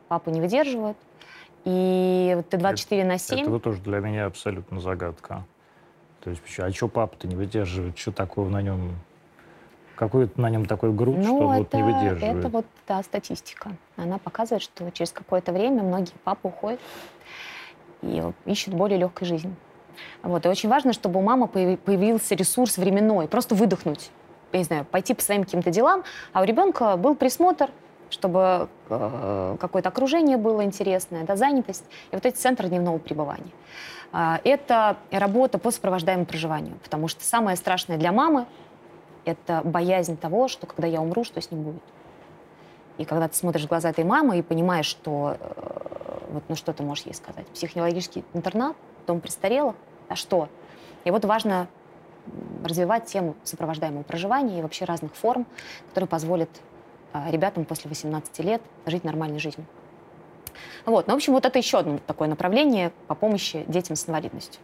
папу 0.09 0.31
не 0.31 0.41
выдерживают. 0.41 0.97
И 1.67 2.33
вот 2.35 2.49
ты 2.49 2.57
24 2.57 3.03
это, 3.03 3.09
на 3.11 3.19
7... 3.19 3.41
Это 3.41 3.59
тоже 3.59 3.83
для 3.83 3.99
меня 3.99 4.25
абсолютно 4.25 4.81
загадка. 4.81 5.45
То 6.25 6.31
есть, 6.31 6.43
а 6.59 6.73
что 6.73 6.89
папа-то 6.89 7.29
не 7.29 7.37
выдерживает? 7.37 7.99
Что 7.99 8.11
такого 8.11 8.49
на 8.49 8.63
нем? 8.63 8.97
Какой 9.97 10.31
на 10.37 10.49
нем 10.49 10.65
такой 10.65 10.95
груд, 10.95 11.19
ну, 11.19 11.25
что 11.25 11.53
это, 11.53 11.59
вот 11.59 11.75
не 11.75 11.83
выдерживает? 11.83 12.37
Это 12.39 12.49
вот, 12.49 12.67
да, 12.89 13.03
статистика. 13.03 13.73
Она 13.97 14.17
показывает, 14.17 14.63
что 14.63 14.91
через 14.93 15.13
какое-то 15.13 15.53
время 15.53 15.83
многие 15.83 16.15
папы 16.25 16.49
уходят 16.49 16.81
и 18.03 18.23
ищут 18.47 18.75
более 18.75 18.99
легкой 18.99 19.27
жизни. 19.27 19.55
Вот. 20.23 20.45
И 20.45 20.49
очень 20.49 20.69
важно, 20.69 20.93
чтобы 20.93 21.21
у 21.21 21.23
мамы 21.23 21.49
появился 21.49 22.35
ресурс 22.35 22.79
временной, 22.79 23.29
просто 23.29 23.55
выдохнуть, 23.55 24.11
я 24.53 24.59
не 24.59 24.65
знаю, 24.65 24.85
пойти 24.85 25.15
по 25.15 25.23
своим 25.23 25.45
каким-то 25.45 25.71
делам, 25.71 26.05
а 26.33 26.43
у 26.43 26.45
ребенка 26.45 26.97
был 26.97 27.15
присмотр, 27.15 27.71
чтобы 28.11 28.69
э, 28.91 29.57
какое-то 29.59 29.89
окружение 29.89 30.37
было 30.37 30.63
интересное, 30.65 31.25
да, 31.25 31.37
занятость, 31.37 31.85
и 32.11 32.15
вот 32.15 32.27
эти 32.27 32.37
центры 32.37 32.69
дневного 32.69 32.99
пребывания. 32.99 33.51
Э, 34.13 34.37
это 34.45 34.97
работа 35.11 35.59
по 35.59 35.71
сопровождаемому 35.71 36.27
проживанию, 36.27 36.77
потому 36.83 37.09
что 37.09 37.25
самое 37.25 37.57
страшное 37.57 37.97
для 37.97 38.13
мамы— 38.13 38.47
это 39.25 39.63
боязнь 39.65 40.17
того, 40.17 40.49
что 40.49 40.67
когда 40.67 40.87
я 40.87 41.01
умру, 41.01 41.25
что 41.25 41.41
с 41.41 41.51
ним 41.51 41.63
будет. 41.63 41.83
И 42.99 43.05
когда 43.05 43.29
ты 43.29 43.35
смотришь 43.35 43.65
в 43.65 43.69
глаза 43.69 43.91
этой 43.91 44.05
мамы 44.05 44.39
и 44.39 44.43
понимаешь, 44.43 44.87
что 44.87 45.37
э, 45.41 45.72
вот, 46.33 46.45
ну 46.49 46.57
что 46.57 46.73
ты 46.73 46.83
можешь 46.83 47.05
ей 47.05 47.15
сказать? 47.15 47.47
Психоневрологический 47.49 48.25
интернат, 48.33 48.77
дом 49.07 49.21
престарелых, 49.21 49.77
а 50.09 50.17
что? 50.17 50.49
И 51.05 51.11
вот 51.11 51.25
важно 51.25 51.69
развивать 52.65 53.07
тему 53.07 53.35
сопровождаемого 53.43 54.03
проживания 54.03 54.61
и 54.61 54.63
вообще 54.63 54.85
разных 54.85 55.15
форм, 55.15 55.47
которые 55.89 56.09
позволят 56.09 56.49
э, 57.13 57.31
ребятам 57.31 57.65
после 57.65 57.89
18 57.89 58.39
лет 58.41 58.63
жить 58.87 59.03
нормальной 59.03 59.41
жизнью. 59.41 59.67
Вот. 60.87 61.07
Ну, 61.07 61.15
в 61.15 61.17
общем, 61.17 61.33
вот 61.33 61.45
это 61.45 61.59
еще 61.59 61.79
одно 61.79 61.99
такое 62.07 62.29
направление 62.29 62.93
по 63.09 63.15
помощи 63.15 63.65
детям 63.67 63.97
с 63.97 64.09
инвалидностью. 64.09 64.61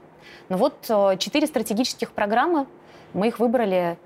Ну 0.49 0.57
вот 0.57 0.87
э, 0.89 1.17
четыре 1.19 1.47
стратегических 1.47 2.13
программы, 2.13 2.67
мы 3.13 3.29
их 3.29 3.39
выбрали 3.39 3.99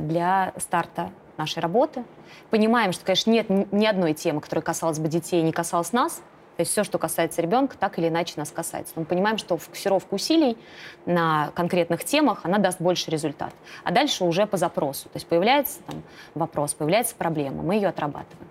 для 0.00 0.52
старта 0.58 1.10
нашей 1.40 1.60
работы. 1.60 2.04
Понимаем, 2.50 2.92
что, 2.92 3.04
конечно, 3.04 3.30
нет 3.30 3.48
ни 3.48 3.86
одной 3.86 4.12
темы, 4.14 4.40
которая 4.40 4.62
касалась 4.62 4.98
бы 4.98 5.08
детей, 5.08 5.42
не 5.42 5.52
касалась 5.52 5.92
нас. 5.92 6.22
То 6.60 6.62
есть 6.62 6.72
все, 6.72 6.84
что 6.84 6.98
касается 6.98 7.40
ребенка, 7.40 7.74
так 7.78 7.98
или 7.98 8.08
иначе 8.08 8.34
нас 8.36 8.50
касается. 8.50 8.92
Мы 8.96 9.06
понимаем, 9.06 9.38
что 9.38 9.56
фокусировка 9.56 10.12
усилий 10.12 10.58
на 11.06 11.52
конкретных 11.54 12.04
темах, 12.04 12.40
она 12.42 12.58
даст 12.58 12.82
больше 12.82 13.10
результат. 13.10 13.54
А 13.82 13.90
дальше 13.90 14.24
уже 14.24 14.44
по 14.44 14.58
запросу. 14.58 15.04
То 15.04 15.16
есть 15.16 15.26
появляется 15.26 15.80
там 15.86 16.02
вопрос, 16.34 16.74
появляется 16.74 17.14
проблема, 17.14 17.62
мы 17.62 17.76
ее 17.76 17.88
отрабатываем 17.88 18.46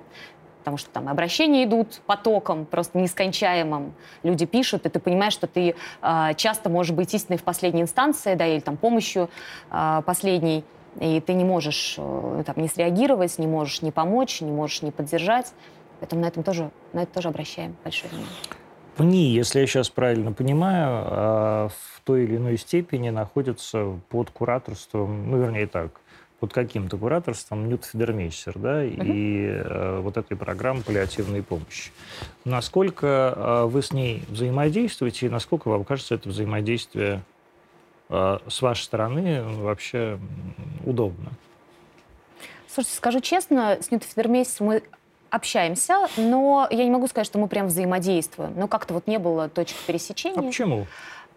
потому 0.58 0.78
что 0.78 0.90
там 0.90 1.08
обращения 1.08 1.64
идут 1.64 2.02
потоком, 2.08 2.66
просто 2.66 2.98
нескончаемым. 2.98 3.94
Люди 4.24 4.46
пишут, 4.46 4.86
и 4.88 4.90
ты 4.90 5.00
понимаешь, 5.00 5.34
что 5.34 5.46
ты 5.48 5.76
э, 6.02 6.34
часто 6.36 6.70
можешь 6.70 6.96
быть 6.96 7.14
истиной 7.14 7.38
в 7.38 7.44
последней 7.44 7.84
инстанции, 7.84 8.34
да, 8.34 8.46
или 8.46 8.60
там 8.60 8.76
помощью 8.76 9.30
э, 9.72 10.02
последней, 10.06 10.64
и 11.00 11.22
ты 11.22 11.34
не 11.34 11.44
можешь 11.46 11.96
э, 11.98 12.44
там, 12.46 12.56
не 12.58 12.68
среагировать, 12.68 13.38
не 13.40 13.48
можешь 13.48 13.82
не 13.82 13.92
помочь, 13.92 14.42
не 14.42 14.52
можешь 14.52 14.82
не 14.82 14.92
поддержать. 14.92 15.54
Поэтому 16.00 16.22
на, 16.22 16.28
этом 16.28 16.44
тоже, 16.44 16.72
на 16.94 17.04
это 17.04 17.14
тоже 17.14 17.30
обращаем 17.30 17.76
большое 17.84 18.10
внимание. 18.12 18.34
ПНИ, 18.96 19.32
если 19.32 19.62
я 19.62 19.68
сейчас 19.68 19.90
правильно 19.90 20.34
понимаю, 20.34 21.70
в 21.70 22.02
той 22.04 22.26
или 22.26 22.36
иной 22.36 22.58
степени 22.58 23.10
находятся 23.10 24.00
под 24.10 24.30
кураторством, 24.30 25.30
ну, 25.32 25.38
вернее 25.38 25.68
так, 25.68 26.02
под 26.40 26.54
каким-то 26.54 26.98
кураторством 26.98 27.68
Нют 27.68 27.86
Федермейстер, 27.86 28.58
да, 28.58 28.78
угу. 28.78 29.04
и 29.04 29.46
э, 29.46 30.00
вот 30.02 30.18
этой 30.18 30.38
программы 30.38 30.82
паллиативной 30.82 31.44
помощи. 31.44 31.92
Насколько 32.46 33.34
э, 33.36 33.66
вы 33.66 33.82
с 33.82 33.92
ней 33.92 34.24
взаимодействуете, 34.30 35.26
и 35.26 35.30
насколько 35.30 35.68
вам 35.68 35.84
кажется 35.84 36.16
это 36.16 36.30
взаимодействие 36.30 37.22
э, 38.10 38.38
с 38.48 38.62
вашей 38.62 38.84
стороны 38.84 39.44
вообще 39.44 40.18
удобно? 40.86 41.32
Слушайте, 42.68 42.98
скажу 42.98 43.20
честно, 43.20 43.78
с 43.82 43.92
Нют 43.92 44.04
Федермейстером 44.04 44.68
мы 44.68 44.84
общаемся, 45.30 46.08
но 46.18 46.68
я 46.70 46.84
не 46.84 46.92
могу 46.92 47.08
сказать, 47.08 47.28
что 47.28 47.40
мы 47.40 47.48
прям 47.48 47.68
взаимодействуем. 47.68 48.54
Но 48.56 48.68
как-то 48.68 48.94
вот 48.94 49.08
не 49.08 49.20
было 49.20 49.50
точек 49.50 49.78
пересечения. 49.86 50.40
А 50.40 50.44
почему? 50.44 50.88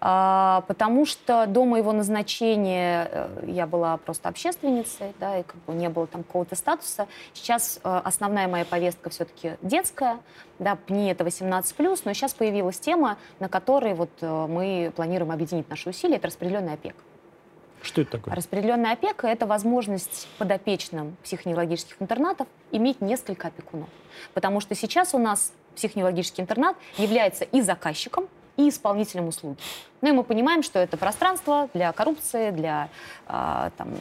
А, 0.05 0.65
потому 0.67 1.07
что 1.07 1.47
до 1.47 1.65
моего 1.65 1.93
назначения 1.93 3.09
э, 3.09 3.45
я 3.47 3.69
была 3.69 3.97
просто 3.99 4.29
общественницей, 4.29 5.15
да, 5.21 5.39
и 5.39 5.45
как 5.45 5.55
бы 5.65 5.75
не 5.75 5.89
было 5.89 6.09
там 6.09 6.25
какого-то 6.25 6.57
статуса. 6.57 7.07
Сейчас 7.33 7.79
э, 7.85 8.01
основная 8.03 8.49
моя 8.49 8.65
повестка 8.65 9.11
все-таки 9.11 9.53
детская, 9.63 10.19
да, 10.59 10.75
ПНИ 10.75 11.13
это 11.13 11.23
18+, 11.23 12.01
но 12.05 12.13
сейчас 12.15 12.35
появилась 12.35 12.81
тема, 12.81 13.17
на 13.39 13.49
которой 13.49 13.95
вот 13.95 14.11
э, 14.23 14.47
мы 14.49 14.93
планируем 14.97 15.31
объединить 15.31 15.71
наши 15.71 15.91
усилия, 15.91 16.17
это 16.17 16.27
распределенная 16.27 16.75
опека. 16.75 16.99
Что 17.83 18.03
это 18.03 18.13
такое? 18.13 18.35
Распределенная 18.35 18.93
опека– 18.93 19.27
это 19.29 19.45
возможность 19.47 20.29
подопечным 20.39 21.17
психоневрологических 21.25 21.97
интернатов 22.01 22.47
иметь 22.71 23.01
несколько 23.01 23.49
опекунов. 23.49 23.89
Потому 24.35 24.61
что 24.61 24.75
сейчас 24.75 25.15
у 25.15 25.19
нас 25.19 25.53
психоневрологический 25.75 26.43
интернат 26.43 26.77
является 26.97 27.45
и 27.45 27.61
заказчиком, 27.61 28.29
и 28.57 28.69
исполнителем 28.69 29.29
услуги. 29.29 29.57
Ну 30.01 30.09
и 30.09 30.13
мы 30.13 30.25
понимаем, 30.25 30.63
что 30.63 30.79
это 30.79 30.97
пространство 30.97 31.69
для 31.75 31.93
коррупции, 31.93 32.51
для 32.51 32.89
э, 33.27 33.71
там, 33.77 33.95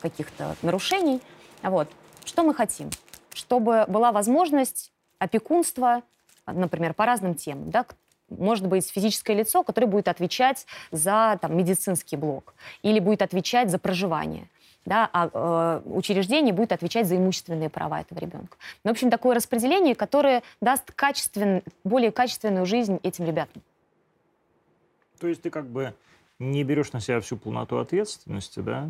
каких-то 0.00 0.56
нарушений. 0.62 1.20
Вот. 1.62 1.88
Что 2.24 2.42
мы 2.42 2.54
хотим? 2.54 2.90
Чтобы 3.32 3.84
была 3.88 4.12
возможность 4.12 4.92
опекунства, 5.18 6.02
например, 6.46 6.94
по 6.94 7.06
разным 7.06 7.34
темам. 7.34 7.70
Да? 7.70 7.86
Может 8.30 8.66
быть, 8.66 8.88
физическое 8.90 9.34
лицо, 9.34 9.62
которое 9.62 9.86
будет 9.86 10.08
отвечать 10.08 10.66
за 10.90 11.38
там, 11.40 11.56
медицинский 11.56 12.16
блок 12.16 12.54
или 12.82 13.00
будет 13.00 13.22
отвечать 13.22 13.70
за 13.70 13.78
проживание 13.78 14.48
да, 14.86 15.10
а 15.12 15.82
э, 15.84 15.88
учреждение 15.90 16.54
будет 16.54 16.72
отвечать 16.72 17.06
за 17.06 17.16
имущественные 17.16 17.68
права 17.68 18.00
этого 18.00 18.18
ребенка. 18.18 18.56
Ну, 18.82 18.90
в 18.90 18.92
общем, 18.92 19.10
такое 19.10 19.36
распределение, 19.36 19.94
которое 19.94 20.42
даст 20.60 20.90
качествен, 20.92 21.62
более 21.84 22.10
качественную 22.10 22.66
жизнь 22.66 22.98
этим 23.02 23.26
ребятам. 23.26 23.62
То 25.18 25.28
есть 25.28 25.42
ты 25.42 25.50
как 25.50 25.66
бы 25.66 25.94
не 26.38 26.64
берешь 26.64 26.92
на 26.92 27.00
себя 27.00 27.20
всю 27.20 27.36
полноту 27.36 27.76
ответственности, 27.76 28.60
да? 28.60 28.88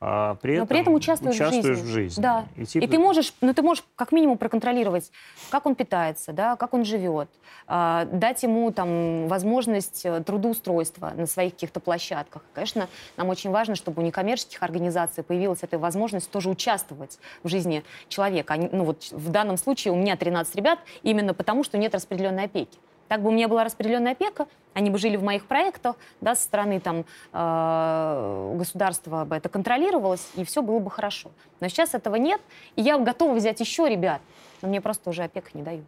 А 0.00 0.34
при 0.34 0.54
этом, 0.54 0.62
Но 0.62 0.66
при 0.66 0.80
этом 0.80 0.94
участвуешь, 0.94 1.36
участвуешь 1.36 1.78
в 1.78 1.86
жизни. 1.86 1.90
В 1.90 1.92
жизни. 1.92 2.22
Да. 2.22 2.44
И, 2.56 2.66
типа... 2.66 2.84
и 2.84 2.86
ты 2.86 2.98
можешь, 2.98 3.32
ну 3.40 3.54
ты 3.54 3.62
можешь 3.62 3.84
как 3.96 4.12
минимум 4.12 4.36
проконтролировать, 4.36 5.10
как 5.50 5.66
он 5.66 5.74
питается, 5.74 6.32
да, 6.32 6.56
как 6.56 6.74
он 6.74 6.84
живет, 6.84 7.30
э, 7.68 8.06
дать 8.12 8.42
ему 8.42 8.70
там 8.70 9.28
возможность 9.28 10.04
э, 10.04 10.22
трудоустройства 10.22 11.12
на 11.16 11.26
своих 11.26 11.54
каких-то 11.54 11.80
площадках. 11.80 12.42
Конечно, 12.52 12.88
нам 13.16 13.28
очень 13.28 13.50
важно, 13.50 13.76
чтобы 13.76 14.02
у 14.02 14.04
некоммерческих 14.04 14.62
организаций 14.62 15.24
появилась 15.24 15.60
эта 15.62 15.78
возможность 15.78 16.30
тоже 16.30 16.50
участвовать 16.50 17.18
в 17.42 17.48
жизни 17.48 17.82
человека. 18.08 18.54
Они, 18.54 18.68
ну 18.70 18.84
вот 18.84 19.10
в 19.10 19.30
данном 19.30 19.56
случае 19.56 19.92
у 19.92 19.96
меня 19.96 20.16
13 20.16 20.54
ребят 20.56 20.80
именно 21.02 21.32
потому, 21.34 21.64
что 21.64 21.78
нет 21.78 21.94
распределенной 21.94 22.44
опеки. 22.44 22.78
Так 23.14 23.22
бы 23.22 23.28
у 23.28 23.32
меня 23.32 23.46
была 23.46 23.62
распределенная 23.62 24.10
опека, 24.10 24.48
они 24.72 24.90
бы 24.90 24.98
жили 24.98 25.16
в 25.16 25.22
моих 25.22 25.46
проектах, 25.46 25.94
да, 26.20 26.34
со 26.34 26.42
стороны 26.42 26.80
там, 26.80 27.04
э, 27.32 28.54
государства 28.58 29.24
бы 29.24 29.36
это 29.36 29.48
контролировалось, 29.48 30.26
и 30.34 30.42
все 30.42 30.62
было 30.62 30.80
бы 30.80 30.90
хорошо. 30.90 31.30
Но 31.60 31.68
сейчас 31.68 31.94
этого 31.94 32.16
нет, 32.16 32.40
и 32.74 32.82
я 32.82 32.98
готова 32.98 33.34
взять 33.34 33.60
еще 33.60 33.88
ребят, 33.88 34.20
но 34.62 34.68
мне 34.68 34.80
просто 34.80 35.10
уже 35.10 35.22
опека 35.22 35.50
не 35.54 35.62
дают. 35.62 35.84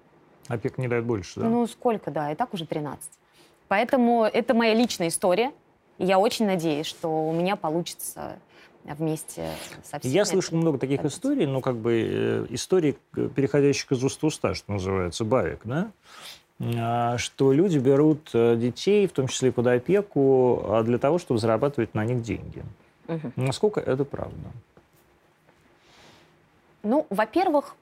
Опека 0.47 0.81
не 0.81 0.87
дает 0.87 1.05
больше, 1.05 1.41
да? 1.41 1.49
Ну, 1.49 1.67
сколько, 1.67 2.13
да, 2.13 2.31
и 2.31 2.37
так 2.37 2.55
уже 2.55 2.65
13. 2.65 3.11
Поэтому 3.67 4.23
это 4.23 4.55
моя 4.55 4.75
личная 4.75 5.09
история, 5.09 5.51
и 5.99 6.05
я 6.05 6.21
очень 6.21 6.47
надеюсь, 6.47 6.87
что 6.87 7.09
у 7.29 7.33
меня 7.33 7.57
получится 7.57 8.39
вместе 8.85 9.51
со 9.83 9.99
всеми. 9.99 10.13
Я 10.13 10.25
слышал 10.25 10.57
много 10.57 10.79
таких 10.79 11.05
историй, 11.05 11.47
ну, 11.47 11.61
как 11.61 11.77
бы 11.77 11.93
э, 11.93 12.47
историй, 12.51 12.97
переходящих 13.13 13.91
из 13.91 14.05
уст 14.05 14.23
в 14.23 14.27
уста, 14.27 14.55
что 14.55 14.71
называется, 14.71 15.25
баек, 15.25 15.63
да? 15.65 15.91
А, 16.59 17.19
что 17.19 17.53
люди 17.53 17.79
берут 17.79 18.31
э, 18.33 18.57
детей, 18.57 19.07
в 19.07 19.13
том 19.13 19.29
числе 19.29 19.53
под 19.53 19.67
опеку, 19.67 20.63
а, 20.65 20.83
для 20.83 20.99
того, 20.99 21.19
чтобы 21.19 21.39
зарабатывать 21.39 21.95
на 21.95 22.05
них 22.05 22.23
деньги. 22.23 22.65
Угу. 23.09 23.33
Насколько 23.37 23.81
это 23.81 24.05
правда? 24.05 24.51
Ну, 26.83 27.07
во-первых, 27.11 27.77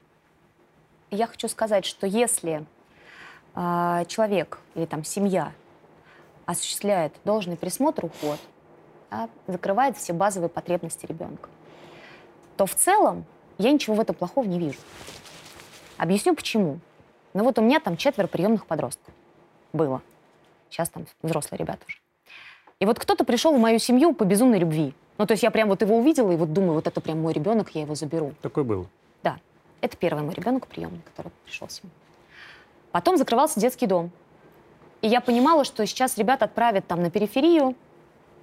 я 1.10 1.26
хочу 1.28 1.46
сказать, 1.46 1.84
что 1.84 2.06
если 2.06 2.64
э, 3.54 4.04
человек 4.08 4.58
или 4.74 4.86
там 4.86 5.04
семья 5.04 5.52
осуществляет 6.44 7.14
должный 7.24 7.56
присмотр, 7.56 8.06
уход, 8.06 8.40
да, 9.10 9.28
закрывает 9.46 9.96
все 9.96 10.12
базовые 10.12 10.48
потребности 10.48 11.06
ребенка, 11.06 11.48
то 12.56 12.66
в 12.66 12.74
целом 12.74 13.24
я 13.58 13.70
ничего 13.70 13.94
в 13.94 14.00
этом 14.00 14.16
плохого 14.16 14.46
не 14.46 14.58
вижу. 14.58 14.78
Объясню 15.96 16.34
почему. 16.34 16.80
Ну 17.34 17.42
вот 17.42 17.58
у 17.58 17.62
меня 17.62 17.80
там 17.80 17.96
четверо 17.96 18.28
приемных 18.28 18.66
подростков 18.66 19.12
было. 19.72 20.00
Сейчас 20.70 20.88
там 20.88 21.06
взрослые 21.22 21.58
ребята 21.58 21.80
уже. 21.86 21.98
И 22.78 22.86
вот 22.86 22.98
кто-то 22.98 23.24
пришел 23.24 23.54
в 23.54 23.60
мою 23.60 23.78
семью 23.78 24.14
по 24.14 24.24
безумной 24.24 24.58
любви. 24.58 24.94
Ну, 25.18 25.26
то 25.26 25.32
есть 25.32 25.42
я 25.42 25.50
прям 25.50 25.68
вот 25.68 25.82
его 25.82 25.96
увидела 25.96 26.32
и 26.32 26.36
вот 26.36 26.52
думаю, 26.52 26.74
вот 26.74 26.86
это 26.86 27.00
прям 27.00 27.20
мой 27.20 27.32
ребенок, 27.32 27.70
я 27.74 27.82
его 27.82 27.94
заберу. 27.94 28.34
Такой 28.40 28.64
был? 28.64 28.88
Да. 29.22 29.38
Это 29.80 29.96
первый 29.96 30.22
мой 30.22 30.34
ребенок 30.34 30.66
приемный, 30.66 31.00
который 31.04 31.30
пришел 31.44 31.68
в 31.68 31.72
семью. 31.72 31.92
Потом 32.90 33.16
закрывался 33.16 33.60
детский 33.60 33.86
дом. 33.86 34.10
И 35.02 35.08
я 35.08 35.20
понимала, 35.20 35.64
что 35.64 35.86
сейчас 35.86 36.16
ребят 36.16 36.42
отправят 36.42 36.86
там 36.86 37.02
на 37.02 37.10
периферию, 37.10 37.74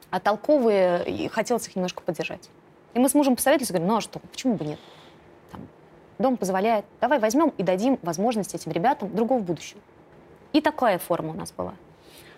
а 0.09 0.19
толковые, 0.19 1.09
и 1.09 1.27
хотелось 1.29 1.67
их 1.67 1.75
немножко 1.75 2.01
поддержать. 2.01 2.49
И 2.93 2.99
мы 2.99 3.09
с 3.09 3.13
мужем 3.13 3.35
посоветовались, 3.35 3.69
говорим, 3.69 3.87
ну 3.87 3.97
а 3.97 4.01
что, 4.01 4.19
почему 4.19 4.55
бы 4.55 4.65
нет? 4.65 4.79
Дом 6.21 6.37
позволяет, 6.37 6.85
давай 6.99 7.19
возьмем 7.19 7.53
и 7.57 7.63
дадим 7.63 7.99
возможность 8.01 8.55
этим 8.55 8.71
ребятам 8.71 9.13
другого 9.13 9.41
будущего. 9.41 9.79
И 10.53 10.61
такая 10.61 10.97
форма 10.97 11.31
у 11.31 11.33
нас 11.33 11.51
была. 11.51 11.73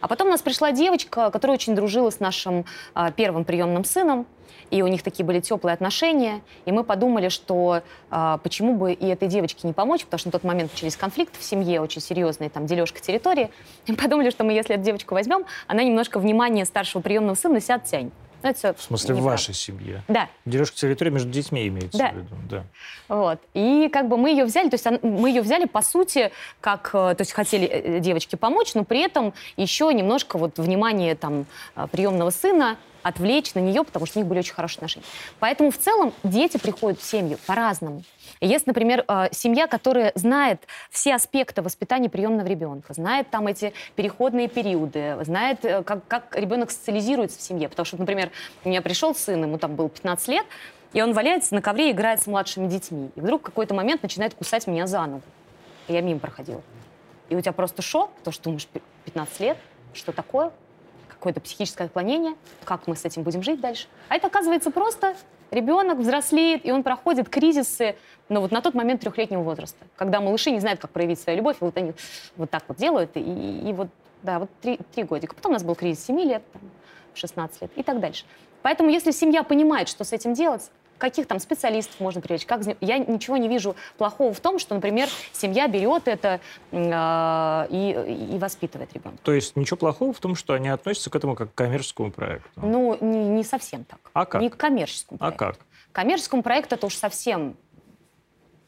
А 0.02 0.08
потом 0.08 0.28
у 0.28 0.32
нас 0.32 0.42
пришла 0.42 0.72
девочка, 0.72 1.32
которая 1.32 1.56
очень 1.56 1.76
дружила 1.76 2.10
с 2.10 2.20
нашим 2.20 2.66
а, 2.94 3.12
первым 3.12 3.46
приемным 3.46 3.86
сыном, 3.86 4.26
и 4.70 4.82
у 4.82 4.88
них 4.88 5.04
такие 5.04 5.26
были 5.26 5.40
теплые 5.40 5.74
отношения, 5.74 6.42
и 6.66 6.72
мы 6.72 6.84
подумали, 6.84 7.30
что 7.30 7.84
а, 8.10 8.38
почему 8.40 8.76
бы 8.76 8.94
и 8.94 9.08
этой 9.08 9.28
девочке 9.28 9.68
не 9.68 9.74
помочь, 9.74 10.04
потому 10.04 10.20
что 10.20 10.28
на 10.28 10.32
тот 10.34 10.44
момент 10.44 10.72
начались 10.72 10.98
конфликты 10.98 11.40
в 11.40 11.44
семье, 11.44 11.80
очень 11.80 12.02
серьезные, 12.02 12.50
там, 12.50 12.66
дележка 12.66 13.00
территории. 13.00 13.50
И 13.86 13.92
мы 13.92 13.98
подумали, 13.98 14.30
что 14.30 14.44
мы, 14.44 14.54
если 14.54 14.76
эту 14.76 14.84
девочку 14.84 15.14
возьмем, 15.14 15.46
она 15.68 15.84
немножко 15.84 16.20
внимание 16.20 16.66
старшего 16.66 17.02
приемного 17.02 17.36
сына 17.36 17.62
себя 17.62 17.76
оттянет. 17.76 18.12
Ну, 18.44 18.50
это 18.50 18.74
в 18.74 18.82
смысле, 18.82 19.16
в 19.16 19.22
вашей 19.22 19.54
семье? 19.54 20.04
Да. 20.08 20.28
Дележка 20.46 20.78
территории 20.78 21.10
между 21.10 21.30
детьми 21.30 21.68
имеется 21.68 21.98
да. 21.98 22.12
в 22.12 22.16
виду? 22.18 22.36
Да. 22.50 22.64
Вот. 23.08 23.40
И 23.54 23.90
как 23.92 24.10
бы 24.10 24.18
мы 24.18 24.32
ее 24.32 24.46
взяли, 24.46 24.70
то 24.70 24.76
есть 24.76 24.86
мы 25.04 25.30
ее 25.30 25.42
взяли, 25.42 25.66
по 25.66 25.82
сути, 25.82 26.32
как, 26.62 26.90
э, 26.94 27.16
то 27.16 27.22
есть 27.22 27.32
хотели 27.32 27.66
э, 27.66 28.00
девочке 28.00 28.38
помочь, 28.38 28.74
но 28.74 28.84
при 28.84 29.00
этом 29.02 29.34
еще 29.56 29.94
немножко 29.94 30.38
вот 30.38 30.58
внимание 30.58 31.16
там 31.16 31.46
э, 31.76 31.88
приемного 31.92 32.30
сына 32.30 32.78
отвлечь 33.04 33.54
на 33.54 33.60
нее, 33.60 33.84
потому 33.84 34.06
что 34.06 34.20
у 34.20 34.22
них 34.22 34.28
были 34.28 34.40
очень 34.40 34.54
хорошие 34.54 34.78
отношения. 34.78 35.06
Поэтому 35.40 35.72
в 35.72 35.78
целом 35.78 36.14
дети 36.24 36.58
приходят 36.58 37.00
в 37.00 37.04
семью 37.04 37.38
по-разному. 37.46 38.04
Есть, 38.42 38.66
например, 38.68 39.06
э, 39.08 39.28
семья, 39.32 39.68
которая 39.68 40.12
знает 40.16 40.62
все 40.90 41.16
аспекты 41.16 41.62
воспитания 41.62 42.10
приемного 42.10 42.48
ребенка, 42.48 42.94
знает 42.94 43.30
там 43.30 43.48
эти 43.48 43.74
переходные 43.96 44.48
периоды, 44.48 45.18
знает, 45.22 45.64
э, 45.64 45.84
как, 45.84 46.08
как 46.08 46.36
ребенок 46.36 46.72
социализируется 46.72 47.40
в 47.40 47.42
семье. 47.42 47.70
Потому 47.70 47.86
что, 47.86 47.98
например, 47.98 48.32
у 48.64 48.70
меня 48.70 48.82
пришел 48.82 49.14
сын, 49.14 49.42
ему 49.44 49.58
там 49.58 49.76
было 49.76 49.90
15 49.90 50.28
лет, 50.30 50.46
и 50.94 51.02
он 51.02 51.14
валяется 51.14 51.56
на 51.56 51.62
ковре, 51.62 51.92
играет 51.92 52.22
с 52.22 52.28
младшими 52.28 52.68
детьми. 52.68 53.10
И 53.16 53.22
вдруг 53.22 53.42
в 53.42 53.46
какой-то 53.46 53.74
момент 53.74 54.04
начинает 54.04 54.34
кусать 54.34 54.68
меня 54.68 54.88
за 54.88 55.06
ногу. 55.06 55.24
И 55.88 55.94
я 55.94 56.02
мимо 56.02 56.20
проходила. 56.20 56.62
И 57.30 57.34
и 57.34 57.36
у 57.36 57.42
тебя 57.42 57.52
просто 57.52 57.82
шок, 57.82 58.12
то, 58.24 58.32
что 58.32 58.44
думаешь, 58.44 58.68
15 59.06 59.40
лет, 59.40 59.58
что 59.94 60.12
такое? 60.12 60.52
Какое-то 61.24 61.40
психическое 61.40 61.86
отклонение, 61.86 62.36
как 62.66 62.86
мы 62.86 62.98
с 62.98 63.06
этим 63.06 63.24
будем 63.24 63.44
жить 63.44 63.62
дальше? 63.62 63.88
А 64.10 64.18
это, 64.18 64.28
оказывается, 64.28 64.72
просто 64.72 65.16
ребенок 65.52 66.00
взрослеет, 66.00 66.66
и 66.66 66.72
он 66.74 66.84
проходит 66.84 67.30
кризисы, 67.30 67.96
но 68.28 68.42
вот 68.42 68.52
на 68.52 68.60
тот 68.60 68.74
момент 68.74 69.00
трехлетнего 69.00 69.42
возраста, 69.42 69.86
когда 69.96 70.20
малыши 70.20 70.52
не 70.52 70.60
знают, 70.60 70.82
как 70.82 70.92
проявить 70.92 71.22
свою 71.22 71.38
любовь, 71.38 71.56
и 71.62 71.64
вот 71.64 71.78
они 71.78 71.94
вот 72.36 72.50
так 72.50 72.66
вот 72.68 72.76
делают, 72.76 73.12
и, 73.16 73.22
и 73.22 73.72
вот, 73.72 73.88
да, 74.22 74.40
вот 74.40 74.50
три, 74.62 74.78
три 74.94 75.04
годика. 75.04 75.34
Потом 75.34 75.52
у 75.52 75.54
нас 75.54 75.64
был 75.64 75.76
кризис 75.76 76.04
7 76.04 76.20
лет, 76.20 76.44
там, 76.52 76.62
16 77.14 77.62
лет 77.62 77.72
и 77.78 77.84
так 77.84 78.02
дальше. 78.02 78.26
Поэтому 78.62 78.90
если 78.90 79.12
семья 79.12 79.44
понимает, 79.44 79.88
что 79.88 80.04
с 80.04 80.12
этим 80.12 80.34
делать, 80.34 80.70
каких 81.04 81.28
там 81.28 81.40
специалистов 81.40 82.00
можно 82.00 82.22
привлечь, 82.22 82.46
как 82.46 82.62
я 82.80 82.98
ничего 82.98 83.36
не 83.36 83.50
вижу 83.50 83.76
плохого 83.98 84.34
в 84.34 84.40
том, 84.40 84.58
что, 84.58 84.74
например, 84.74 85.10
семья 85.34 85.68
берет 85.68 86.08
это 86.08 86.40
э, 86.72 87.68
и, 87.70 88.36
и 88.36 88.38
воспитывает 88.40 88.94
ребенка. 88.94 89.18
То 89.22 89.34
есть 89.34 89.58
ничего 89.58 89.76
плохого 89.76 90.14
в 90.14 90.20
том, 90.22 90.36
что 90.36 90.54
они 90.54 90.70
относятся 90.70 91.10
к 91.10 91.16
этому 91.18 91.36
как 91.36 91.52
к 91.52 91.56
коммерческому 91.56 92.10
проекту? 92.10 92.50
Ну, 92.56 92.98
не, 93.02 93.26
не 93.26 93.44
совсем 93.44 93.84
так. 93.84 94.00
А 94.14 94.26
как? 94.26 94.42
Не 94.42 94.50
к 94.50 94.56
коммерческому 94.56 95.18
а 95.20 95.32
проекту. 95.32 95.44
А 95.44 95.48
как? 95.48 95.58
К 95.58 95.92
коммерческому 95.92 96.42
проекту 96.42 96.76
это 96.76 96.86
уж 96.86 96.96
совсем 96.96 97.58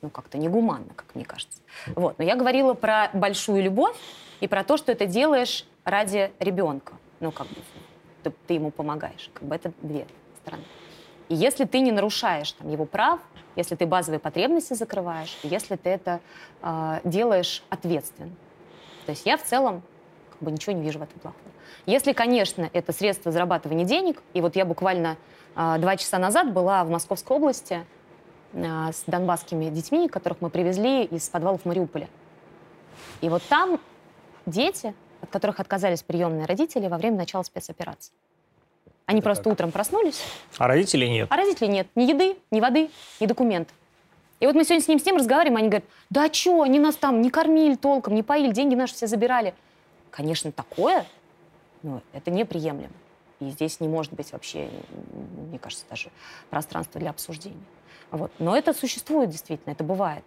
ну, 0.02 0.10
как-то 0.10 0.38
негуманно, 0.38 0.94
как 0.94 1.16
мне 1.16 1.24
кажется. 1.24 1.62
Вот. 1.96 2.20
Но 2.20 2.26
я 2.26 2.36
говорила 2.36 2.74
про 2.74 3.12
большую 3.14 3.64
любовь 3.64 3.96
и 4.42 4.50
про 4.50 4.66
то, 4.66 4.76
что 4.76 4.92
это 4.92 5.06
делаешь 5.06 5.66
ради 5.86 6.34
ребенка. 6.40 6.96
Ну, 7.22 7.32
как 7.32 7.48
бы 7.48 7.56
ты, 8.24 8.34
ты 8.46 8.56
ему 8.56 8.72
помогаешь. 8.72 9.30
Как 9.34 9.44
бы 9.44 9.56
это 9.56 9.72
две 9.82 10.06
стороны. 10.42 10.66
И 11.30 11.36
если 11.36 11.66
ты 11.66 11.80
не 11.80 11.92
нарушаешь 11.92 12.52
там, 12.52 12.70
его 12.70 12.86
прав, 12.86 13.20
если 13.56 13.76
ты 13.76 13.86
базовые 13.86 14.20
потребности 14.20 14.74
закрываешь, 14.74 15.38
если 15.44 15.76
ты 15.76 15.90
это 15.90 16.20
э, 16.62 17.00
делаешь 17.04 17.64
ответственно. 17.70 18.32
То 19.06 19.12
есть 19.12 19.26
я 19.26 19.38
в 19.38 19.44
целом 19.44 19.82
как 20.32 20.42
бы 20.42 20.52
ничего 20.52 20.74
не 20.74 20.82
вижу 20.82 21.00
в 21.00 21.04
этом 21.04 21.20
плохого. 21.20 21.42
Если, 21.86 22.14
конечно, 22.14 22.70
это 22.74 22.92
средство 22.92 23.32
зарабатывания 23.32 23.86
денег, 23.86 24.22
и 24.34 24.42
вот 24.42 24.56
я 24.56 24.66
буквально 24.66 25.18
э, 25.56 25.76
два 25.80 25.98
часа 25.98 26.18
назад 26.18 26.52
была 26.52 26.84
в 26.84 26.90
Московской 26.90 27.38
области 27.38 27.86
э, 28.54 28.92
с 28.92 29.04
донбасскими 29.08 29.70
детьми, 29.70 30.08
которых 30.08 30.42
мы 30.42 30.50
привезли 30.50 31.06
из 31.06 31.28
подвалов 31.30 31.66
Мариуполя. 31.66 32.10
И 33.22 33.30
вот 33.30 33.42
там 33.44 33.80
дети, 34.46 34.94
от 35.22 35.30
которых 35.30 35.60
отказались 35.60 36.04
приемные 36.04 36.46
родители 36.46 36.88
во 36.88 36.98
время 36.98 37.18
начала 37.18 37.44
спецоперации. 37.44 38.14
Они 39.06 39.20
Это 39.20 39.26
просто 39.26 39.44
как? 39.44 39.54
утром 39.54 39.72
проснулись. 39.72 40.22
А 40.58 40.68
родителей 40.68 41.10
нет? 41.10 41.28
А 41.32 41.36
родителей 41.38 41.68
нет. 41.70 41.88
Ни 41.96 42.04
еды, 42.04 42.38
ни 42.52 42.60
воды, 42.60 42.90
ни 43.20 43.26
документов. 43.26 43.76
И 44.40 44.48
вот 44.48 44.56
мы 44.56 44.64
сегодня 44.64 44.84
с 44.84 44.88
ним 44.88 45.00
с 45.00 45.06
ним 45.06 45.18
разговариваем, 45.18 45.58
они 45.58 45.70
говорят, 45.70 45.86
да 46.10 46.32
что, 46.32 46.62
они 46.62 46.80
нас 46.80 46.96
там 46.96 47.22
не 47.22 47.30
кормили 47.30 47.76
толком, 47.76 48.16
не 48.16 48.24
поили, 48.24 48.52
деньги 48.52 48.76
наши 48.76 48.94
все 48.94 49.08
забирали. 49.08 49.54
Конечно, 50.12 50.52
такое, 50.52 51.06
но 51.84 52.02
это 52.14 52.32
неприемлемо. 52.32 52.94
И 53.40 53.50
здесь 53.50 53.80
не 53.80 53.88
может 53.88 54.14
быть 54.14 54.32
вообще, 54.34 54.70
мне 55.50 55.60
кажется, 55.60 55.86
даже 55.90 56.10
пространства 56.50 57.00
для 57.00 57.12
обсуждения. 57.12 57.64
Вот. 58.12 58.32
Но 58.40 58.58
это 58.58 58.74
существует 58.74 59.30
действительно, 59.30 59.72
это 59.72 59.84
бывает. 59.84 60.24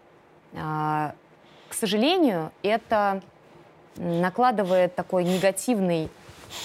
А, 0.55 1.15
к 1.69 1.75
сожалению, 1.75 2.51
это 2.63 3.23
накладывает 3.97 4.95
такой 4.95 5.25
негативный 5.25 6.09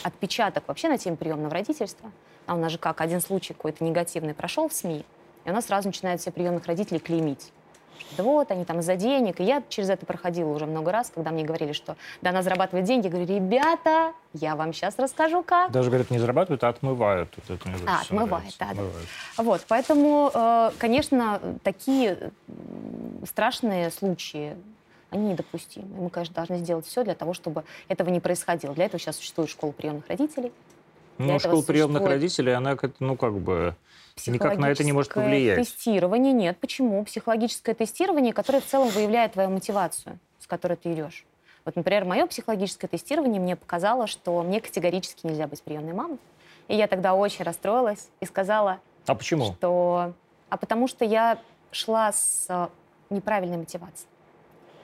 отпечаток 0.03 0.67
вообще 0.67 0.89
на 0.89 0.97
тему 0.97 1.17
приемного 1.17 1.53
родительства. 1.53 2.11
А 2.45 2.55
у 2.55 2.57
нас 2.57 2.71
же 2.71 2.77
как, 2.77 3.01
один 3.01 3.21
случай 3.21 3.53
какой-то 3.53 3.83
негативный 3.83 4.33
прошел 4.33 4.67
в 4.67 4.73
СМИ, 4.73 5.05
и 5.45 5.49
у 5.49 5.53
нас 5.53 5.65
сразу 5.65 5.87
начинают 5.87 6.21
все 6.21 6.31
приемных 6.31 6.65
родителей 6.65 6.99
клеймить. 6.99 7.51
да 8.17 8.23
вот, 8.23 8.51
они 8.51 8.65
там 8.65 8.79
из-за 8.79 8.95
денег. 8.95 9.39
И 9.39 9.43
я 9.43 9.63
через 9.69 9.89
это 9.89 10.05
проходила 10.05 10.49
уже 10.49 10.65
много 10.65 10.91
раз, 10.91 11.11
когда 11.13 11.31
мне 11.31 11.43
говорили, 11.43 11.73
что 11.73 11.95
да, 12.21 12.31
она 12.31 12.41
зарабатывает 12.41 12.85
деньги. 12.85 13.05
Я 13.05 13.11
говорю, 13.11 13.27
ребята, 13.27 14.13
я 14.33 14.55
вам 14.55 14.73
сейчас 14.73 14.97
расскажу, 14.97 15.43
как. 15.43 15.71
Даже, 15.71 15.89
говорят, 15.89 16.11
не 16.11 16.19
зарабатывают, 16.19 16.63
а 16.63 16.69
отмывают. 16.69 17.29
Вот 17.35 17.59
это 17.59 17.69
а, 17.87 18.01
отмывает, 18.01 18.55
да, 18.59 18.69
отмывает. 18.69 19.07
да. 19.37 19.43
Вот, 19.43 19.65
поэтому, 19.67 20.31
э, 20.33 20.71
конечно, 20.77 21.39
такие 21.63 22.31
страшные 23.25 23.89
случаи 23.91 24.55
они 25.13 25.29
недопустимы. 25.29 25.87
Мы, 25.95 26.09
конечно, 26.09 26.33
должны 26.33 26.57
сделать 26.57 26.85
все 26.85 27.03
для 27.03 27.15
того, 27.15 27.33
чтобы 27.33 27.63
этого 27.87 28.09
не 28.09 28.19
происходило. 28.19 28.73
Для 28.73 28.85
этого 28.85 28.99
сейчас 28.99 29.17
существует 29.17 29.49
школа 29.49 29.71
приемных 29.71 30.07
родителей. 30.07 30.51
Ну, 31.19 31.39
школа 31.39 31.61
приемных 31.61 32.03
родителей, 32.03 32.53
она, 32.53 32.75
ну, 32.99 33.15
как 33.15 33.37
бы, 33.37 33.75
никак 34.25 34.57
на 34.57 34.71
это 34.71 34.83
не 34.83 34.91
может 34.91 35.13
повлиять. 35.13 35.59
тестирование 35.59 36.33
нет. 36.33 36.57
Почему? 36.57 37.05
Психологическое 37.05 37.75
тестирование, 37.75 38.33
которое 38.33 38.59
в 38.59 38.65
целом 38.65 38.89
выявляет 38.89 39.33
твою 39.33 39.49
мотивацию, 39.49 40.17
с 40.39 40.47
которой 40.47 40.75
ты 40.75 40.91
идешь. 40.93 41.25
Вот, 41.65 41.75
например, 41.75 42.05
мое 42.05 42.25
психологическое 42.25 42.87
тестирование 42.87 43.39
мне 43.39 43.55
показало, 43.55 44.07
что 44.07 44.41
мне 44.41 44.59
категорически 44.59 45.27
нельзя 45.27 45.47
быть 45.47 45.61
приемной 45.61 45.93
мамой. 45.93 46.17
И 46.67 46.75
я 46.75 46.87
тогда 46.87 47.13
очень 47.13 47.45
расстроилась 47.45 48.09
и 48.19 48.25
сказала, 48.25 48.79
а 49.05 49.15
почему? 49.15 49.53
что... 49.53 50.13
А 50.49 50.57
потому 50.57 50.87
что 50.87 51.05
я 51.05 51.39
шла 51.71 52.11
с 52.11 52.45
э, 52.49 52.67
неправильной 53.09 53.57
мотивацией 53.57 54.07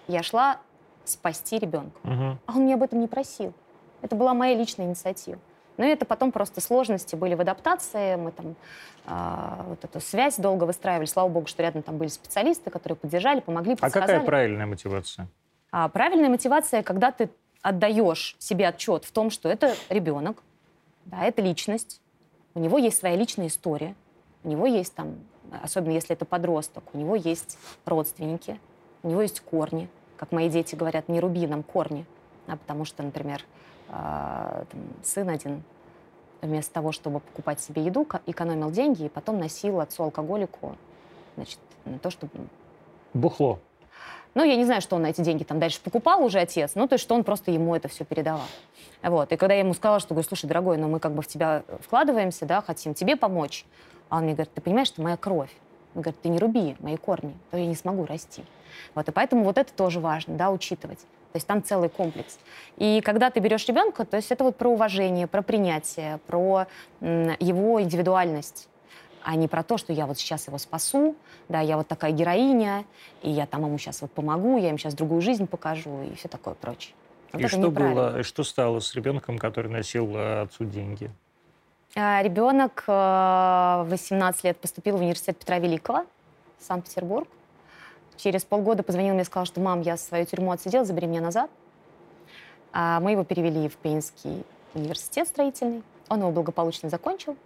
я 0.09 0.23
шла 0.23 0.59
спасти 1.05 1.57
ребенка. 1.57 1.97
Угу. 2.03 2.37
А 2.45 2.53
он 2.55 2.63
меня 2.63 2.75
об 2.75 2.83
этом 2.83 2.99
не 2.99 3.07
просил. 3.07 3.53
Это 4.01 4.15
была 4.15 4.33
моя 4.33 4.55
личная 4.55 4.85
инициатива. 4.85 5.39
Но 5.77 5.85
это 5.85 6.05
потом 6.05 6.31
просто 6.31 6.59
сложности 6.59 7.15
были 7.15 7.35
в 7.35 7.41
адаптации. 7.41 8.15
Мы 8.15 8.31
там 8.31 8.55
э, 9.05 9.63
вот 9.69 9.83
эту 9.83 10.01
связь 10.01 10.35
долго 10.37 10.65
выстраивали. 10.65 11.05
Слава 11.05 11.29
богу, 11.29 11.47
что 11.47 11.63
рядом 11.63 11.83
там 11.83 11.97
были 11.97 12.09
специалисты, 12.09 12.69
которые 12.69 12.97
поддержали, 12.97 13.39
помогли, 13.39 13.75
подсказали. 13.75 14.03
А 14.03 14.13
какая 14.15 14.25
правильная 14.25 14.65
мотивация? 14.65 15.27
А, 15.71 15.87
правильная 15.87 16.29
мотивация, 16.29 16.83
когда 16.83 17.11
ты 17.11 17.29
отдаешь 17.61 18.35
себе 18.39 18.67
отчет 18.67 19.05
в 19.05 19.11
том, 19.11 19.29
что 19.29 19.47
это 19.47 19.73
ребенок, 19.89 20.43
да, 21.05 21.23
это 21.23 21.41
личность, 21.41 22.01
у 22.55 22.59
него 22.59 22.77
есть 22.77 22.97
своя 22.97 23.15
личная 23.15 23.47
история, 23.47 23.95
у 24.43 24.49
него 24.49 24.65
есть 24.65 24.95
там, 24.95 25.15
особенно 25.63 25.93
если 25.93 26.13
это 26.13 26.25
подросток, 26.25 26.83
у 26.93 26.97
него 26.97 27.15
есть 27.15 27.57
родственники, 27.85 28.59
у 29.03 29.09
него 29.09 29.21
есть 29.21 29.39
корни, 29.41 29.89
как 30.19 30.33
мои 30.33 30.49
дети 30.49 30.75
говорят, 30.75 31.07
не 31.07 31.21
руби 31.21 31.47
нам 31.47 31.63
корни, 31.63 32.05
а 32.45 32.57
потому 32.57 32.83
что, 32.83 33.03
например, 33.03 33.45
э, 33.87 34.65
там, 34.69 34.81
сын 35.01 35.29
один 35.29 35.63
вместо 36.41 36.73
того, 36.73 36.91
чтобы 36.91 37.21
покупать 37.21 37.61
себе 37.61 37.85
еду, 37.85 38.05
экономил 38.25 38.69
деньги 38.69 39.05
и 39.05 39.09
потом 39.09 39.39
носил 39.39 39.79
отцу 39.79 40.03
алкоголику, 40.03 40.75
значит, 41.35 41.59
на 41.85 41.99
то, 41.99 42.09
чтобы... 42.09 42.31
Бухло. 43.13 43.59
Ну, 44.35 44.43
я 44.43 44.57
не 44.57 44.65
знаю, 44.65 44.81
что 44.81 44.97
он 44.97 45.03
на 45.03 45.07
эти 45.07 45.21
деньги 45.21 45.43
там 45.43 45.57
дальше 45.57 45.79
покупал 45.81 46.21
уже 46.23 46.39
отец, 46.39 46.73
ну, 46.75 46.87
то 46.87 46.93
есть, 46.93 47.03
что 47.03 47.15
он 47.15 47.23
просто 47.23 47.51
ему 47.51 47.73
это 47.73 47.87
все 47.87 48.03
передавал. 48.03 48.45
Вот. 49.01 49.31
И 49.31 49.37
когда 49.37 49.53
я 49.53 49.61
ему 49.61 49.73
сказала, 49.73 50.01
что, 50.01 50.13
говорю, 50.13 50.27
слушай, 50.27 50.47
дорогой, 50.47 50.77
но 50.77 50.87
ну, 50.87 50.93
мы 50.93 50.99
как 50.99 51.13
бы 51.13 51.21
в 51.21 51.27
тебя 51.27 51.63
вкладываемся, 51.79 52.45
да, 52.45 52.61
хотим 52.61 52.93
тебе 52.93 53.15
помочь, 53.15 53.65
а 54.09 54.17
он 54.17 54.23
мне 54.23 54.33
говорит, 54.33 54.53
ты 54.53 54.59
понимаешь, 54.59 54.91
это 54.91 55.01
моя 55.01 55.15
кровь. 55.15 55.53
Он 55.95 56.01
говорит, 56.01 56.21
ты 56.21 56.27
не 56.29 56.39
руби 56.39 56.75
мои 56.79 56.97
корни, 56.97 57.35
то 57.51 57.57
я 57.57 57.65
не 57.65 57.75
смогу 57.75 58.05
расти. 58.05 58.43
Вот, 58.95 59.07
и 59.07 59.11
поэтому 59.11 59.43
вот 59.43 59.57
это 59.57 59.73
тоже 59.73 59.99
важно, 59.99 60.35
да, 60.35 60.51
учитывать. 60.51 60.99
То 60.99 61.35
есть 61.35 61.45
там 61.45 61.63
целый 61.63 61.89
комплекс. 61.89 62.39
И 62.77 63.01
когда 63.01 63.29
ты 63.29 63.39
берешь 63.39 63.67
ребенка, 63.67 64.03
то 64.03 64.17
есть 64.17 64.31
это 64.31 64.43
вот 64.43 64.55
про 64.55 64.69
уважение, 64.69 65.27
про 65.27 65.43
принятие, 65.43 66.19
про 66.25 66.65
его 67.01 67.81
индивидуальность 67.81 68.67
а 69.21 69.35
не 69.35 69.47
про 69.47 69.63
то, 69.63 69.77
что 69.77 69.93
я 69.93 70.05
вот 70.05 70.17
сейчас 70.17 70.47
его 70.47 70.57
спасу, 70.57 71.15
да, 71.49 71.59
я 71.59 71.77
вот 71.77 71.87
такая 71.87 72.11
героиня, 72.11 72.85
и 73.21 73.29
я 73.29 73.45
там 73.45 73.65
ему 73.65 73.77
сейчас 73.77 74.01
вот 74.01 74.11
помогу, 74.11 74.57
я 74.57 74.69
им 74.69 74.77
сейчас 74.77 74.93
другую 74.93 75.21
жизнь 75.21 75.47
покажу 75.47 76.03
и 76.03 76.15
все 76.15 76.27
такое 76.27 76.53
прочее. 76.53 76.95
Вот 77.31 77.41
и 77.41 77.47
что 77.47 77.69
было, 77.69 78.23
что 78.23 78.43
стало 78.43 78.79
с 78.79 78.95
ребенком, 78.95 79.37
который 79.37 79.69
носил 79.69 80.15
э, 80.15 80.41
отцу 80.41 80.65
деньги? 80.65 81.11
А, 81.95 82.21
ребенок 82.23 82.83
в 82.87 83.85
э, 83.87 83.89
18 83.89 84.43
лет 84.45 84.57
поступил 84.57 84.97
в 84.97 85.01
университет 85.01 85.37
Петра 85.37 85.59
Великого, 85.59 86.05
Санкт-Петербург. 86.59 87.27
Через 88.19 88.43
полгода 88.43 88.83
позвонил 88.83 89.13
мне 89.13 89.23
и 89.23 89.25
сказал, 89.25 89.45
что 89.45 89.61
«мам, 89.61 89.79
я 89.79 89.95
свою 89.95 90.25
тюрьму 90.25 90.51
отсидел, 90.51 90.83
забери 90.83 91.07
меня 91.07 91.21
назад». 91.21 91.49
А 92.73 92.99
мы 92.99 93.11
его 93.11 93.23
перевели 93.23 93.69
в 93.69 93.77
Пенский 93.77 94.45
университет 94.73 95.29
строительный. 95.29 95.83
Он 96.09 96.19
его 96.19 96.31
благополучно 96.31 96.89
закончил. 96.89 97.37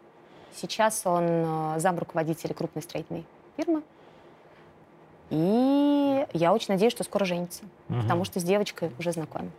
Сейчас 0.51 1.05
он 1.05 1.25
э, 1.25 1.75
зам 1.77 1.99
руководителя 1.99 2.55
крупной 2.55 2.81
строительной 2.81 3.23
фирмы. 3.55 3.83
И 5.29 6.25
я 6.33 6.53
очень 6.53 6.73
надеюсь, 6.73 6.91
что 6.91 7.03
скоро 7.03 7.23
женится, 7.23 7.63
угу. 7.89 8.01
потому 8.01 8.25
что 8.25 8.39
с 8.39 8.43
девочкой 8.43 8.91
уже 8.97 9.11
знакомы. 9.11 9.51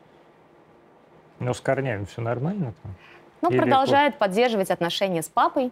Но 1.38 1.54
с 1.54 1.60
корнями 1.60 2.06
все 2.06 2.22
нормально 2.22 2.74
там? 2.82 2.94
Ну, 3.40 3.50
Или 3.50 3.58
продолжает 3.58 4.18
поддерживать 4.18 4.70
отношения 4.70 5.22
с 5.22 5.28
папой, 5.28 5.70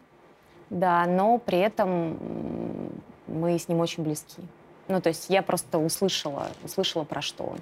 да, 0.70 1.04
но 1.06 1.38
при 1.38 1.58
этом 1.58 2.16
мы 3.26 3.58
с 3.58 3.66
ним 3.66 3.80
очень 3.80 4.04
близки. 4.04 4.40
Ну, 4.92 5.00
то 5.00 5.08
есть 5.08 5.30
я 5.30 5.42
просто 5.42 5.78
услышала, 5.78 6.48
услышала 6.62 7.04
про 7.04 7.22
что 7.22 7.44
он. 7.44 7.58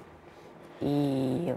И 0.81 1.55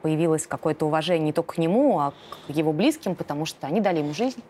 появилось 0.00 0.46
какое-то 0.46 0.86
уважение 0.86 1.26
не 1.26 1.32
только 1.34 1.56
к 1.56 1.58
нему, 1.58 1.98
а 1.98 2.14
к 2.46 2.50
его 2.50 2.72
близким, 2.72 3.14
потому 3.14 3.44
что 3.44 3.66
они 3.66 3.82
дали 3.82 3.98
ему 3.98 4.14
жизнь. 4.14 4.42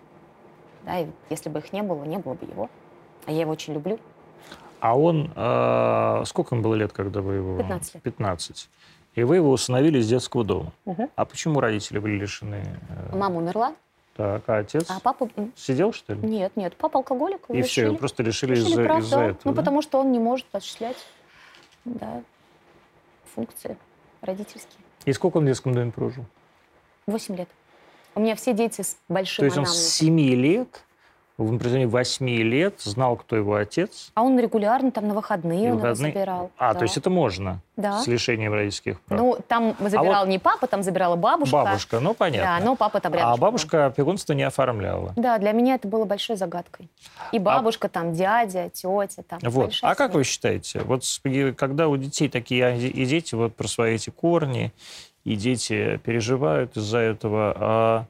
Да, 0.85 1.01
и 1.01 1.07
если 1.29 1.49
бы 1.49 1.59
их 1.59 1.73
не 1.73 1.83
было, 1.83 2.05
не 2.05 2.19
было 2.19 2.35
бы 2.35 2.47
его. 2.47 2.71
А 3.27 3.33
я 3.33 3.41
его 3.41 3.51
очень 3.51 3.75
люблю. 3.75 3.99
А 4.79 4.97
он... 4.97 5.33
Э, 5.35 6.23
сколько 6.25 6.55
ему 6.55 6.63
было 6.63 6.77
лет, 6.77 6.93
когда 6.93 7.21
вы 7.21 7.35
его... 7.35 7.59
15 7.59 7.95
лет. 7.95 8.03
15. 8.05 8.69
И 9.17 9.25
вы 9.25 9.37
его 9.37 9.51
усыновили 9.51 9.99
из 9.99 10.09
детского 10.09 10.45
дома. 10.45 10.73
Мгм. 10.85 11.09
А 11.17 11.25
почему 11.25 11.59
родители 11.59 11.99
были 11.99 12.17
лишены? 12.17 12.65
э, 13.13 13.17
Мама 13.17 13.39
умерла, 13.39 13.75
Так, 14.15 14.47
а 14.47 14.59
отец 14.59 14.91
а 14.91 15.01
папа... 15.01 15.29
сидел, 15.57 15.93
что 15.93 16.13
ли? 16.13 16.21
Нет, 16.21 16.53
нет, 16.55 16.77
папа 16.77 16.99
алкоголик. 16.99 17.49
И 17.49 17.63
все, 17.63 17.85
его 17.85 17.97
просто 17.97 18.23
лишили 18.23 18.55
Лишили 18.55 19.01
из-за 19.01 19.17
да. 19.17 19.25
этого. 19.25 19.41
Ну, 19.45 19.53
да? 19.53 19.61
потому 19.63 19.81
что 19.81 20.01
он 20.01 20.13
не 20.13 20.19
может 20.19 20.47
осуществлять 20.53 20.99
да, 21.87 22.23
функции 23.35 23.79
родительские. 24.21 24.79
И 25.07 25.13
сколько 25.13 25.39
он 25.39 25.45
в 25.45 25.47
детском 25.47 25.73
доме 25.73 25.93
прожил? 25.93 26.25
Восемь 27.07 27.37
лет. 27.37 27.49
У 28.15 28.21
меня 28.21 28.37
все 28.37 28.53
дети 28.53 28.83
с 28.83 28.99
большим 29.09 29.43
То 29.43 29.45
есть 29.47 29.57
он 29.57 29.65
с 29.65 30.01
анамнезом. 30.01 30.19
7 30.19 30.41
лет, 30.43 30.85
в 31.39 31.57
протяжении 31.59 31.87
8 31.87 32.29
лет 32.43 32.81
знал, 32.83 33.17
кто 33.17 33.37
его 33.37 33.55
отец. 33.55 34.11
А 34.15 34.23
он 34.23 34.39
регулярно 34.39 34.91
там 34.91 35.09
на 35.09 35.15
выходные 35.15 35.69
И 35.69 35.71
он 35.71 35.79
выходные- 35.79 36.11
его 36.11 36.19
забирал. 36.21 36.51
А, 36.59 36.73
да. 36.73 36.79
то 36.79 36.85
есть 36.85 36.97
это 36.97 37.09
можно 37.11 37.61
Да. 37.77 38.01
с 38.01 38.07
лишением 38.07 38.53
родительских 38.53 39.01
прав. 39.01 39.21
Ну, 39.21 39.39
там 39.49 39.75
забирал 39.81 40.27
не 40.27 40.39
папа, 40.39 40.67
там 40.67 40.83
забирала 40.83 41.17
бабушка. 41.17 41.53
Бабушка, 41.57 42.01
ну 42.01 42.15
понятно. 42.15 42.59
Да, 42.59 42.65
но 42.65 42.77
папа 42.77 43.01
там 43.01 43.15
рядом. 43.15 43.33
а 43.33 43.37
бабушка 43.39 43.87
опекунство 43.87 44.35
не 44.35 44.43
оформляла. 44.43 45.13
Да, 45.17 45.39
для 45.39 45.53
меня 45.53 45.77
это 45.77 45.89
было 45.89 46.05
большой 46.05 46.37
загадкой. 46.37 46.91
И 47.33 47.39
бабушка 47.39 47.89
там, 47.89 48.13
дядя, 48.13 48.69
тетя 48.71 49.23
там. 49.27 49.39
А 49.43 49.51
Вот. 49.51 49.73
А 49.83 49.95
как 49.95 50.15
вы 50.15 50.25
считаете, 50.25 50.81
вот 50.81 51.03
когда 51.57 51.89
у 51.89 51.97
детей 51.97 52.29
такие, 52.29 52.65
а, 52.67 52.71
и 52.77 53.05
дети 53.07 53.35
вот 53.35 53.57
про 53.57 53.67
свои 53.69 53.95
эти 53.95 54.11
корни, 54.11 54.73
и 55.25 55.37
дети 55.37 55.99
переживают 56.05 56.77
из-за 56.77 56.99
этого, 56.99 57.55
а 57.57 58.05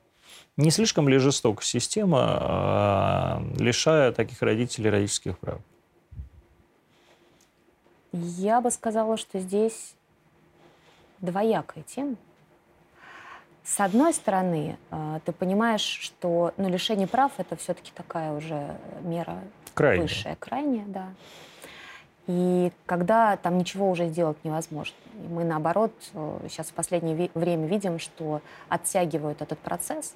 не 0.56 0.70
слишком 0.70 1.08
ли 1.08 1.18
жестока 1.18 1.64
система, 1.64 2.38
а, 2.40 3.42
лишая 3.58 4.12
таких 4.12 4.42
родителей 4.42 4.90
родительских 4.90 5.38
прав? 5.38 5.60
Я 8.12 8.60
бы 8.60 8.70
сказала, 8.70 9.16
что 9.16 9.40
здесь 9.40 9.94
двоякая 11.20 11.82
тема. 11.84 12.16
С 13.64 13.80
одной 13.80 14.12
стороны, 14.12 14.76
э, 14.90 15.20
ты 15.24 15.32
понимаешь, 15.32 15.80
что 15.80 16.52
ну, 16.56 16.68
лишение 16.68 17.06
прав 17.06 17.32
это 17.38 17.56
все-таки 17.56 17.92
такая 17.94 18.32
уже 18.32 18.76
мера 19.02 19.38
Крайне. 19.72 20.02
высшая, 20.02 20.36
крайняя, 20.36 20.84
да. 20.86 21.08
И 22.26 22.72
когда 22.86 23.36
там 23.36 23.56
ничего 23.56 23.88
уже 23.88 24.08
сделать 24.08 24.36
невозможно. 24.44 24.96
И 25.14 25.28
мы, 25.28 25.44
наоборот, 25.44 25.92
сейчас 26.48 26.68
в 26.68 26.72
последнее 26.72 27.30
время 27.34 27.66
видим, 27.66 27.98
что 27.98 28.42
оттягивают 28.68 29.42
этот 29.42 29.58
процесс 29.60 30.14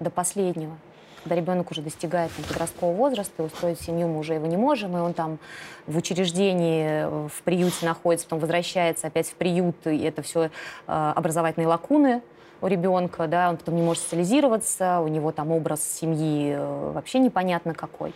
до 0.00 0.10
последнего. 0.10 0.76
Когда 1.24 1.34
ребенок 1.34 1.70
уже 1.70 1.82
достигает 1.82 2.30
там, 2.32 2.44
подросткового 2.44 2.96
возраста, 2.96 3.42
и 3.42 3.46
устроить 3.46 3.80
семью 3.80 4.08
мы 4.08 4.18
уже 4.18 4.34
его 4.34 4.46
не 4.46 4.56
можем, 4.56 4.96
и 4.96 5.00
он 5.00 5.14
там 5.14 5.38
в 5.86 5.96
учреждении, 5.96 7.04
э, 7.04 7.28
в 7.28 7.42
приюте 7.42 7.86
находится, 7.86 8.26
потом 8.26 8.38
возвращается 8.38 9.08
опять 9.08 9.28
в 9.28 9.34
приют, 9.34 9.86
и 9.86 9.98
это 9.98 10.22
все 10.22 10.50
образовательные 10.86 11.68
лакуны 11.68 12.22
у 12.60 12.66
ребенка, 12.66 13.26
да, 13.26 13.50
он 13.50 13.56
потом 13.56 13.76
не 13.76 13.82
может 13.82 14.02
социализироваться, 14.02 15.00
у 15.00 15.08
него 15.08 15.32
там 15.32 15.52
образ 15.52 15.82
семьи 15.82 16.54
э, 16.56 16.92
вообще 16.92 17.18
непонятно 17.18 17.74
какой. 17.74 18.12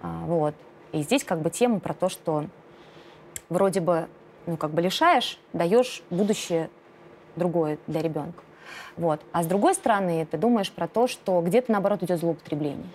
А, 0.00 0.24
Вот. 0.26 0.54
И 0.92 1.02
здесь 1.02 1.24
как 1.24 1.40
бы 1.40 1.50
тема 1.50 1.80
про 1.80 1.92
то, 1.92 2.08
что 2.08 2.46
вроде 3.48 3.80
бы, 3.80 4.08
ну, 4.46 4.56
как 4.56 4.70
бы 4.70 4.80
лишаешь, 4.80 5.38
даешь 5.52 6.02
будущее 6.10 6.70
другое 7.36 7.78
для 7.86 8.00
ребенка. 8.00 8.42
Вот. 8.96 9.20
А 9.32 9.42
с 9.42 9.46
другой 9.46 9.74
стороны, 9.74 10.26
ты 10.26 10.36
думаешь 10.38 10.70
про 10.70 10.88
то, 10.88 11.06
что 11.06 11.40
где-то, 11.40 11.72
наоборот, 11.72 12.02
идет 12.02 12.20
злоупотребление. 12.20 12.86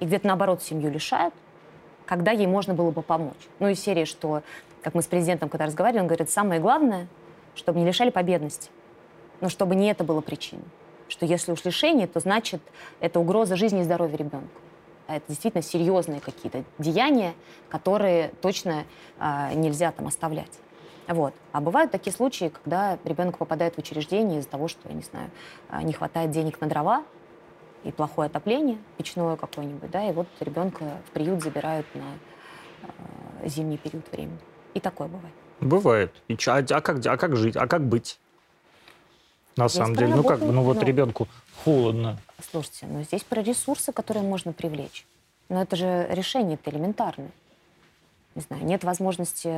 И 0.00 0.04
где-то, 0.04 0.26
наоборот, 0.26 0.62
семью 0.62 0.90
лишают, 0.90 1.34
когда 2.06 2.32
ей 2.32 2.46
можно 2.46 2.74
было 2.74 2.90
бы 2.90 3.02
помочь. 3.02 3.48
Ну, 3.58 3.68
из 3.68 3.80
серии, 3.80 4.04
что, 4.04 4.42
как 4.82 4.94
мы 4.94 5.02
с 5.02 5.06
президентом 5.06 5.48
когда 5.48 5.66
разговаривали, 5.66 6.02
он 6.02 6.06
говорит, 6.08 6.30
самое 6.30 6.60
главное, 6.60 7.06
чтобы 7.54 7.78
не 7.80 7.86
лишали 7.86 8.10
по 8.10 8.22
бедности. 8.22 8.70
Но 9.40 9.48
чтобы 9.48 9.74
не 9.74 9.90
это 9.90 10.04
было 10.04 10.20
причиной. 10.20 10.64
Что 11.08 11.26
если 11.26 11.52
уж 11.52 11.64
лишение, 11.64 12.06
то 12.06 12.20
значит, 12.20 12.62
это 13.00 13.20
угроза 13.20 13.56
жизни 13.56 13.80
и 13.80 13.84
здоровья 13.84 14.16
ребенка. 14.16 14.48
А 15.06 15.16
это 15.16 15.26
действительно 15.28 15.62
серьезные 15.62 16.20
какие-то 16.20 16.64
деяния, 16.78 17.34
которые 17.68 18.32
точно 18.40 18.84
а, 19.18 19.52
нельзя 19.52 19.92
там 19.92 20.06
оставлять. 20.06 20.58
Вот. 21.08 21.34
А 21.52 21.60
бывают 21.60 21.90
такие 21.90 22.12
случаи, 22.12 22.48
когда 22.48 22.98
ребенок 23.04 23.38
попадает 23.38 23.74
в 23.74 23.78
учреждение 23.78 24.38
из-за 24.40 24.48
того, 24.48 24.68
что, 24.68 24.88
я 24.88 24.94
не 24.94 25.02
знаю, 25.02 25.30
а, 25.68 25.82
не 25.82 25.92
хватает 25.92 26.30
денег 26.30 26.60
на 26.60 26.68
дрова 26.68 27.04
и 27.84 27.90
плохое 27.90 28.26
отопление, 28.26 28.78
печное 28.96 29.36
какое-нибудь, 29.36 29.90
да, 29.90 30.08
и 30.08 30.12
вот 30.12 30.28
ребенка 30.40 30.98
в 31.06 31.10
приют 31.10 31.42
забирают 31.42 31.86
на 31.94 32.04
а, 32.82 33.48
зимний 33.48 33.78
период 33.78 34.10
времени. 34.12 34.38
И 34.74 34.80
такое 34.80 35.08
бывает. 35.08 35.34
Бывает. 35.60 36.12
И 36.28 36.36
чё, 36.36 36.52
а, 36.52 36.58
а 36.58 36.80
как, 36.80 37.04
а 37.04 37.16
как 37.16 37.36
жить? 37.36 37.56
А 37.56 37.66
как 37.66 37.82
быть? 37.84 38.18
На 39.56 39.68
самом 39.68 39.94
деле, 39.94 40.14
ну 40.14 40.22
как, 40.22 40.38
проработанный, 40.38 40.54
ну 40.54 40.62
вот 40.62 40.76
ну. 40.76 40.84
ребенку 40.84 41.28
холодно. 41.64 42.18
Слушайте, 42.50 42.86
но 42.86 43.02
здесь 43.02 43.22
про 43.22 43.42
ресурсы, 43.42 43.92
которые 43.92 44.24
можно 44.24 44.52
привлечь. 44.52 45.06
Но 45.48 45.62
это 45.62 45.76
же 45.76 46.06
решение-то 46.10 46.70
элементарное. 46.70 47.30
Не 48.34 48.40
знаю, 48.42 48.64
нет 48.64 48.82
возможности 48.82 49.48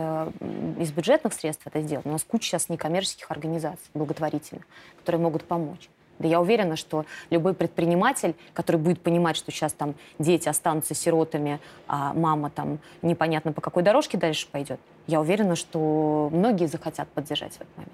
из 0.81 0.91
бюджетных 0.91 1.33
средств 1.33 1.64
это 1.66 1.81
сделать. 1.81 2.07
У 2.07 2.11
нас 2.11 2.25
куча 2.25 2.49
сейчас 2.49 2.68
некоммерческих 2.68 3.31
организаций 3.31 3.87
благотворительных, 3.95 4.66
которые 4.99 5.22
могут 5.22 5.45
помочь. 5.45 5.89
Да 6.18 6.29
я 6.29 6.41
уверена, 6.41 6.77
что 6.77 7.05
любой 7.31 7.55
предприниматель, 7.55 8.35
который 8.53 8.77
будет 8.77 9.01
понимать, 9.01 9.37
что 9.37 9.51
сейчас 9.51 9.72
там 9.72 9.95
дети 10.18 10.49
останутся 10.49 10.95
сиротами, 10.95 11.61
а 11.89 12.14
мама 12.14 12.51
там 12.51 12.79
непонятно 13.03 13.53
по 13.53 13.61
какой 13.61 13.83
дорожке 13.83 14.16
дальше 14.16 14.49
пойдет, 14.51 14.81
я 15.07 15.20
уверена, 15.20 15.57
что 15.57 16.31
многие 16.33 16.66
захотят 16.66 17.09
поддержать 17.09 17.53
в 17.53 17.61
этот 17.61 17.77
момент. 17.77 17.93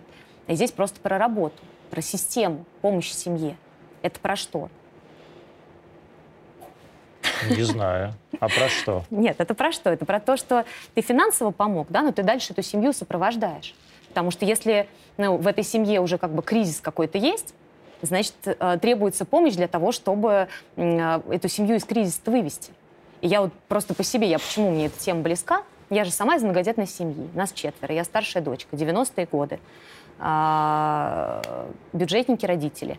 И 0.49 0.55
здесь 0.55 0.71
просто 0.71 1.01
про 1.01 1.19
работу, 1.19 1.63
про 1.91 2.03
систему 2.03 2.65
помощи 2.83 3.13
семье. 3.13 3.57
Это 4.03 4.19
про 4.21 4.37
что? 4.37 4.69
Не 7.49 7.63
знаю. 7.63 8.15
А 8.39 8.49
про 8.49 8.69
что? 8.69 9.05
Нет, 9.11 9.37
это 9.39 9.55
про 9.55 9.73
что? 9.73 9.91
Это 9.91 10.05
про 10.07 10.21
то, 10.21 10.37
что 10.37 10.65
ты 10.95 11.03
финансово 11.03 11.51
помог, 11.51 11.89
да, 11.91 12.03
но 12.03 12.13
ты 12.13 12.23
дальше 12.23 12.53
эту 12.53 12.63
семью 12.63 12.93
сопровождаешь. 12.93 13.75
Потому 14.09 14.31
что 14.31 14.45
если 14.45 14.89
ну, 15.19 15.37
в 15.37 15.47
этой 15.47 15.65
семье 15.65 16.01
уже 16.01 16.19
как 16.19 16.35
бы 16.35 16.43
кризис 16.43 16.81
какой-то 16.81 17.19
есть, 17.19 17.55
значит, 18.03 18.35
э, 18.45 18.79
требуется 18.81 19.25
помощь 19.25 19.55
для 19.55 19.69
того, 19.69 19.93
чтобы 19.93 20.49
э, 20.77 21.21
эту 21.31 21.49
семью 21.49 21.77
из 21.77 21.85
кризиса 21.85 22.21
вывести. 22.27 22.73
И 23.21 23.29
я 23.29 23.43
вот 23.43 23.53
просто 23.69 23.95
по 23.95 24.03
себе, 24.03 24.29
я 24.29 24.39
почему 24.39 24.71
мне 24.71 24.87
эта 24.87 24.99
тема 24.99 25.21
близка, 25.21 25.63
я 25.91 26.05
же 26.05 26.11
сама 26.11 26.37
из 26.37 26.43
многодетной 26.43 26.87
семьи, 26.87 27.29
нас 27.35 27.53
четверо, 27.53 27.95
я 27.95 28.05
старшая 28.05 28.43
дочка, 28.43 28.77
90-е 28.77 29.27
годы, 29.27 29.59
а, 30.19 31.43
бюджетники 31.93 32.47
родители. 32.47 32.99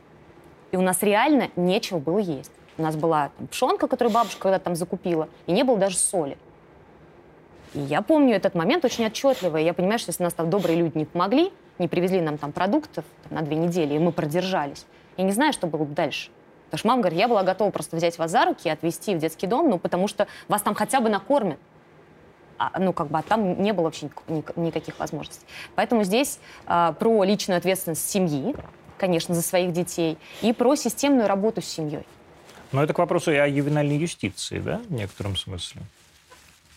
И 0.72 0.78
у 0.78 0.82
нас 0.82 1.02
реально 1.02 1.50
нечего 1.56 2.00
было 2.00 2.20
есть. 2.20 2.52
У 2.82 2.84
нас 2.84 2.96
была 2.96 3.30
там, 3.38 3.48
пшенка, 3.48 3.88
которую 3.88 4.12
бабушка 4.12 4.42
когда-то 4.42 4.66
там 4.66 4.76
закупила, 4.76 5.30
и 5.46 5.52
не 5.52 5.64
было 5.64 5.78
даже 5.78 5.98
соли. 5.98 6.36
И 7.76 7.80
я 7.80 8.02
помню 8.02 8.36
этот 8.36 8.56
момент 8.56 8.84
очень 8.84 9.06
отчетливо. 9.06 9.58
И 9.58 9.64
я 9.64 9.76
понимаю, 9.76 10.00
что 10.00 10.10
если 10.10 10.24
нас 10.24 10.34
там 10.34 10.50
добрые 10.50 10.80
люди 10.80 10.98
не 10.98 11.06
помогли, 11.06 11.54
не 11.78 11.88
привезли 11.88 12.22
нам 12.22 12.40
там 12.40 12.52
продуктов 12.52 13.06
там, 13.30 13.38
на 13.38 13.46
две 13.46 13.56
недели, 13.56 13.94
и 13.94 14.00
мы 14.00 14.12
продержались, 14.12 14.88
я 15.18 15.24
не 15.24 15.32
знаю, 15.32 15.54
что 15.54 15.68
было 15.68 15.84
бы 15.84 15.94
дальше. 15.94 16.32
Потому 16.66 16.80
что 16.80 16.88
мама 16.88 17.02
говорит, 17.02 17.20
я 17.20 17.28
была 17.28 17.44
готова 17.44 17.70
просто 17.70 17.96
взять 17.98 18.18
вас 18.18 18.32
за 18.32 18.46
руки 18.46 18.68
и 18.68 18.72
отвезти 18.72 19.14
в 19.14 19.20
детский 19.20 19.46
дом, 19.46 19.70
ну, 19.70 19.78
потому 19.78 20.08
что 20.08 20.28
вас 20.48 20.64
там 20.64 20.74
хотя 20.74 21.02
бы 21.02 21.10
накормят. 21.10 21.60
А, 22.58 22.80
ну, 22.80 22.94
как 22.94 23.10
бы, 23.10 23.20
а 23.20 23.22
там 23.22 23.62
не 23.62 23.74
было 23.74 23.86
вообще 23.86 24.10
ник- 24.28 24.58
никаких 24.58 24.98
возможностей. 24.98 25.46
Поэтому 25.76 26.04
здесь 26.04 26.40
а, 26.66 26.94
про 26.94 27.24
личную 27.24 27.60
ответственность 27.60 28.10
семьи, 28.10 28.56
конечно, 28.98 29.36
за 29.36 29.44
своих 29.44 29.72
детей, 29.72 30.18
и 30.42 30.52
про 30.52 30.76
системную 30.76 31.28
работу 31.28 31.62
с 31.62 31.66
семьей. 31.66 32.06
Но 32.72 32.84
это 32.84 32.94
к 32.94 33.00
вопросу 33.00 33.32
о 33.32 33.48
ювенальной 33.48 33.98
юстиции, 33.98 34.60
да, 34.60 34.82
в 34.88 34.92
некотором 34.94 35.36
смысле? 35.36 35.82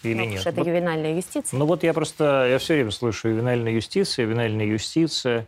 Или 0.03 0.15
Ну, 0.15 0.25
нет? 0.27 0.47
это 0.47 0.57
Вот- 0.59 0.67
ювенальная 0.67 1.15
юстиция. 1.17 1.57
Ну 1.59 1.67
вот 1.67 1.83
я 1.83 1.95
просто, 1.95 2.47
я 2.51 2.59
все 2.59 2.75
время 2.75 2.91
слышу 2.91 3.29
ювенальная 3.29 3.73
юстиция, 3.73 4.25
ювенальная 4.25 4.67
юстиция. 4.67 5.47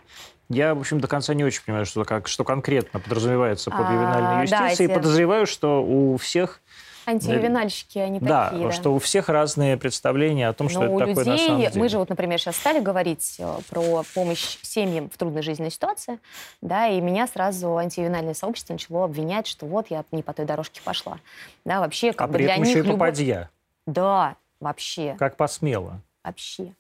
Я, 0.48 0.74
в 0.74 0.78
общем, 0.80 1.00
до 1.00 1.08
конца 1.08 1.34
не 1.34 1.44
очень 1.44 1.62
понимаю, 1.64 1.84
что, 1.86 2.04
как, 2.04 2.28
что 2.28 2.44
конкретно 2.44 3.00
подразумевается 3.00 3.70
под 3.70 3.80
А, 3.88 3.92
ювенальной 3.92 4.46
да, 4.48 4.66
юстицией. 4.68 4.88
эти- 4.88 4.94
подозреваю, 4.94 5.46
что 5.46 5.82
у 5.84 6.16
всех, 6.16 6.60
Антиювенальщики, 7.06 7.98
они 7.98 8.18
да, 8.20 8.50
такие, 8.50 8.66
да. 8.66 8.72
что 8.72 8.92
у 8.94 8.98
всех 8.98 9.28
разные 9.28 9.76
представления 9.76 10.48
о 10.48 10.52
том, 10.52 10.68
что 10.68 10.80
Но 10.80 10.84
это 10.86 10.94
у 10.94 10.98
такое 10.98 11.14
людей, 11.24 11.30
на 11.32 11.38
самом 11.38 11.60
деле. 11.60 11.72
мы 11.76 11.88
же 11.88 11.98
вот, 11.98 12.08
например, 12.08 12.40
сейчас 12.40 12.56
стали 12.56 12.80
говорить 12.80 13.36
э, 13.38 13.58
про 13.70 14.02
помощь 14.14 14.58
семьям 14.62 15.08
в 15.08 15.16
трудной 15.16 15.42
жизненной 15.42 15.70
ситуации, 15.70 16.18
да, 16.60 16.88
и 16.88 17.00
меня 17.00 17.26
сразу 17.28 17.76
антиювенальное 17.76 18.34
сообщество 18.34 18.72
начало 18.74 19.04
обвинять, 19.04 19.46
что 19.46 19.66
вот 19.66 19.86
я 19.90 20.04
не 20.10 20.22
по 20.22 20.32
той 20.32 20.44
дорожке 20.46 20.80
пошла. 20.82 21.18
Да, 21.64 21.80
вообще, 21.80 22.12
как 22.12 22.22
а 22.22 22.26
бы 22.26 22.34
при 22.34 22.42
для 22.44 22.52
этом 22.54 22.64
них 22.64 22.70
еще 22.70 22.80
и 22.80 22.82
любовь- 22.82 22.98
попадья. 22.98 23.50
Да, 23.86 24.34
вообще, 24.60 25.14
Как 25.18 25.36
посмело. 25.36 26.00
вообще. 26.24 26.72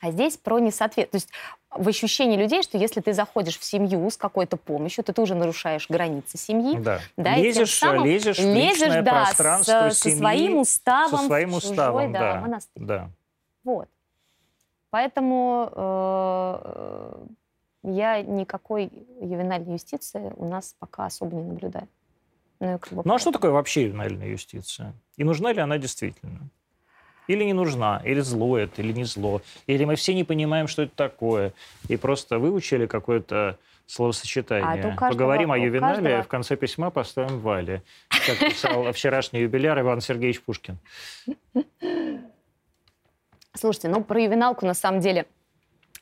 А 0.00 0.10
здесь 0.12 0.38
про 0.38 0.58
несоответствие. 0.60 1.06
То 1.08 1.16
есть 1.16 1.28
в 1.70 1.88
ощущении 1.88 2.36
людей, 2.36 2.62
что 2.62 2.76
если 2.78 3.00
ты 3.00 3.12
заходишь 3.12 3.58
в 3.58 3.64
семью 3.64 4.10
с 4.10 4.16
какой-то 4.16 4.56
помощью, 4.56 5.04
то 5.04 5.12
ты 5.12 5.22
уже 5.22 5.34
нарушаешь 5.34 5.88
границы 5.88 6.36
семьи. 6.36 6.78
Да. 6.78 7.00
Да, 7.16 7.36
лезешь, 7.36 7.74
самым 7.74 8.04
лезешь 8.04 8.38
в 8.38 8.44
лезешь, 8.44 9.04
да, 9.04 9.24
пространство 9.24 9.90
с- 9.90 9.98
со 9.98 10.10
семьи, 10.10 10.18
своим 10.18 10.58
уставом 10.58 11.20
со 11.20 11.26
своим 11.26 11.50
в 11.50 11.54
чужой, 11.54 11.70
уставом, 11.70 12.12
да, 12.12 12.18
да. 12.34 12.40
монастырь. 12.40 12.82
да. 12.84 13.10
Вот. 13.62 13.88
Поэтому 14.90 15.70
э, 15.72 17.26
я 17.84 18.22
никакой 18.22 18.90
ювенальной 19.20 19.74
юстиции 19.74 20.32
у 20.36 20.46
нас 20.46 20.74
пока 20.78 21.06
особо 21.06 21.36
не 21.36 21.44
наблюдаю. 21.44 21.88
Ну, 22.58 22.78
ну 23.04 23.14
а 23.14 23.18
что 23.18 23.30
такое 23.30 23.52
вообще 23.52 23.84
ювенальная 23.84 24.26
юстиция? 24.26 24.92
И 25.16 25.24
нужна 25.24 25.52
ли 25.52 25.60
она 25.60 25.78
действительно? 25.78 26.40
Или 27.26 27.44
не 27.44 27.52
нужна, 27.52 28.02
или 28.04 28.20
зло 28.20 28.58
это, 28.58 28.82
или 28.82 28.92
не 28.92 29.04
зло. 29.04 29.42
Или 29.66 29.84
мы 29.84 29.94
все 29.94 30.14
не 30.14 30.24
понимаем, 30.24 30.66
что 30.68 30.82
это 30.82 30.92
такое. 30.96 31.52
И 31.88 31.96
просто 31.96 32.38
выучили 32.38 32.86
какое-то 32.86 33.56
словосочетание. 33.86 34.94
А 34.96 35.10
Поговорим 35.10 35.52
о 35.52 35.58
ювенале, 35.58 36.02
каждого... 36.02 36.22
в 36.22 36.28
конце 36.28 36.56
письма 36.56 36.90
поставим 36.90 37.40
Вале. 37.40 37.82
Как 38.08 38.38
писал 38.38 38.92
вчерашний 38.92 39.40
юбиляр 39.40 39.80
Иван 39.80 40.00
Сергеевич 40.00 40.40
Пушкин. 40.42 40.78
Слушайте, 43.54 43.88
ну 43.88 44.04
про 44.04 44.22
ювеналку 44.22 44.64
на 44.64 44.74
самом 44.74 45.00
деле 45.00 45.26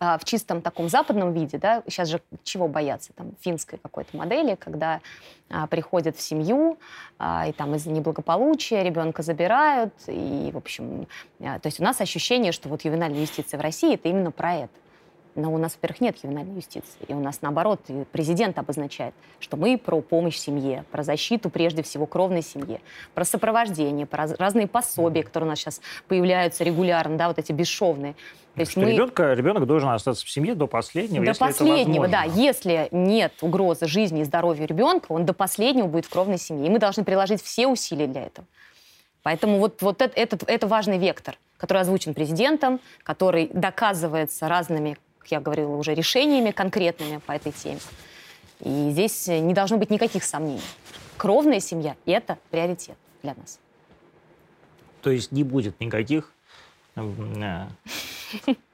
в 0.00 0.20
чистом 0.24 0.62
таком 0.62 0.88
западном 0.88 1.32
виде, 1.32 1.58
да, 1.58 1.82
сейчас 1.88 2.08
же 2.08 2.20
чего 2.44 2.68
бояться, 2.68 3.12
там, 3.14 3.32
финской 3.40 3.78
какой-то 3.78 4.16
модели, 4.16 4.54
когда 4.54 5.00
а, 5.50 5.66
приходят 5.66 6.16
в 6.16 6.20
семью, 6.20 6.78
а, 7.18 7.46
и 7.48 7.52
там 7.52 7.74
из-за 7.74 7.90
неблагополучия 7.90 8.82
ребенка 8.82 9.22
забирают, 9.22 9.94
и, 10.06 10.50
в 10.52 10.56
общем, 10.56 11.06
а, 11.40 11.58
то 11.58 11.66
есть 11.66 11.80
у 11.80 11.82
нас 11.82 12.00
ощущение, 12.00 12.52
что 12.52 12.68
вот 12.68 12.84
ювенальная 12.84 13.20
юстиция 13.20 13.58
в 13.58 13.60
России 13.60 13.94
это 13.94 14.08
именно 14.08 14.30
про 14.30 14.54
это. 14.54 14.72
Но 15.38 15.54
у 15.54 15.58
нас, 15.58 15.74
во-первых, 15.74 16.00
нет 16.00 16.16
ювенальной 16.24 16.56
юстиции. 16.56 16.98
И 17.06 17.14
у 17.14 17.20
нас, 17.20 17.42
наоборот, 17.42 17.80
президент 18.10 18.58
обозначает, 18.58 19.14
что 19.38 19.56
мы 19.56 19.78
про 19.78 20.00
помощь 20.00 20.36
семье, 20.36 20.84
про 20.90 21.04
защиту, 21.04 21.48
прежде 21.48 21.84
всего, 21.84 22.06
кровной 22.06 22.42
семье, 22.42 22.80
про 23.14 23.24
сопровождение, 23.24 24.04
про 24.04 24.26
разные 24.36 24.66
пособия, 24.66 25.22
которые 25.22 25.46
у 25.46 25.50
нас 25.50 25.60
сейчас 25.60 25.80
появляются 26.08 26.64
регулярно, 26.64 27.16
да, 27.16 27.28
вот 27.28 27.38
эти 27.38 27.52
бесшовные. 27.52 28.14
То 28.56 28.62
есть 28.62 28.76
мы... 28.76 28.90
ребенка, 28.90 29.32
ребенок 29.34 29.64
должен 29.66 29.90
остаться 29.90 30.26
в 30.26 30.28
семье 30.28 30.56
до 30.56 30.66
последнего, 30.66 31.24
До 31.24 31.30
если 31.30 31.38
последнего, 31.38 32.04
это 32.06 32.12
да. 32.12 32.22
Если 32.24 32.88
нет 32.90 33.32
угрозы 33.40 33.86
жизни 33.86 34.22
и 34.22 34.24
здоровью 34.24 34.66
ребенка, 34.66 35.12
он 35.12 35.24
до 35.24 35.34
последнего 35.34 35.86
будет 35.86 36.06
в 36.06 36.10
кровной 36.10 36.38
семье. 36.38 36.66
И 36.66 36.68
мы 36.70 36.80
должны 36.80 37.04
приложить 37.04 37.40
все 37.44 37.68
усилия 37.68 38.08
для 38.08 38.24
этого. 38.24 38.44
Поэтому 39.22 39.60
вот, 39.60 39.82
вот 39.82 40.02
это, 40.02 40.18
это, 40.18 40.36
это 40.48 40.66
важный 40.66 40.98
вектор, 40.98 41.38
который 41.58 41.82
озвучен 41.82 42.12
президентом, 42.12 42.80
который 43.04 43.48
доказывается 43.52 44.48
разными 44.48 44.98
я 45.26 45.40
говорила, 45.40 45.76
уже 45.76 45.94
решениями 45.94 46.50
конкретными 46.50 47.18
по 47.18 47.32
этой 47.32 47.52
теме. 47.52 47.80
И 48.60 48.90
здесь 48.90 49.28
не 49.28 49.54
должно 49.54 49.76
быть 49.76 49.90
никаких 49.90 50.24
сомнений. 50.24 50.62
Кровная 51.16 51.60
семья– 51.60 51.96
это 52.06 52.38
приоритет 52.50 52.96
для 53.22 53.34
нас. 53.34 53.60
То 55.02 55.10
есть 55.10 55.32
не 55.32 55.44
будет 55.44 55.80
никаких 55.80 56.32
э, 56.96 57.66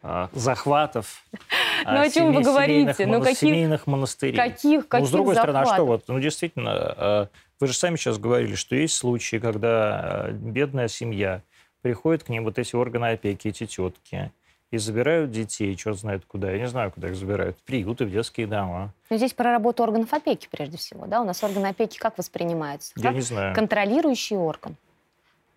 а, 0.02 0.28
захватов 0.32 1.24
ну, 1.84 2.00
о 2.00 2.10
чем 2.10 2.32
вы 2.32 2.42
говорите? 2.42 3.06
Ну, 3.06 3.20
каких, 3.20 3.38
семейных 3.38 3.86
монастырей. 3.86 4.36
Каких, 4.36 4.88
каких 4.88 5.04
ну, 5.04 5.06
с 5.06 5.10
другой 5.10 5.34
стороны, 5.34 5.58
а 5.58 5.66
что 5.66 5.84
вот, 5.84 6.04
ну, 6.08 6.18
действительно, 6.18 6.94
э, 6.96 7.26
вы 7.60 7.66
же 7.66 7.74
сами 7.74 7.96
сейчас 7.96 8.18
говорили, 8.18 8.54
что 8.54 8.74
есть 8.74 8.94
случаи, 8.94 9.36
когда 9.36 10.28
э, 10.28 10.32
бедная 10.32 10.88
семья 10.88 11.42
приходит 11.82 12.24
к 12.24 12.28
ним 12.28 12.44
вот 12.44 12.58
эти 12.58 12.74
органы 12.74 13.12
опеки, 13.12 13.48
эти 13.48 13.66
тетки, 13.66 14.32
и 14.74 14.78
забирают 14.78 15.30
детей, 15.30 15.74
черт 15.76 15.98
знает 15.98 16.24
куда. 16.26 16.50
Я 16.50 16.58
не 16.58 16.68
знаю, 16.68 16.90
куда 16.90 17.08
их 17.08 17.16
забирают. 17.16 17.56
В 17.58 17.62
приюты, 17.62 18.04
в 18.04 18.10
детские 18.10 18.46
дома. 18.46 18.92
Но 19.08 19.16
здесь 19.16 19.32
про 19.32 19.52
работу 19.52 19.82
органов 19.82 20.12
опеки 20.12 20.48
прежде 20.50 20.76
всего. 20.76 21.06
Да? 21.06 21.22
У 21.22 21.24
нас 21.24 21.42
органы 21.44 21.66
опеки 21.68 21.98
как 21.98 22.18
воспринимаются? 22.18 22.92
Я 22.96 23.04
как 23.04 23.14
не 23.14 23.20
знаю. 23.20 23.54
Контролирующий 23.54 24.36
орган. 24.36 24.76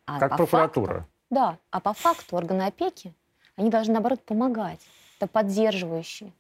А 0.06 0.20
как 0.20 0.38
прокуратура. 0.38 0.94
Факту, 0.94 1.10
да, 1.30 1.58
а 1.72 1.80
по 1.80 1.94
факту 1.94 2.36
органы 2.38 2.64
опеки, 2.64 3.14
они 3.56 3.70
должны, 3.70 3.94
наоборот, 3.94 4.22
помогать. 4.24 4.80
Это 5.20 5.28
поддерживающие. 5.28 6.32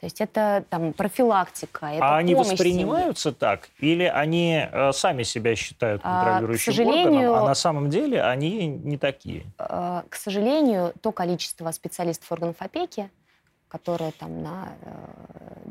То 0.00 0.06
есть 0.06 0.20
это 0.20 0.64
там 0.68 0.92
профилактика, 0.92 1.86
это 1.86 2.04
А 2.04 2.16
они 2.18 2.34
воспринимаются 2.34 3.30
семье. 3.30 3.36
так? 3.38 3.70
Или 3.78 4.04
они 4.04 4.62
э, 4.70 4.92
сами 4.92 5.22
себя 5.22 5.56
считают 5.56 6.02
а, 6.04 6.24
контролирующим 6.24 6.70
а, 6.70 6.74
сожалению, 6.74 7.30
органом, 7.30 7.44
а 7.44 7.48
на 7.48 7.54
самом 7.54 7.88
деле 7.88 8.22
они 8.22 8.66
не 8.66 8.98
такие? 8.98 9.44
Э, 9.58 10.02
к 10.08 10.16
сожалению, 10.16 10.92
то 11.00 11.12
количество 11.12 11.70
специалистов 11.70 12.30
органов 12.30 12.56
опеки, 12.58 13.10
которые 13.68 14.12
там 14.12 14.42
на 14.42 14.68
э, 14.82 15.70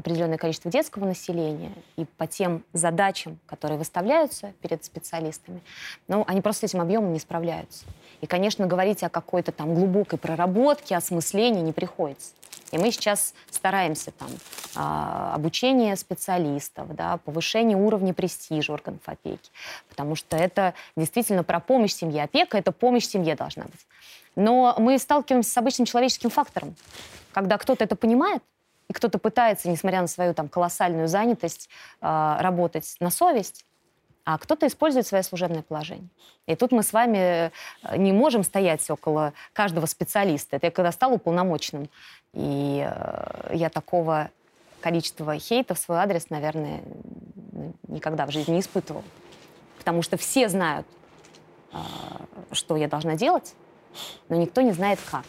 определенное 0.00 0.38
количество 0.38 0.70
детского 0.70 1.04
населения 1.04 1.72
и 1.96 2.04
по 2.04 2.26
тем 2.26 2.64
задачам, 2.72 3.38
которые 3.46 3.78
выставляются 3.78 4.54
перед 4.62 4.82
специалистами, 4.84 5.60
ну, 6.08 6.24
они 6.26 6.40
просто 6.40 6.66
с 6.66 6.70
этим 6.70 6.80
объемом 6.80 7.12
не 7.12 7.18
справляются. 7.18 7.84
И, 8.20 8.26
конечно, 8.26 8.66
говорить 8.66 9.02
о 9.02 9.08
какой-то 9.08 9.52
там 9.52 9.74
глубокой 9.74 10.18
проработке, 10.18 10.96
осмыслении 10.96 11.60
не 11.60 11.72
приходится. 11.72 12.32
И 12.70 12.78
мы 12.78 12.90
сейчас 12.90 13.34
стараемся 13.50 14.12
там 14.12 14.28
а, 14.76 15.34
обучение 15.34 15.96
специалистов, 15.96 16.94
да, 16.94 17.18
повышение 17.18 17.76
уровня 17.76 18.14
престижа 18.14 18.72
органов 18.72 19.02
опеки, 19.06 19.50
потому 19.88 20.14
что 20.14 20.36
это 20.36 20.74
действительно 20.96 21.44
про 21.44 21.60
помощь 21.60 21.92
семье. 21.92 22.24
Опека— 22.24 22.58
это 22.58 22.72
помощь 22.72 23.06
семье 23.06 23.34
должна 23.34 23.64
быть. 23.64 23.86
Но 24.36 24.74
мы 24.78 24.98
сталкиваемся 24.98 25.50
с 25.50 25.56
обычным 25.56 25.86
человеческим 25.86 26.30
фактором, 26.30 26.76
когда 27.32 27.58
кто-то 27.58 27.84
это 27.84 27.96
понимает, 27.96 28.42
и 28.88 28.92
кто-то 28.92 29.18
пытается, 29.18 29.68
несмотря 29.68 30.00
на 30.00 30.08
свою 30.08 30.34
там 30.34 30.48
колоссальную 30.48 31.08
занятость, 31.08 31.68
а, 32.00 32.40
работать 32.42 32.96
на 33.00 33.10
совесть, 33.10 33.64
а 34.24 34.38
кто-то 34.38 34.66
использует 34.66 35.06
свое 35.06 35.22
служебное 35.22 35.62
положение. 35.62 36.08
И 36.46 36.54
тут 36.54 36.72
мы 36.72 36.82
с 36.82 36.92
вами 36.92 37.18
э, 37.82 37.96
не 37.96 38.12
можем 38.12 38.44
стоять 38.44 38.88
около 38.90 39.32
каждого 39.52 39.86
специалиста. 39.86 40.56
Это 40.56 40.66
я 40.66 40.70
когда 40.70 40.92
стал 40.92 41.14
уполномоченным, 41.14 41.88
и 42.32 42.86
э, 42.88 43.54
я 43.54 43.68
такого 43.68 44.30
количества 44.80 45.38
хейта 45.38 45.74
в 45.74 45.78
свой 45.78 45.98
адрес, 45.98 46.30
наверное, 46.30 46.82
никогда 47.88 48.26
в 48.26 48.30
жизни 48.30 48.52
не 48.52 48.60
испытывал. 48.60 49.04
Потому 49.78 50.02
что 50.02 50.16
все 50.16 50.48
знают, 50.48 50.86
э, 51.72 51.76
что 52.52 52.76
я 52.76 52.88
должна 52.88 53.16
делать, 53.16 53.54
но 54.28 54.36
никто 54.36 54.60
не 54.60 54.72
знает 54.72 54.98
как. 55.10 55.24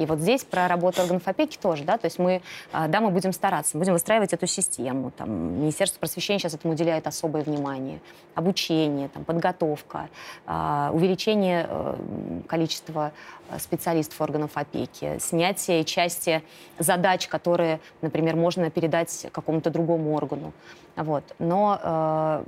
И 0.00 0.06
вот 0.06 0.18
здесь 0.18 0.44
про 0.44 0.66
работу 0.66 1.02
органов 1.02 1.28
опеки 1.28 1.58
тоже, 1.58 1.84
да, 1.84 1.98
то 1.98 2.06
есть 2.06 2.18
мы, 2.18 2.40
а, 2.72 2.88
да, 2.88 3.02
мы 3.02 3.10
будем 3.10 3.34
стараться, 3.34 3.76
будем 3.76 3.92
выстраивать 3.92 4.32
эту 4.32 4.46
систему, 4.46 5.10
там, 5.10 5.60
Министерство 5.60 5.98
просвещения 5.98 6.38
сейчас 6.38 6.54
этому 6.54 6.72
уделяет 6.72 7.06
особое 7.06 7.42
внимание, 7.42 8.00
обучение, 8.34 9.10
там, 9.10 9.24
подготовка, 9.24 10.08
а, 10.46 10.90
увеличение 10.94 11.66
э, 11.68 12.40
количества 12.48 13.12
э, 13.50 13.58
специалистов 13.58 14.18
органов 14.22 14.52
опеки, 14.54 15.18
снятие 15.18 15.84
части 15.84 16.42
задач, 16.78 17.28
которые, 17.28 17.78
например, 18.00 18.36
можно 18.36 18.70
передать 18.70 19.26
какому-то 19.32 19.68
другому 19.68 20.14
органу, 20.14 20.54
вот, 20.96 21.24
но 21.38 21.78
э, 21.82 22.44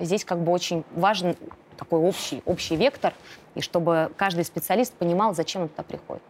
здесь 0.00 0.24
как 0.24 0.40
бы 0.40 0.52
очень 0.52 0.84
важен 0.94 1.36
такой 1.76 2.00
общий, 2.00 2.42
общий 2.44 2.76
вектор, 2.76 3.14
и 3.54 3.60
чтобы 3.60 4.10
каждый 4.16 4.44
специалист 4.44 4.92
понимал, 4.94 5.34
зачем 5.34 5.62
он 5.62 5.68
туда 5.68 5.82
приходит 5.82 6.22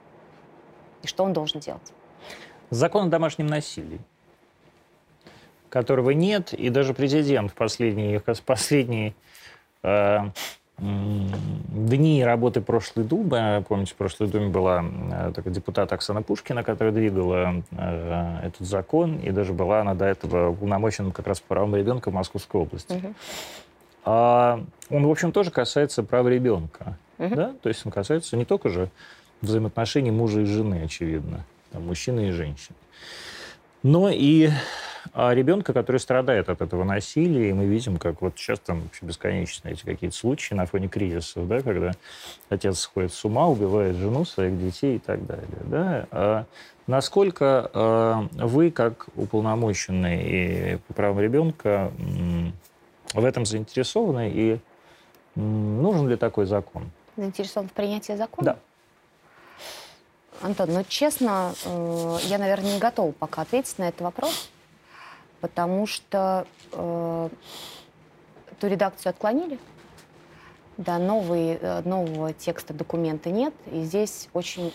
и 1.02 1.06
что 1.06 1.24
он 1.24 1.32
должен 1.32 1.60
делать. 1.60 1.92
Закон 2.70 3.06
о 3.06 3.10
домашнем 3.10 3.46
насилии, 3.46 4.00
которого 5.68 6.10
нет, 6.10 6.52
и 6.52 6.68
даже 6.70 6.94
президент 6.94 7.50
в 7.50 7.54
последние, 7.54 8.20
последние 8.20 9.14
э, 9.82 10.18
дни 10.80 12.24
работы 12.24 12.60
прошлой 12.60 13.04
Думы, 13.04 13.64
помните, 13.68 13.92
в 13.92 13.96
прошлой 13.96 14.28
Думе 14.28 14.48
была 14.48 14.82
э, 14.82 15.32
такая 15.34 15.52
депутат 15.52 15.92
Оксана 15.92 16.22
Пушкина, 16.22 16.62
которая 16.62 16.92
двигала 16.92 17.62
э, 17.70 18.38
этот 18.44 18.66
закон, 18.66 19.18
и 19.18 19.30
даже 19.30 19.52
была 19.52 19.82
она 19.82 19.94
до 19.94 20.06
этого 20.06 20.50
уполномочена 20.50 21.10
как 21.10 21.26
раз 21.26 21.40
по 21.40 21.54
правам 21.54 21.76
ребенка 21.76 22.10
в 22.10 22.14
Московской 22.14 22.62
области. 22.62 22.92
Угу. 22.92 23.14
А 24.04 24.64
он, 24.88 25.06
в 25.06 25.10
общем, 25.10 25.32
тоже 25.32 25.50
касается 25.50 26.02
права 26.02 26.28
ребенка. 26.28 26.96
Угу. 27.18 27.34
Да? 27.34 27.52
То 27.62 27.68
есть 27.68 27.84
он 27.84 27.92
касается 27.92 28.36
не 28.36 28.46
только 28.46 28.70
же 28.70 28.88
взаимоотношений 29.42 30.10
мужа 30.10 30.40
и 30.40 30.44
жены, 30.44 30.82
очевидно, 30.84 31.44
там, 31.72 31.86
мужчины 31.86 32.28
и 32.28 32.30
женщины, 32.30 32.76
но 33.82 34.08
и 34.08 34.50
ребенка, 35.14 35.72
который 35.72 35.96
страдает 35.96 36.48
от 36.48 36.60
этого 36.60 36.84
насилия, 36.84 37.50
и 37.50 37.52
мы 37.52 37.66
видим, 37.66 37.96
как 37.96 38.20
вот 38.22 38.34
сейчас 38.36 38.60
там 38.60 38.82
вообще 38.82 39.06
бесконечно 39.06 39.68
эти 39.68 39.84
какие-то 39.84 40.16
случаи 40.16 40.54
на 40.54 40.66
фоне 40.66 40.88
кризисов, 40.88 41.48
да, 41.48 41.60
когда 41.60 41.92
отец 42.48 42.78
сходит 42.78 43.12
с 43.12 43.24
ума, 43.24 43.48
убивает 43.48 43.96
жену, 43.96 44.24
своих 44.24 44.58
детей 44.58 44.96
и 44.96 44.98
так 44.98 45.26
далее. 45.26 45.46
Да? 45.64 46.06
А 46.10 46.44
насколько 46.86 47.70
а, 47.72 48.28
вы, 48.34 48.70
как 48.70 49.08
уполномоченный 49.16 50.78
по 50.86 50.94
правам 50.94 51.20
ребенка, 51.20 51.90
в 53.12 53.24
этом 53.24 53.44
заинтересованы, 53.44 54.30
и 54.32 54.58
нужен 55.34 56.08
ли 56.08 56.16
такой 56.16 56.46
закон? 56.46 56.90
Заинтересован 57.16 57.68
в 57.68 57.72
принятии 57.72 58.12
закона? 58.12 58.44
Да. 58.44 58.58
Антон, 60.42 60.72
ну 60.72 60.84
честно, 60.88 61.52
э, 61.66 62.18
я, 62.24 62.38
наверное, 62.38 62.72
не 62.74 62.78
готова 62.78 63.12
пока 63.12 63.42
ответить 63.42 63.78
на 63.78 63.88
этот 63.88 64.00
вопрос, 64.00 64.50
потому 65.40 65.86
что 65.86 66.46
э, 66.72 67.28
ту 68.58 68.66
редакцию 68.66 69.10
отклонили. 69.10 69.58
Да, 70.76 70.98
новый, 70.98 71.58
э, 71.60 71.82
нового 71.84 72.32
текста 72.32 72.72
документа 72.72 73.30
нет, 73.30 73.54
и 73.70 73.82
здесь 73.82 74.28
очень 74.32 74.72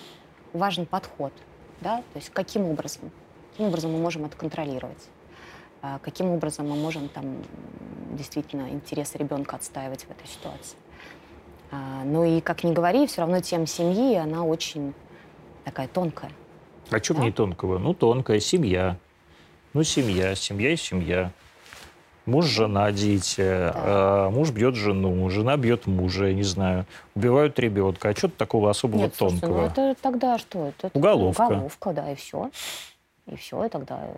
важен 0.53 0.85
подход, 0.85 1.33
да, 1.81 1.97
то 1.97 2.19
есть 2.19 2.29
каким 2.29 2.65
образом, 2.65 3.11
каким 3.51 3.67
образом 3.67 3.91
мы 3.91 3.97
можем 3.97 4.25
это 4.25 4.37
контролировать, 4.37 5.09
а 5.81 5.99
каким 5.99 6.29
образом 6.29 6.69
мы 6.69 6.75
можем 6.75 7.09
там 7.09 7.37
действительно 8.11 8.69
интересы 8.69 9.17
ребенка 9.17 9.55
отстаивать 9.55 10.03
в 10.03 10.11
этой 10.11 10.27
ситуации. 10.27 10.77
А, 11.71 12.03
ну 12.03 12.23
и, 12.23 12.39
как 12.39 12.63
ни 12.63 12.71
говори, 12.71 13.07
все 13.07 13.21
равно 13.21 13.39
тема 13.41 13.65
семьи, 13.65 14.15
она 14.15 14.43
очень 14.43 14.93
такая 15.63 15.87
тонкая. 15.87 16.31
А 16.91 16.99
что 17.03 17.15
да? 17.15 17.21
в 17.21 17.23
ней 17.23 17.31
тонкого? 17.31 17.79
Ну, 17.79 17.93
тонкая 17.93 18.39
семья. 18.39 18.97
Ну, 19.75 19.83
семья, 19.83 20.35
семья 20.35 20.71
и 20.71 20.77
семья. 20.77 21.31
Муж, 22.25 22.45
жена, 22.45 22.93
дети, 22.93 23.41
да. 23.41 23.73
а, 23.75 24.29
муж 24.29 24.51
бьет 24.51 24.75
жену, 24.75 25.29
жена 25.29 25.57
бьет 25.57 25.85
мужа, 25.85 26.27
я 26.27 26.33
не 26.33 26.43
знаю, 26.43 26.85
убивают 27.13 27.59
ребенка. 27.59 28.07
А 28.07 28.15
что 28.15 28.29
такого 28.29 28.69
особого 28.69 29.01
Нет, 29.01 29.17
тонкого? 29.17 29.37
Слушайте, 29.39 29.81
ну 29.81 29.91
это 29.91 30.01
тогда 30.01 30.37
что? 30.37 30.67
Это, 30.69 30.91
уголовка. 30.93 31.41
Уголовка, 31.41 31.91
да, 31.91 32.09
и 32.09 32.15
все. 32.15 32.51
И 33.27 33.35
все, 33.35 33.65
и 33.65 33.69
тогда 33.69 33.99
э, 34.01 34.13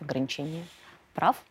ограничение 0.00 0.64
прав. 1.12 1.42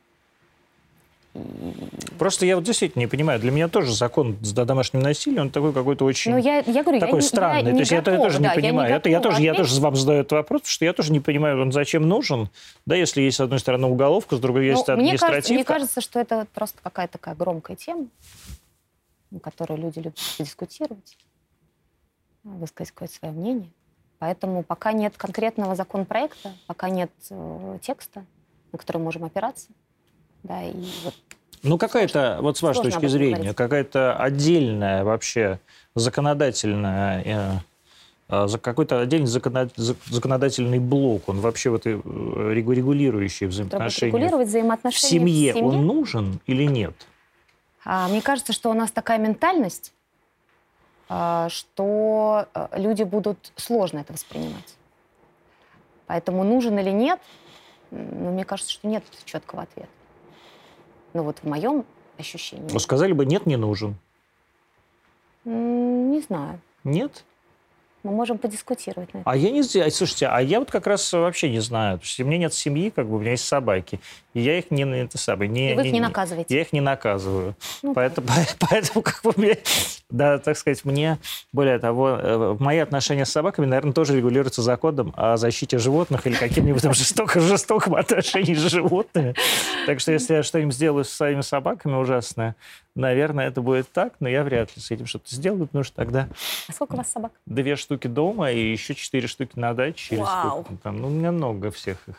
Просто 2.17 2.45
я 2.45 2.55
вот 2.55 2.65
действительно 2.65 3.01
не 3.01 3.07
понимаю. 3.07 3.39
Для 3.39 3.51
меня 3.51 3.69
тоже 3.69 3.93
закон 3.93 4.37
с 4.41 4.51
домашним 4.51 4.99
насилием, 5.01 5.43
он 5.43 5.49
такой 5.49 5.71
какой-то 5.71 6.03
очень 6.03 6.31
ну, 6.31 6.37
я, 6.37 6.59
я 6.59 6.83
говорю, 6.83 6.99
такой 6.99 7.21
я, 7.21 7.27
странный. 7.27 7.69
Я, 7.69 7.73
То 7.73 7.79
есть 7.79 7.91
готова, 7.91 8.15
я, 8.15 8.21
тоже 8.21 8.39
да, 8.39 8.49
не 8.49 8.61
понимаю. 8.61 8.89
Я, 8.89 8.95
это, 8.97 9.09
я, 9.09 9.19
тоже, 9.21 9.41
я 9.41 9.53
тоже 9.53 9.79
вам 9.79 9.95
задаю 9.95 10.21
этот 10.21 10.33
вопрос, 10.33 10.61
потому 10.61 10.71
что 10.71 10.85
я 10.85 10.93
тоже 10.93 11.13
не 11.13 11.21
понимаю, 11.21 11.61
он 11.61 11.71
зачем 11.71 12.07
нужен. 12.07 12.49
Да, 12.85 12.95
если 12.95 13.21
есть, 13.21 13.37
с 13.37 13.39
одной 13.39 13.59
стороны, 13.59 13.87
уголовка, 13.87 14.35
с 14.35 14.39
другой 14.39 14.65
есть 14.65 14.87
ну, 14.87 14.93
административка. 14.93 15.25
Мне 15.25 15.33
кажется, 15.33 15.53
мне 15.53 15.63
кажется, 15.63 16.01
что 16.01 16.19
это 16.19 16.47
просто 16.53 16.79
какая-то 16.83 17.13
такая 17.13 17.35
громкая 17.35 17.77
тема, 17.77 18.07
на 19.29 19.39
которой 19.39 19.77
люди 19.77 19.99
любят 19.99 20.19
дискутировать, 20.37 21.17
высказать 22.43 22.91
какое-то 22.91 23.15
свое 23.15 23.33
мнение. 23.33 23.69
Поэтому 24.19 24.63
пока 24.63 24.91
нет 24.91 25.15
конкретного 25.15 25.75
законопроекта, 25.75 26.51
пока 26.67 26.89
нет 26.89 27.11
э, 27.29 27.79
текста, 27.81 28.25
на 28.73 28.77
который 28.77 28.97
мы 28.97 29.05
можем 29.05 29.23
опираться, 29.23 29.69
да, 30.43 30.63
и 30.63 30.73
вот 31.03 31.13
ну, 31.63 31.77
какая-то, 31.77 32.39
вот 32.41 32.57
с 32.57 32.61
вашей 32.61 32.83
точки 32.83 33.05
зрения, 33.05 33.53
какая-то 33.53 34.15
отдельная 34.15 35.03
вообще 35.03 35.59
законодательная 35.93 37.61
э, 38.29 38.45
э, 38.47 38.57
какой-то 38.59 39.01
отдельный 39.01 39.27
законодательный 39.27 40.79
блок, 40.79 41.29
он 41.29 41.39
вообще 41.39 41.69
вот 41.69 41.85
э, 41.85 41.91
регулирующий 41.91 43.45
взаимоотношения, 43.45 44.11
регулировать 44.11 44.47
взаимоотношения 44.47 45.07
в 45.07 45.11
семье, 45.11 45.53
в 45.53 45.55
семье, 45.55 45.69
он 45.69 45.85
нужен 45.85 46.39
или 46.47 46.63
нет? 46.63 46.95
А, 47.85 48.07
мне 48.07 48.23
кажется, 48.23 48.53
что 48.53 48.71
у 48.71 48.73
нас 48.73 48.91
такая 48.91 49.19
ментальность, 49.19 49.93
а, 51.09 51.47
что 51.49 52.47
люди 52.73 53.03
будут 53.03 53.51
сложно 53.55 53.99
это 53.99 54.13
воспринимать. 54.13 54.77
Поэтому 56.07 56.43
нужен 56.43 56.77
или 56.79 56.89
нет, 56.89 57.19
ну, 57.91 58.31
мне 58.31 58.45
кажется, 58.45 58.71
что 58.71 58.87
нет 58.87 59.03
четкого 59.25 59.63
ответа. 59.63 59.89
Ну 61.13 61.23
вот 61.23 61.39
в 61.39 61.47
моем 61.47 61.85
ощущении. 62.17 62.69
Ну, 62.71 62.79
сказали 62.79 63.13
бы, 63.13 63.25
нет, 63.25 63.45
не 63.45 63.57
нужен. 63.57 63.95
Не 65.45 66.21
знаю. 66.21 66.59
Нет? 66.83 67.23
Мы 68.03 68.11
можем 68.11 68.37
подискутировать 68.37 69.13
на 69.13 69.19
это. 69.19 69.29
А 69.29 69.35
я 69.35 69.51
не 69.51 69.61
знаю. 69.61 69.91
Слушайте, 69.91 70.27
а 70.27 70.39
я 70.41 70.59
вот 70.59 70.71
как 70.71 70.87
раз 70.87 71.11
вообще 71.13 71.49
не 71.49 71.59
знаю. 71.59 71.97
Потому 71.97 72.07
что 72.07 72.23
у 72.23 72.25
меня 72.27 72.37
нет 72.37 72.53
семьи, 72.53 72.89
как 72.89 73.07
бы 73.07 73.17
у 73.17 73.19
меня 73.19 73.31
есть 73.31 73.45
собаки. 73.45 73.99
И 74.33 74.39
я 74.39 74.57
их 74.57 74.71
не, 74.71 74.83
это 74.83 75.17
самое, 75.17 75.49
не, 75.49 75.73
и 75.73 75.75
вы 75.75 75.81
их 75.81 75.87
не, 75.87 75.93
не 75.93 75.99
наказываете? 75.99 76.55
Я 76.55 76.61
их 76.61 76.71
не 76.71 76.79
наказываю. 76.79 77.55
Ну, 77.81 77.93
поэтому, 77.93 78.27
поэтому 78.59 79.01
как 79.01 79.21
бы 79.23 79.33
мне, 79.35 79.57
да, 80.09 80.37
так 80.39 80.57
сказать, 80.57 80.85
мне, 80.85 81.17
более 81.51 81.79
того, 81.79 82.09
э, 82.09 82.55
мои 82.59 82.77
отношения 82.77 83.25
с 83.25 83.31
собаками, 83.31 83.65
наверное, 83.65 83.91
тоже 83.91 84.15
регулируются 84.15 84.61
законом 84.61 85.13
о 85.17 85.35
защите 85.35 85.77
животных 85.79 86.25
или 86.27 86.35
каким-нибудь 86.35 86.81
там 86.81 86.93
жестоком 87.35 87.95
отношении 87.95 88.53
с 88.53 88.69
животными. 88.69 89.35
Так 89.85 89.99
что 89.99 90.13
если 90.13 90.35
я 90.35 90.43
что-нибудь 90.43 90.75
сделаю 90.75 91.03
со 91.03 91.13
своими 91.13 91.41
собаками 91.41 91.95
ужасное, 91.95 92.55
наверное, 92.95 93.47
это 93.47 93.61
будет 93.61 93.91
так, 93.91 94.13
но 94.19 94.29
я 94.29 94.43
вряд 94.43 94.75
ли 94.75 94.81
с 94.81 94.91
этим 94.91 95.05
что-то 95.05 95.33
сделаю, 95.33 95.67
потому 95.67 95.83
что 95.83 95.95
тогда... 95.95 96.27
А 96.67 96.73
сколько 96.73 96.93
у 96.93 96.97
вас 96.97 97.11
собак? 97.11 97.31
Две 97.45 97.75
штуки 97.75 98.07
дома 98.07 98.51
и 98.51 98.71
еще 98.71 98.95
четыре 98.95 99.27
штуки 99.27 99.51
на 99.55 99.73
даче. 99.73 100.17
Вау! 100.17 100.65
Там, 100.83 100.97
ну, 100.97 101.07
у 101.07 101.11
меня 101.11 101.31
много 101.31 101.71
всех 101.71 101.97
их. 102.07 102.15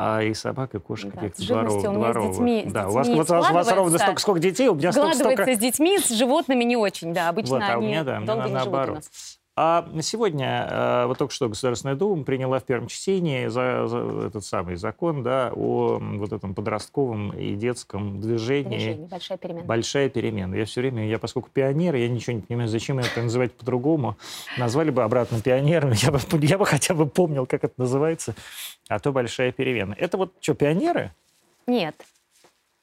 А 0.00 0.22
и 0.22 0.32
собак, 0.32 0.76
и 0.76 0.78
кошек 0.78 1.12
да, 1.12 1.22
каких-то 1.22 1.44
дворов, 1.44 1.82
дворовых. 1.82 2.34
С 2.34 2.36
детьми, 2.36 2.64
да, 2.66 2.88
с 2.88 2.92
у 2.92 2.94
вас, 2.94 3.08
вот, 3.08 3.30
у 3.30 3.34
вас 3.34 3.72
ровно 3.72 3.98
столько, 3.98 4.20
сколько 4.20 4.40
детей, 4.40 4.68
у 4.68 4.76
меня 4.76 4.92
столько, 4.92 5.16
столько... 5.16 5.54
с 5.54 5.58
детьми, 5.58 5.98
с 5.98 6.10
животными 6.10 6.62
не 6.62 6.76
очень, 6.76 7.12
да. 7.12 7.28
Обычно 7.28 7.56
вот, 7.56 7.64
а 7.68 7.78
у 7.78 7.80
меня, 7.80 8.04
да, 8.04 8.20
долго 8.20 8.42
меня, 8.42 8.46
не 8.46 8.54
наоборот. 8.54 8.86
живут 8.86 8.90
у 8.90 8.94
нас. 8.94 9.37
А 9.60 9.84
сегодня 10.02 10.68
э, 10.70 11.06
вот 11.06 11.18
только 11.18 11.34
что 11.34 11.48
Государственная 11.48 11.96
Дума 11.96 12.22
приняла 12.22 12.60
в 12.60 12.62
первом 12.62 12.86
чтении 12.86 13.48
за, 13.48 13.88
за 13.88 14.26
этот 14.28 14.44
самый 14.44 14.76
закон 14.76 15.24
да, 15.24 15.50
о 15.52 15.98
вот 15.98 16.32
этом 16.32 16.54
подростковом 16.54 17.32
и 17.32 17.56
детском 17.56 18.20
движении. 18.20 18.78
Движение, 18.78 19.08
большая 19.08 19.36
перемена. 19.36 19.64
Большая 19.64 20.08
перемена. 20.10 20.54
Я 20.54 20.64
все 20.64 20.80
время, 20.80 21.08
я 21.08 21.18
поскольку 21.18 21.50
пионер, 21.52 21.96
я 21.96 22.08
ничего 22.08 22.36
не 22.36 22.42
понимаю, 22.42 22.68
зачем 22.68 23.00
это 23.00 23.20
называть 23.20 23.52
по-другому. 23.52 24.16
Назвали 24.58 24.90
бы 24.90 25.02
обратно 25.02 25.40
пионером, 25.40 25.90
я 25.90 26.12
бы, 26.12 26.20
я 26.40 26.56
бы 26.56 26.64
хотя 26.64 26.94
бы 26.94 27.08
помнил, 27.08 27.44
как 27.44 27.64
это 27.64 27.74
называется, 27.78 28.36
а 28.86 29.00
то 29.00 29.10
большая 29.10 29.50
перемена. 29.50 29.96
Это 29.98 30.18
вот 30.18 30.34
что, 30.38 30.54
пионеры? 30.54 31.12
Нет, 31.66 31.96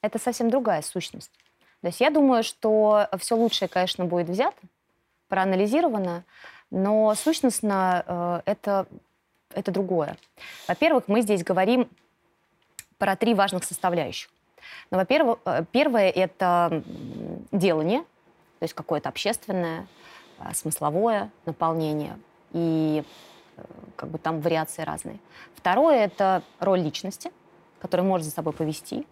это 0.02 0.20
совсем 0.20 0.50
другая 0.50 0.82
сущность. 0.82 1.32
То 1.80 1.88
есть 1.88 2.02
я 2.02 2.10
думаю, 2.10 2.44
что 2.44 3.08
все 3.18 3.38
лучшее, 3.38 3.70
конечно, 3.70 4.04
будет 4.04 4.28
взято, 4.28 4.58
проанализировано, 5.30 6.26
но 6.72 7.14
сущностно 7.16 8.04
э, 8.06 8.42
это, 8.46 8.88
это 9.54 9.72
другое. 9.72 10.18
Во-первых, 10.68 11.08
мы 11.08 11.22
здесь 11.22 11.44
говорим 11.44 11.90
про 12.98 13.16
три 13.16 13.34
важных 13.34 13.64
составляющих. 13.64 14.30
Ну, 14.92 14.98
во-первых, 14.98 15.40
э, 15.46 15.64
первое– 15.72 16.10
это 16.16 16.84
делание, 17.52 18.02
то 18.60 18.64
есть 18.64 18.74
какое-то 18.74 19.10
общественное, 19.10 19.88
э, 20.40 20.54
смысловое 20.54 21.32
наполнение. 21.46 22.18
И 22.52 23.04
как 23.96 24.10
бы 24.10 24.18
там 24.18 24.42
вариации 24.42 24.82
разные. 24.82 25.20
Второе– 25.56 26.06
это 26.06 26.44
роль 26.60 26.82
личности, 26.82 27.32
которая 27.80 28.06
может 28.06 28.26
за 28.26 28.34
собой 28.34 28.52
повести, 28.52 29.08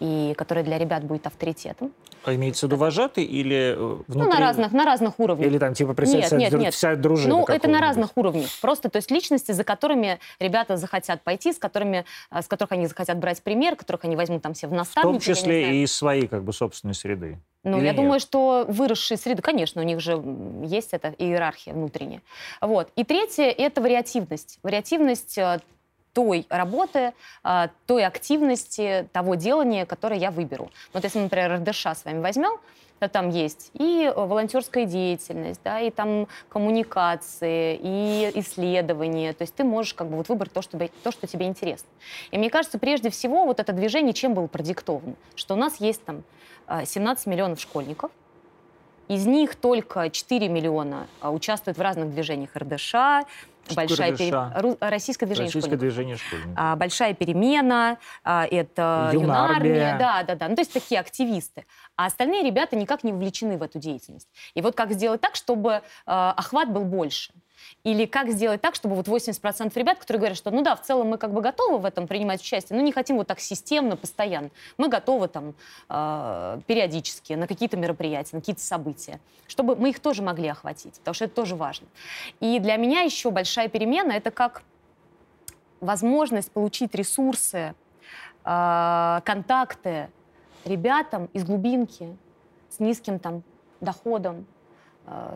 и 0.00 0.34
которая 0.36 0.64
для 0.64 0.78
ребят 0.78 1.04
будет 1.04 1.26
авторитетом. 1.26 1.92
А 2.24 2.34
имеется 2.34 2.66
в 2.66 2.70
виду 2.70 2.76
вожатый 2.76 3.24
или 3.24 3.76
внутри? 3.78 4.14
Ну, 4.14 4.28
на 4.28 4.38
разных, 4.38 4.72
на 4.72 4.84
разных 4.84 5.18
уровнях. 5.18 5.46
Или 5.46 5.58
там 5.58 5.74
типа 5.74 5.94
представитель 5.94 6.36
нет, 6.36 6.52
нет, 6.52 6.60
нет. 6.60 6.74
вся 6.74 6.96
дружина 6.96 7.36
Ну, 7.36 7.44
это 7.46 7.68
на 7.68 7.80
разных 7.80 8.16
уровнях. 8.16 8.48
Просто, 8.60 8.90
то 8.90 8.96
есть 8.96 9.10
личности, 9.10 9.52
за 9.52 9.64
которыми 9.64 10.18
ребята 10.38 10.76
захотят 10.76 11.22
пойти, 11.22 11.52
с 11.52 11.58
которыми, 11.58 12.04
с 12.30 12.46
которых 12.46 12.72
они 12.72 12.86
захотят 12.86 13.18
брать 13.18 13.42
пример, 13.42 13.76
которых 13.76 14.04
они 14.04 14.16
возьмут 14.16 14.42
там 14.42 14.54
все 14.54 14.66
в 14.66 14.72
наставники. 14.72 15.22
В 15.22 15.24
том 15.24 15.34
числе 15.34 15.78
и 15.78 15.84
из 15.84 15.92
своей 15.92 16.26
как 16.26 16.42
бы 16.42 16.52
собственной 16.52 16.94
среды. 16.94 17.38
Ну, 17.62 17.76
Или 17.76 17.86
я 17.86 17.92
нет? 17.92 17.96
думаю, 17.96 18.20
что 18.20 18.64
выросшие 18.68 19.18
среды, 19.18 19.42
конечно, 19.42 19.82
у 19.82 19.84
них 19.84 20.00
же 20.00 20.22
есть 20.64 20.92
эта 20.92 21.14
иерархия 21.18 21.74
внутренняя. 21.74 22.22
Вот. 22.62 22.88
И 22.96 23.04
третье– 23.04 23.44
это 23.58 23.82
вариативность. 23.82 24.58
Вариативность 24.62 25.36
э, 25.36 25.60
той 26.12 26.46
работы, 26.48 27.12
а, 27.42 27.70
той 27.86 28.04
активности, 28.04 29.08
того 29.12 29.34
делания, 29.34 29.86
которое 29.86 30.18
я 30.18 30.30
выберу. 30.30 30.70
Вот 30.92 31.04
если, 31.04 31.20
например, 31.20 31.60
РДШ 31.60 31.86
с 31.86 32.04
вами 32.04 32.20
возьмем, 32.20 32.58
то 33.00 33.08
там 33.08 33.30
есть 33.30 33.70
и 33.72 34.12
волонтерская 34.14 34.84
деятельность, 34.84 35.60
да, 35.64 35.80
и 35.80 35.90
там 35.90 36.28
коммуникации, 36.50 37.78
и 37.82 38.30
исследования. 38.34 39.32
То 39.32 39.42
есть 39.42 39.54
ты 39.54 39.64
можешь 39.64 39.94
как 39.94 40.08
бы 40.08 40.16
вот 40.16 40.28
выбрать 40.28 40.52
то, 40.52 40.60
что, 40.60 40.78
то, 41.02 41.10
что 41.10 41.26
тебе 41.26 41.46
интересно. 41.46 41.88
И 42.30 42.36
мне 42.36 42.50
кажется, 42.50 42.78
прежде 42.78 43.08
всего 43.08 43.46
вот 43.46 43.58
это 43.58 43.72
движение 43.72 44.12
чем 44.12 44.34
было 44.34 44.46
продиктовано? 44.48 45.14
Что 45.34 45.54
у 45.54 45.56
нас 45.56 45.80
есть 45.80 46.04
там 46.04 46.22
17 46.68 47.26
а, 47.26 47.30
миллионов 47.30 47.58
школьников, 47.58 48.10
из 49.08 49.26
них 49.26 49.56
только 49.56 50.08
4 50.08 50.48
миллиона 50.48 51.08
а, 51.20 51.32
участвуют 51.32 51.78
в 51.78 51.80
разных 51.80 52.14
движениях 52.14 52.54
РДШ, 52.54 52.94
большая 53.74 54.16
пере... 54.16 54.76
российское 54.80 55.26
движение 55.26 55.46
российское 55.46 55.60
школьников. 55.60 55.80
движение 55.80 56.16
школьников. 56.16 56.52
А, 56.56 56.76
большая 56.76 57.14
перемена, 57.14 57.98
а, 58.24 58.46
это 58.46 59.10
юнармия. 59.12 59.70
юнармия, 59.70 59.98
да, 59.98 60.22
да, 60.22 60.34
да. 60.34 60.48
Ну 60.48 60.54
то 60.56 60.62
есть 60.62 60.72
такие 60.72 61.00
активисты. 61.00 61.66
А 61.96 62.06
остальные 62.06 62.42
ребята 62.42 62.76
никак 62.76 63.04
не 63.04 63.12
вовлечены 63.12 63.58
в 63.58 63.62
эту 63.62 63.78
деятельность. 63.78 64.28
И 64.54 64.62
вот 64.62 64.74
как 64.74 64.92
сделать 64.92 65.20
так, 65.20 65.34
чтобы 65.36 65.82
а, 66.06 66.32
охват 66.32 66.72
был 66.72 66.84
больше? 66.84 67.32
Или 67.84 68.04
как 68.06 68.30
сделать 68.30 68.60
так, 68.60 68.74
чтобы 68.74 68.94
вот 68.94 69.08
80% 69.08 69.72
ребят, 69.74 69.98
которые 69.98 70.18
говорят, 70.18 70.38
что 70.38 70.50
ну 70.50 70.62
да, 70.62 70.76
в 70.76 70.82
целом 70.82 71.08
мы 71.08 71.18
как 71.18 71.32
бы 71.32 71.40
готовы 71.40 71.78
в 71.78 71.84
этом 71.84 72.06
принимать 72.06 72.40
участие, 72.40 72.78
но 72.78 72.84
не 72.84 72.92
хотим 72.92 73.16
вот 73.16 73.26
так 73.26 73.40
системно, 73.40 73.96
постоянно. 73.96 74.50
Мы 74.76 74.88
готовы 74.88 75.28
там 75.28 75.54
э, 75.88 76.60
периодически 76.66 77.34
на 77.34 77.46
какие-то 77.46 77.76
мероприятия, 77.76 78.36
на 78.36 78.40
какие-то 78.40 78.62
события, 78.62 79.20
чтобы 79.46 79.76
мы 79.76 79.90
их 79.90 80.00
тоже 80.00 80.22
могли 80.22 80.48
охватить, 80.48 80.94
потому 80.98 81.14
что 81.14 81.24
это 81.24 81.34
тоже 81.34 81.56
важно. 81.56 81.86
И 82.40 82.58
для 82.58 82.76
меня 82.76 83.00
еще 83.00 83.30
большая 83.30 83.68
перемена— 83.68 84.12
это 84.12 84.30
как 84.30 84.62
возможность 85.80 86.52
получить 86.52 86.94
ресурсы, 86.94 87.74
э, 88.44 89.20
контакты 89.24 90.10
ребятам 90.64 91.26
из 91.32 91.44
глубинки, 91.44 92.16
с 92.68 92.78
низким 92.78 93.18
там 93.18 93.42
доходом, 93.80 94.46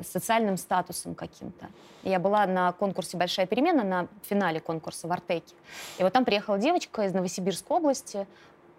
социальным 0.02 0.56
статусом 0.56 1.14
каким-то. 1.14 1.68
Я 2.02 2.18
была 2.18 2.46
на 2.46 2.72
конкурсе 2.72 3.16
«Большая 3.16 3.46
перемена», 3.46 3.82
на 3.82 4.08
финале 4.22 4.60
конкурса 4.60 5.08
в 5.08 5.12
Артеке. 5.12 5.54
И 5.98 6.02
вот 6.02 6.12
там 6.12 6.24
приехала 6.24 6.58
девочка 6.58 7.02
из 7.02 7.12
Новосибирской 7.12 7.76
области, 7.76 8.26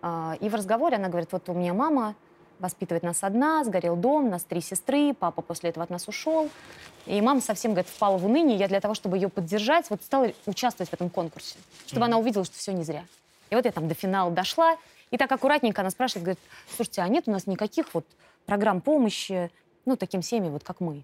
э, 0.02 0.34
и 0.40 0.50
в 0.50 0.56
разговоре 0.56 0.98
она 0.98 1.10
говорит, 1.10 1.32
вот 1.32 1.50
у 1.50 1.54
меня 1.54 1.74
мама 1.74 2.16
воспитывает 2.60 3.04
нас 3.04 3.24
одна, 3.24 3.64
сгорел 3.64 3.96
дом, 3.96 4.30
нас 4.30 4.44
три 4.44 4.62
сестры, 4.62 5.14
папа 5.14 5.42
после 5.42 5.72
этого 5.72 5.84
от 5.84 5.90
нас 5.90 6.08
ушел. 6.08 6.50
И 7.06 7.20
мама 7.22 7.42
совсем, 7.42 7.72
говорит, 7.72 7.90
впала 7.90 8.18
в 8.18 8.26
уныние. 8.26 8.58
Я 8.58 8.68
для 8.68 8.80
того, 8.80 8.94
чтобы 8.94 9.18
ее 9.18 9.30
поддержать, 9.30 9.90
вот 9.90 10.02
стала 10.04 10.32
участвовать 10.46 10.90
в 10.90 10.94
этом 10.94 11.10
конкурсе, 11.10 11.58
чтобы 11.86 12.04
mm-hmm. 12.04 12.06
она 12.06 12.18
увидела, 12.18 12.46
что 12.46 12.58
все 12.58 12.74
не 12.74 12.84
зря. 12.84 13.04
И 13.50 13.56
вот 13.56 13.66
я 13.66 13.72
там 13.72 13.88
до 13.88 13.94
финала 13.94 14.32
дошла, 14.32 14.78
и 15.12 15.18
так 15.18 15.32
аккуратненько 15.32 15.82
она 15.82 15.92
спрашивает, 15.92 16.24
говорит, 16.24 16.40
слушайте, 16.76 17.02
а 17.02 17.08
нет 17.08 17.28
у 17.28 17.32
нас 17.32 17.46
никаких 17.46 17.94
вот 17.94 18.06
программ 18.46 18.82
помощи, 18.82 19.52
ну, 19.86 19.96
таким 19.96 20.22
семьям, 20.22 20.54
вот 20.54 20.64
как 20.64 20.80
мы? 20.80 21.04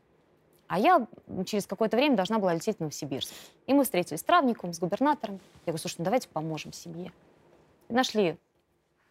А 0.67 0.79
я 0.79 1.05
через 1.45 1.67
какое-то 1.67 1.97
время 1.97 2.15
должна 2.15 2.39
была 2.39 2.53
лететь 2.53 2.77
в 2.77 2.79
Новосибирск. 2.79 3.33
И 3.67 3.73
мы 3.73 3.83
встретились 3.83 4.21
с 4.21 4.23
травником, 4.23 4.73
с 4.73 4.79
губернатором. 4.79 5.35
Я 5.65 5.71
говорю, 5.73 5.79
слушай, 5.79 5.95
ну 5.97 6.05
давайте 6.05 6.29
поможем 6.29 6.71
семье. 6.71 7.11
И 7.89 7.93
нашли 7.93 8.37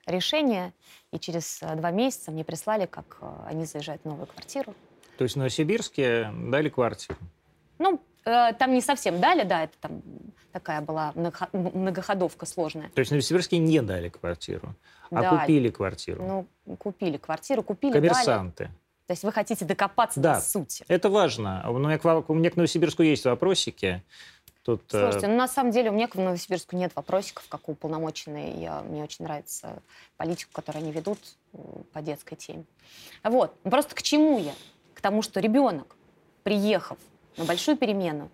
решение, 0.07 0.73
и 1.13 1.19
через 1.19 1.63
э, 1.63 1.75
два 1.77 1.91
месяца 1.91 2.31
мне 2.31 2.45
прислали, 2.45 2.87
как 2.87 3.19
э, 3.21 3.31
они 3.47 3.67
заезжают 3.67 4.03
в 4.03 4.05
новую 4.07 4.27
квартиру. 4.27 4.75
То 5.19 5.25
есть 5.25 5.35
в 5.35 5.39
Новосибирске 5.39 6.31
дали 6.33 6.71
квартиру? 6.71 7.19
Ну, 7.79 8.01
э, 8.25 8.55
там 8.55 8.73
не 8.73 8.81
совсем 8.81 9.21
дали, 9.21 9.43
да, 9.43 9.65
это 9.65 9.77
там 9.81 10.03
такая 10.53 10.81
была 10.81 11.13
многоходовка 11.53 12.47
сложная. 12.47 12.89
То 12.89 13.01
есть 13.01 13.11
в 13.11 13.13
Новосибирске 13.13 13.59
не 13.59 13.83
дали 13.83 14.09
квартиру, 14.09 14.75
а 15.11 15.21
да. 15.21 15.39
купили 15.39 15.69
квартиру? 15.69 16.47
Ну, 16.67 16.77
купили 16.77 17.19
квартиру, 17.19 17.63
купили, 17.63 17.93
Коммерсанты. 17.93 18.65
Дали. 18.65 18.77
То 19.11 19.13
есть 19.13 19.25
вы 19.25 19.33
хотите 19.33 19.65
докопаться 19.65 20.21
да, 20.21 20.37
до 20.37 20.41
сути. 20.41 20.85
это 20.87 21.11
важно. 21.11 21.69
У 21.69 21.79
меня, 21.79 21.99
к, 21.99 22.31
у 22.31 22.33
меня 22.33 22.49
к 22.49 22.55
Новосибирску 22.55 23.03
есть 23.03 23.25
вопросики. 23.25 24.05
Тут, 24.63 24.85
Слушайте, 24.89 25.27
ну 25.27 25.35
на 25.35 25.49
самом 25.49 25.73
деле 25.73 25.91
у 25.91 25.93
меня 25.93 26.07
к 26.07 26.15
Новосибирску 26.15 26.77
нет 26.77 26.93
вопросиков, 26.95 27.45
как 27.49 27.69
у 27.69 27.73
уполномоченной. 27.73 28.53
Я, 28.53 28.83
мне 28.83 29.03
очень 29.03 29.25
нравится 29.25 29.83
политику, 30.17 30.53
которую 30.53 30.85
они 30.85 30.93
ведут 30.93 31.19
по 31.93 32.01
детской 32.03 32.37
теме. 32.37 32.63
Вот. 33.25 33.53
Просто 33.63 33.97
к 33.97 34.03
чему 34.03 34.39
я? 34.39 34.53
К 34.95 35.01
тому, 35.01 35.23
что 35.23 35.41
ребенок, 35.41 35.97
приехав 36.45 36.99
на 37.37 37.45
большую 37.47 37.77
перемену, 37.77 38.31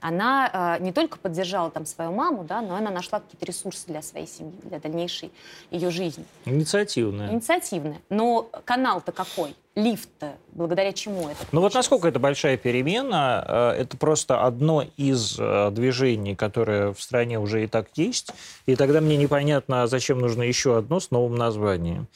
она 0.00 0.78
э, 0.78 0.82
не 0.82 0.92
только 0.92 1.18
поддержала 1.18 1.70
там 1.70 1.86
свою 1.86 2.12
маму, 2.12 2.44
да, 2.44 2.60
но 2.60 2.76
она 2.76 2.90
нашла 2.90 3.20
какие-то 3.20 3.46
ресурсы 3.46 3.86
для 3.86 4.02
своей 4.02 4.26
семьи, 4.26 4.54
для 4.62 4.78
дальнейшей 4.78 5.32
ее 5.70 5.90
жизни. 5.90 6.24
Инициативная. 6.44 7.32
Инициативная. 7.32 7.98
Но 8.08 8.48
канал-то 8.64 9.12
какой? 9.12 9.56
Лифт-то, 9.74 10.34
благодаря 10.52 10.92
чему 10.92 11.28
это? 11.28 11.38
Ну 11.52 11.60
вот 11.60 11.72
насколько 11.74 12.08
это 12.08 12.18
большая 12.18 12.56
перемена, 12.56 13.44
э, 13.46 13.82
это 13.82 13.96
просто 13.96 14.44
одно 14.44 14.84
из 14.96 15.36
э, 15.38 15.70
движений, 15.72 16.34
которое 16.34 16.92
в 16.92 17.00
стране 17.00 17.38
уже 17.38 17.64
и 17.64 17.66
так 17.66 17.88
есть, 17.94 18.32
и 18.66 18.76
тогда 18.76 19.00
мне 19.00 19.16
непонятно, 19.16 19.86
зачем 19.86 20.18
нужно 20.18 20.42
еще 20.42 20.76
одно 20.76 21.00
с 21.00 21.10
новым 21.10 21.36
названием. 21.36 22.08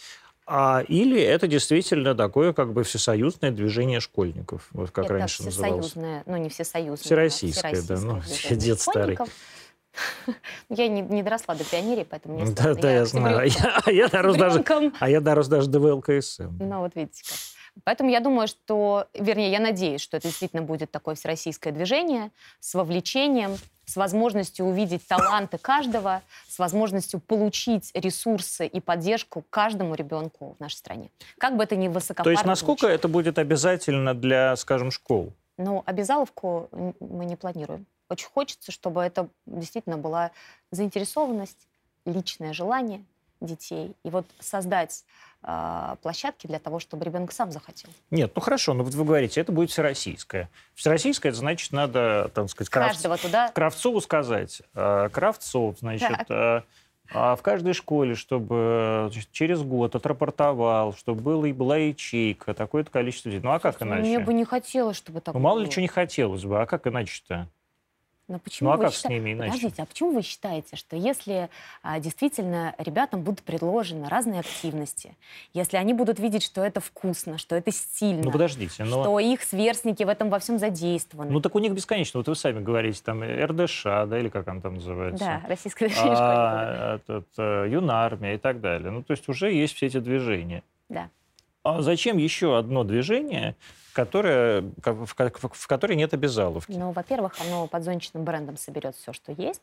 А, 0.54 0.84
или 0.86 1.18
это 1.18 1.46
действительно 1.46 2.14
такое 2.14 2.52
как 2.52 2.74
бы 2.74 2.84
всесоюзное 2.84 3.50
движение 3.52 4.00
школьников, 4.00 4.68
вот 4.72 4.90
как 4.90 5.06
это 5.06 5.14
раньше 5.14 5.44
называлось. 5.44 5.86
всесоюзное, 5.86 6.22
ну 6.26 6.36
не 6.36 6.50
всесоюзное. 6.50 6.96
Всероссийское, 6.96 7.82
да, 7.88 7.98
ну, 7.98 8.20
дед 8.50 8.78
старый. 8.78 9.16
Я 10.68 10.88
не, 10.88 11.00
не 11.00 11.22
доросла 11.22 11.54
до 11.54 11.64
пионерии, 11.64 12.06
поэтому 12.08 12.38
мне 12.38 12.52
Да, 12.52 12.74
да, 12.74 12.92
я 12.92 13.04
знаю. 13.06 13.38
А 13.38 13.44
я, 13.46 13.80
а 13.84 13.90
я 13.90 14.08
дорос 14.08 14.36
даже, 14.36 14.64
а 15.00 15.08
я 15.08 15.20
дорос 15.22 15.48
даже 15.48 15.68
до 15.68 15.80
ВЛКСМ. 15.80 16.58
Ну, 16.60 16.80
вот 16.80 16.94
видите 16.96 17.22
как. 17.26 17.38
Поэтому 17.84 18.10
я 18.10 18.20
думаю, 18.20 18.48
что, 18.48 19.06
вернее, 19.14 19.50
я 19.50 19.58
надеюсь, 19.58 20.02
что 20.02 20.18
это 20.18 20.28
действительно 20.28 20.62
будет 20.62 20.90
такое 20.90 21.14
всероссийское 21.14 21.72
движение 21.72 22.30
с 22.60 22.74
вовлечением, 22.74 23.56
с 23.84 23.96
возможностью 23.96 24.66
увидеть 24.66 25.06
таланты 25.06 25.58
каждого, 25.58 26.22
с 26.48 26.58
возможностью 26.58 27.20
получить 27.20 27.90
ресурсы 27.94 28.66
и 28.66 28.80
поддержку 28.80 29.44
каждому 29.50 29.94
ребенку 29.94 30.54
в 30.58 30.60
нашей 30.60 30.76
стране. 30.76 31.10
Как 31.38 31.56
бы 31.56 31.64
это 31.64 31.76
ни 31.76 31.88
высокопарно 31.88 32.24
То 32.24 32.30
есть 32.30 32.44
насколько 32.44 32.86
звучит. 32.86 32.98
это 32.98 33.08
будет 33.08 33.38
обязательно 33.38 34.14
для, 34.14 34.56
скажем, 34.56 34.90
школ? 34.90 35.32
Ну, 35.58 35.82
обязаловку 35.86 36.68
мы 36.72 37.24
не 37.24 37.36
планируем. 37.36 37.86
Очень 38.08 38.28
хочется, 38.28 38.72
чтобы 38.72 39.02
это 39.02 39.28
действительно 39.46 39.96
была 39.96 40.30
заинтересованность, 40.70 41.66
личное 42.04 42.52
желание 42.52 43.04
детей. 43.46 43.94
И 44.04 44.10
вот 44.10 44.26
создать 44.40 45.04
э, 45.42 45.96
площадки 46.02 46.46
для 46.46 46.58
того, 46.58 46.78
чтобы 46.78 47.04
ребенок 47.04 47.32
сам 47.32 47.50
захотел. 47.52 47.90
Нет, 48.10 48.32
ну 48.34 48.40
хорошо, 48.40 48.74
но 48.74 48.84
вот 48.84 48.94
вы 48.94 49.04
говорите, 49.04 49.40
это 49.40 49.52
будет 49.52 49.70
всероссийское. 49.70 50.48
Всероссийское, 50.74 51.30
это 51.30 51.38
значит, 51.38 51.72
надо, 51.72 52.30
там 52.34 52.48
сказать, 52.48 52.70
Каждого 52.70 53.14
Кравц... 53.14 53.22
туда... 53.22 53.48
Кравцову 53.48 54.00
сказать. 54.00 54.62
Э, 54.74 55.08
Кравцов, 55.12 55.78
значит, 55.78 56.30
э, 56.30 56.62
в 57.12 57.38
каждой 57.42 57.74
школе, 57.74 58.14
чтобы 58.14 59.10
через 59.32 59.62
год 59.62 59.94
отрапортовал, 59.94 60.94
чтобы 60.94 61.20
было, 61.20 61.44
и 61.44 61.52
была 61.52 61.76
ячейка, 61.76 62.54
такое-то 62.54 62.90
количество 62.90 63.30
детей. 63.30 63.44
Ну 63.44 63.52
а 63.52 63.58
как 63.58 63.82
иначе? 63.82 64.02
Мне 64.02 64.18
бы 64.18 64.32
не 64.32 64.44
хотелось, 64.44 64.96
чтобы 64.96 65.20
так 65.20 65.34
ну, 65.34 65.40
было. 65.40 65.48
мало 65.48 65.58
ли 65.60 65.70
чего 65.70 65.82
не 65.82 65.88
хотелось 65.88 66.44
бы, 66.44 66.60
а 66.60 66.66
как 66.66 66.86
иначе-то? 66.86 67.48
Но 68.32 68.38
почему 68.38 68.70
ну 68.70 68.76
а 68.76 68.78
как 68.78 68.94
считаете... 68.94 69.08
с 69.08 69.10
ними 69.10 69.34
иначе? 69.34 69.52
Подождите, 69.52 69.82
а 69.82 69.86
почему 69.86 70.12
вы 70.12 70.22
считаете, 70.22 70.76
что 70.76 70.96
если 70.96 71.50
а, 71.82 72.00
действительно 72.00 72.74
ребятам 72.78 73.20
будут 73.20 73.42
предложены 73.42 74.08
разные 74.08 74.40
активности, 74.40 75.14
если 75.52 75.76
они 75.76 75.92
будут 75.92 76.18
видеть, 76.18 76.42
что 76.42 76.64
это 76.64 76.80
вкусно, 76.80 77.36
что 77.36 77.54
это 77.56 77.70
стильно, 77.70 78.22
ну, 78.22 78.32
подождите, 78.32 78.84
но... 78.84 79.02
что 79.02 79.18
их 79.18 79.42
сверстники 79.42 80.02
в 80.02 80.08
этом 80.08 80.30
во 80.30 80.38
всем 80.38 80.58
задействованы? 80.58 81.30
Ну 81.30 81.40
так 81.40 81.54
у 81.54 81.58
них 81.58 81.72
бесконечно. 81.72 82.20
Вот 82.20 82.28
вы 82.28 82.34
сами 82.34 82.62
говорите, 82.62 83.02
там 83.04 83.22
РДШ, 83.22 83.84
да, 83.84 84.18
или 84.18 84.30
как 84.30 84.48
он 84.48 84.62
там 84.62 84.74
называется? 84.76 85.24
Да, 85.24 85.42
Российская 85.46 85.90
а, 85.98 86.96
этот, 86.96 87.28
э, 87.36 87.68
Юнармия 87.70 88.34
и 88.34 88.38
так 88.38 88.62
далее. 88.62 88.90
Ну 88.90 89.02
то 89.02 89.10
есть 89.10 89.28
уже 89.28 89.52
есть 89.52 89.76
все 89.76 89.86
эти 89.86 89.98
движения. 89.98 90.62
Да. 90.88 91.10
А 91.64 91.82
зачем 91.82 92.16
еще 92.16 92.58
одно 92.58 92.82
движение, 92.82 93.56
которое, 93.92 94.62
в, 94.84 95.06
в, 95.06 95.52
в 95.52 95.66
которой 95.66 95.94
нет 95.94 96.12
обязаловки? 96.12 96.72
Ну, 96.72 96.90
во-первых, 96.90 97.34
оно 97.40 97.66
под 97.68 97.84
зонтичным 97.84 98.24
брендом 98.24 98.56
соберет 98.56 98.96
все, 98.96 99.12
что 99.12 99.32
есть, 99.32 99.62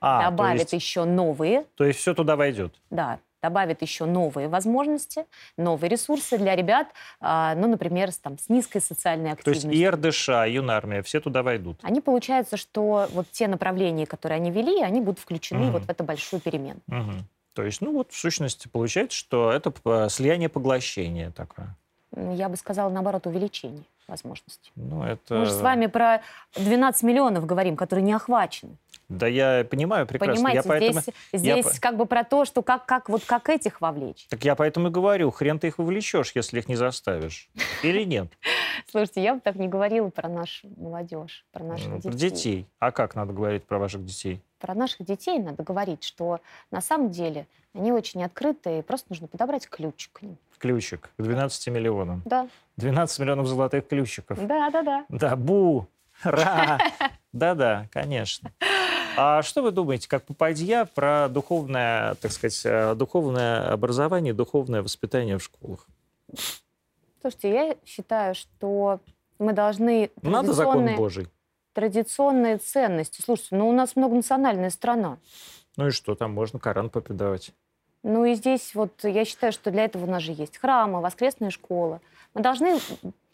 а, 0.00 0.30
добавит 0.30 0.60
есть, 0.60 0.72
еще 0.72 1.04
новые. 1.04 1.64
То 1.76 1.84
есть 1.84 1.98
все 1.98 2.14
туда 2.14 2.36
войдет? 2.36 2.74
Да, 2.90 3.18
добавит 3.42 3.82
еще 3.82 4.04
новые 4.04 4.48
возможности, 4.48 5.26
новые 5.56 5.90
ресурсы 5.90 6.38
для 6.38 6.54
ребят, 6.54 6.88
а, 7.20 7.54
ну, 7.56 7.66
например, 7.68 8.12
с, 8.12 8.18
там, 8.18 8.38
с 8.38 8.48
низкой 8.48 8.80
социальной 8.80 9.32
активностью. 9.32 9.70
То 9.70 9.76
есть 9.76 9.82
и 9.82 9.88
РДШ, 9.88 10.28
и 10.48 10.52
Юнармия, 10.54 11.02
все 11.02 11.20
туда 11.20 11.42
войдут? 11.42 11.78
Они, 11.82 12.00
получается, 12.00 12.56
что 12.56 13.08
вот 13.12 13.26
те 13.32 13.48
направления, 13.48 14.06
которые 14.06 14.36
они 14.36 14.50
вели, 14.50 14.80
они 14.80 15.00
будут 15.00 15.18
включены 15.18 15.66
угу. 15.66 15.72
вот 15.72 15.82
в 15.84 15.90
эту 15.90 16.04
большую 16.04 16.40
перемену. 16.40 16.80
Угу. 16.86 17.12
То 17.54 17.64
есть, 17.64 17.80
ну 17.80 17.92
вот, 17.92 18.12
в 18.12 18.18
сущности, 18.18 18.68
получается, 18.68 19.16
что 19.16 19.52
это 19.52 19.72
слияние-поглощение 20.08 21.30
такое. 21.30 21.76
Я 22.14 22.48
бы 22.48 22.56
сказала, 22.56 22.90
наоборот, 22.90 23.26
увеличение 23.26 23.84
возможностей. 24.08 24.70
Ну, 24.76 25.02
это... 25.02 25.34
Мы 25.34 25.46
же 25.46 25.52
с 25.52 25.60
вами 25.60 25.86
про 25.86 26.22
12 26.56 27.02
миллионов 27.04 27.46
говорим, 27.46 27.76
которые 27.76 28.04
не 28.04 28.12
охвачены. 28.12 28.76
Да 29.08 29.26
я 29.26 29.64
понимаю 29.64 30.06
прекрасно. 30.06 30.34
Понимаете, 30.34 30.56
я 30.58 30.62
поэтому, 30.68 31.00
здесь, 31.00 31.14
здесь 31.32 31.66
я... 31.66 31.80
как 31.80 31.96
бы 31.96 32.06
про 32.06 32.24
то, 32.24 32.44
что 32.44 32.62
как, 32.62 32.86
как, 32.86 33.08
вот 33.08 33.24
как 33.24 33.48
этих 33.48 33.80
вовлечь. 33.80 34.26
Так 34.28 34.44
я 34.44 34.54
поэтому 34.54 34.88
и 34.88 34.90
говорю, 34.90 35.30
хрен 35.30 35.58
ты 35.58 35.68
их 35.68 35.78
вовлечешь, 35.78 36.32
если 36.34 36.58
их 36.58 36.68
не 36.68 36.76
заставишь. 36.76 37.50
Или 37.82 38.04
нет? 38.04 38.28
Слушайте, 38.90 39.22
я 39.22 39.34
бы 39.34 39.40
так 39.40 39.56
не 39.56 39.68
говорила 39.68 40.08
про 40.10 40.28
нашу 40.28 40.68
молодежь, 40.76 41.44
про 41.52 41.64
наших 41.64 41.96
детей. 41.96 42.10
Детей. 42.12 42.66
А 42.78 42.92
как 42.92 43.14
надо 43.14 43.32
говорить 43.32 43.64
про 43.64 43.78
ваших 43.78 44.04
детей? 44.04 44.40
Про 44.58 44.74
наших 44.74 45.04
детей 45.04 45.38
надо 45.38 45.62
говорить, 45.62 46.04
что 46.04 46.40
на 46.70 46.80
самом 46.80 47.10
деле 47.10 47.46
они 47.74 47.92
очень 47.92 48.22
открытые, 48.22 48.80
и 48.80 48.82
просто 48.82 49.06
нужно 49.10 49.26
подобрать 49.26 49.68
ключик 49.68 50.12
к 50.12 50.22
ним. 50.22 50.36
Ключик 50.58 51.10
к 51.16 51.22
12 51.22 51.68
миллионам. 51.68 52.22
Да. 52.24 52.48
12 52.76 53.18
миллионов 53.18 53.46
золотых 53.46 53.88
ключиков. 53.88 54.38
Да, 54.46 54.70
да, 54.70 54.82
да. 54.82 55.06
Да, 55.08 55.36
бу, 55.36 55.88
ра. 56.22 56.78
Да-да, 57.32 57.88
конечно. 57.90 58.52
А 59.16 59.42
что 59.42 59.62
вы 59.62 59.72
думаете, 59.72 60.08
как 60.08 60.24
попадья, 60.24 60.86
про 60.94 61.28
духовное, 61.28 62.14
так 62.16 62.32
сказать, 62.32 62.62
э, 62.64 62.94
духовное 62.94 63.70
образование, 63.70 64.32
духовное 64.32 64.82
воспитание 64.82 65.38
в 65.38 65.42
школах? 65.42 65.86
Слушайте, 67.22 67.50
я 67.52 67.76
считаю, 67.86 68.34
что 68.34 68.98
мы 69.38 69.52
должны... 69.52 70.10
Надо 70.22 70.52
закон 70.52 70.92
Божий. 70.96 71.28
Традиционные 71.72 72.58
ценности. 72.58 73.22
Слушайте, 73.22 73.54
ну 73.54 73.68
у 73.68 73.72
нас 73.72 73.94
многонациональная 73.94 74.70
страна. 74.70 75.18
Ну 75.76 75.86
и 75.86 75.90
что, 75.90 76.16
там 76.16 76.32
можно 76.32 76.58
Коран 76.58 76.90
попедовать? 76.90 77.54
Ну 78.02 78.24
и 78.24 78.34
здесь 78.34 78.74
вот 78.74 79.04
я 79.04 79.24
считаю, 79.24 79.52
что 79.52 79.70
для 79.70 79.84
этого 79.84 80.04
у 80.04 80.10
нас 80.10 80.24
же 80.24 80.32
есть 80.32 80.58
храмы, 80.58 81.00
воскресные 81.00 81.52
школы. 81.52 82.00
Мы 82.34 82.42
должны 82.42 82.80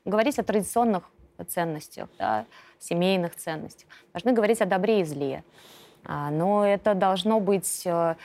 говорить 0.05 0.39
о 0.39 0.43
традиционных 0.43 1.05
ценностях, 1.49 2.11
да, 2.19 2.45
семейных 2.79 3.37
ценностях. 3.37 3.89
Должны 4.13 4.33
говорить 4.33 4.61
о 4.61 4.67
добре 4.67 5.01
и 5.01 5.05
зле. 5.05 5.45
А, 6.05 6.31
но 6.31 6.67
это 6.67 6.95
должно 6.95 7.41
быть, 7.41 7.87
э, 7.87 8.17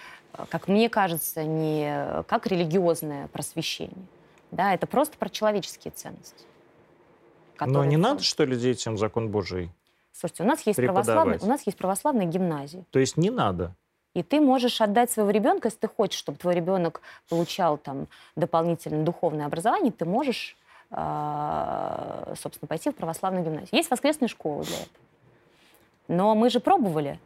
как 0.50 0.68
мне 0.68 0.90
кажется, 0.90 1.46
не 1.46 2.24
как 2.28 2.48
религиозное 2.48 3.30
просвещение. 3.30 4.06
Да, 4.54 4.74
это 4.74 4.86
просто 4.86 5.18
про 5.18 5.30
человеческие 5.30 5.92
ценности. 5.92 6.46
Но 7.60 7.84
не 7.86 7.98
надо, 7.98 8.22
что 8.24 8.46
ли, 8.46 8.56
детям 8.56 8.98
закон 8.98 9.30
Божий? 9.30 9.72
Слушайте, 10.12 10.44
у 10.44 10.46
нас 10.46 10.62
есть 10.68 10.78
православная, 10.78 11.40
у 11.42 11.48
нас 11.48 11.66
есть 11.66 11.78
православная 11.78 12.26
гимназия. 12.26 12.84
То 12.92 13.00
есть 13.00 13.18
не 13.18 13.32
надо? 13.32 13.74
И 14.14 14.22
ты 14.22 14.40
можешь 14.40 14.80
отдать 14.80 15.10
своего 15.10 15.32
ребенка, 15.32 15.70
если 15.70 15.80
ты 15.80 15.88
хочешь, 15.88 16.20
чтобы 16.20 16.38
твой 16.38 16.54
ребенок 16.54 17.02
получал 17.30 17.78
там 17.80 18.08
дополнительное 18.36 19.04
духовное 19.04 19.48
образование, 19.48 19.92
ты 19.92 20.06
можешь, 20.06 20.56
э, 20.92 22.34
собственно, 22.40 22.68
пойти 22.68 22.92
в 22.92 22.96
православную 22.96 23.44
гимназию. 23.44 23.70
Есть 23.72 23.90
воскресные 23.90 24.30
школы 24.30 24.66
для 24.66 24.76
этого. 24.76 25.04
Но 26.08 26.36
мы 26.36 26.52
же 26.52 26.60
пробовали 26.60 27.20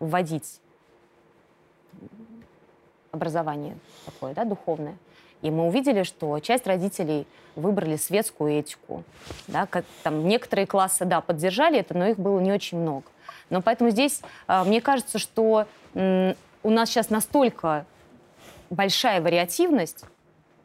вводить 0.00 0.60
образование 3.10 3.78
такое, 4.04 4.34
да, 4.34 4.44
духовное. 4.44 4.98
И 5.44 5.50
мы 5.50 5.66
увидели, 5.66 6.04
что 6.04 6.40
часть 6.40 6.66
родителей 6.66 7.26
выбрали 7.54 7.96
светскую 7.96 8.52
этику. 8.58 9.04
Да, 9.46 9.66
как, 9.66 9.84
там, 10.02 10.26
некоторые 10.26 10.66
классы, 10.66 11.04
да, 11.04 11.20
поддержали 11.20 11.80
это, 11.80 11.92
но 11.92 12.06
их 12.06 12.18
было 12.18 12.40
не 12.40 12.50
очень 12.50 12.78
много. 12.78 13.04
Но 13.50 13.60
поэтому 13.60 13.90
здесь, 13.90 14.22
э, 14.48 14.64
мне 14.64 14.80
кажется, 14.80 15.18
что 15.18 15.66
у 15.94 16.70
нас 16.70 16.88
сейчас 16.88 17.10
настолько 17.10 17.84
большая 18.70 19.20
вариативность, 19.20 20.06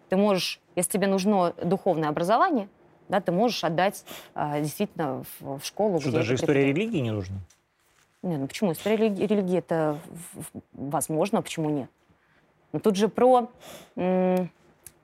ты 0.07 0.15
можешь, 0.15 0.61
если 0.77 0.91
тебе 0.91 1.07
нужно 1.07 1.53
духовное 1.61 2.07
образование, 2.07 2.69
да, 3.09 3.19
ты 3.19 3.33
можешь 3.33 3.65
отдать 3.65 4.05
э, 4.33 4.61
действительно 4.61 5.25
в, 5.41 5.59
в 5.59 5.65
школу. 5.65 5.99
Что, 5.99 6.13
даже 6.13 6.35
история 6.35 6.67
религии 6.67 6.99
не 6.99 7.11
нужна? 7.11 7.35
Нет, 8.23 8.39
ну 8.39 8.47
почему? 8.47 8.71
История 8.71 8.95
религии, 8.95 9.25
религии 9.25 9.57
это 9.57 9.99
возможно, 10.71 11.39
а 11.39 11.41
почему 11.41 11.69
нет? 11.69 11.89
Но 12.71 12.79
тут 12.79 12.95
же 12.95 13.09
про, 13.09 13.49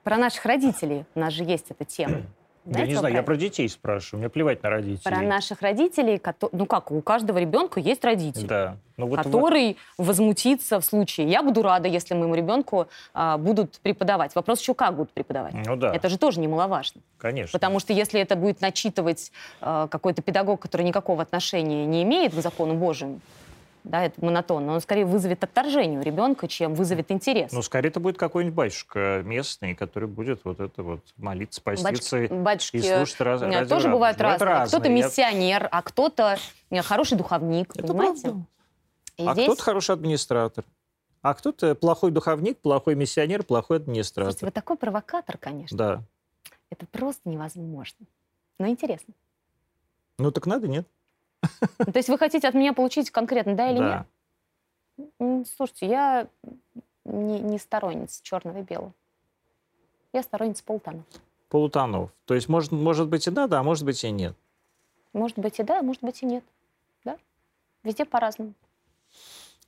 про 0.06 0.18
наших 0.18 0.44
родителей 0.44 1.04
у 1.16 1.18
нас 1.18 1.32
же 1.32 1.42
есть 1.42 1.66
эта 1.68 1.84
тема. 1.84 2.22
Знаете, 2.64 2.80
я 2.80 2.86
не 2.86 2.94
знаю, 2.94 3.14
я 3.14 3.22
про 3.24 3.36
детей 3.36 3.68
спрашиваю, 3.68 4.20
мне 4.20 4.28
плевать 4.28 4.62
на 4.62 4.70
родителей. 4.70 5.02
Про 5.02 5.20
наших 5.20 5.62
родителей, 5.62 6.22
ну 6.52 6.66
как, 6.66 6.92
у 6.92 7.00
каждого 7.00 7.38
ребенка 7.38 7.80
есть 7.80 8.04
родитель, 8.04 8.46
да. 8.46 8.76
ну, 8.96 9.08
вот, 9.08 9.18
который 9.18 9.76
вот. 9.98 10.06
возмутится 10.06 10.78
в 10.78 10.84
случае. 10.84 11.28
Я 11.28 11.42
буду 11.42 11.62
рада, 11.62 11.88
если 11.88 12.14
моему 12.14 12.36
ребенку 12.36 12.86
а, 13.14 13.36
будут 13.36 13.80
преподавать. 13.80 14.32
Вопрос 14.36 14.60
еще 14.60 14.74
как 14.74 14.94
будут 14.94 15.10
преподавать. 15.10 15.54
Ну 15.66 15.74
да. 15.74 15.92
Это 15.92 16.08
же 16.08 16.18
тоже 16.18 16.38
немаловажно. 16.38 17.00
Конечно. 17.18 17.50
Потому 17.52 17.80
что 17.80 17.92
если 17.92 18.20
это 18.20 18.36
будет 18.36 18.60
начитывать 18.60 19.32
а, 19.60 19.88
какой-то 19.88 20.22
педагог, 20.22 20.60
который 20.60 20.82
никакого 20.82 21.22
отношения 21.22 21.84
не 21.84 22.04
имеет 22.04 22.32
к 22.32 22.40
закону 22.40 22.74
Божьему, 22.74 23.20
да, 23.86 24.04
это 24.04 24.24
монотонно, 24.24 24.72
он 24.72 24.80
скорее 24.80 25.04
вызовет 25.04 25.44
отторжение 25.44 26.00
у 26.00 26.02
ребенка, 26.02 26.48
чем 26.48 26.74
вызовет 26.74 27.12
интерес. 27.12 27.52
Ну, 27.52 27.62
скорее 27.62 27.88
это 27.88 28.00
будет 28.00 28.18
какой-нибудь 28.18 28.56
батюшка 28.56 29.22
местный, 29.24 29.74
который 29.74 30.08
будет 30.08 30.40
вот 30.44 30.60
это 30.60 30.82
вот 30.82 31.00
молиться, 31.16 31.62
поститься 31.62 32.16
Батюшки, 32.16 32.34
батюшки 32.34 32.76
и 32.76 32.82
слушать 32.82 33.20
раз, 33.20 33.40
тоже 33.40 33.52
радио. 33.52 33.90
бывают 33.92 34.16
бывают 34.16 34.42
разные. 34.42 34.66
Кто-то 34.68 34.88
миссионер, 34.88 35.68
а 35.70 35.82
кто-то 35.82 36.38
э, 36.70 36.82
хороший 36.82 37.18
духовник, 37.18 37.70
это 37.76 37.86
понимаете? 37.86 38.22
Правда. 38.22 38.46
И 39.16 39.26
а 39.26 39.32
здесь... 39.32 39.46
кто-то 39.46 39.62
хороший 39.62 39.92
администратор. 39.92 40.64
А 41.22 41.34
кто-то 41.34 41.74
плохой 41.74 42.10
духовник, 42.10 42.58
плохой 42.58 42.94
миссионер, 42.94 43.42
плохой 43.42 43.78
администратор. 43.78 44.32
Слушайте, 44.32 44.46
вы 44.46 44.52
такой 44.52 44.76
провокатор, 44.76 45.38
конечно. 45.38 45.76
Да. 45.76 46.02
Это 46.70 46.86
просто 46.86 47.28
невозможно. 47.28 48.06
Но 48.58 48.68
интересно. 48.68 49.14
Ну 50.18 50.30
так 50.30 50.46
надо, 50.46 50.68
нет? 50.68 50.86
То 51.78 51.96
есть 51.96 52.08
вы 52.08 52.18
хотите 52.18 52.48
от 52.48 52.54
меня 52.54 52.72
получить 52.72 53.10
конкретно, 53.10 53.54
да 53.54 53.70
или 53.70 53.78
да. 53.78 54.06
нет? 54.98 55.46
Слушайте, 55.56 55.86
я 55.86 56.26
не, 57.04 57.40
не 57.40 57.58
сторонница 57.58 58.22
черного 58.22 58.58
и 58.58 58.62
белого. 58.62 58.92
Я 60.12 60.22
сторонница 60.22 60.64
полутонов. 60.64 61.04
Полутонов. 61.48 62.10
То 62.24 62.34
есть 62.34 62.48
может, 62.48 62.72
может 62.72 63.08
быть 63.08 63.26
и 63.26 63.30
да, 63.30 63.46
да, 63.46 63.60
а 63.60 63.62
может 63.62 63.84
быть 63.84 64.02
и 64.02 64.10
нет. 64.10 64.34
Может 65.12 65.38
быть 65.38 65.58
и 65.60 65.62
да, 65.62 65.80
а 65.80 65.82
может 65.82 66.02
быть 66.02 66.22
и 66.22 66.26
нет. 66.26 66.44
Да? 67.04 67.16
Везде 67.82 68.04
по-разному. 68.04 68.54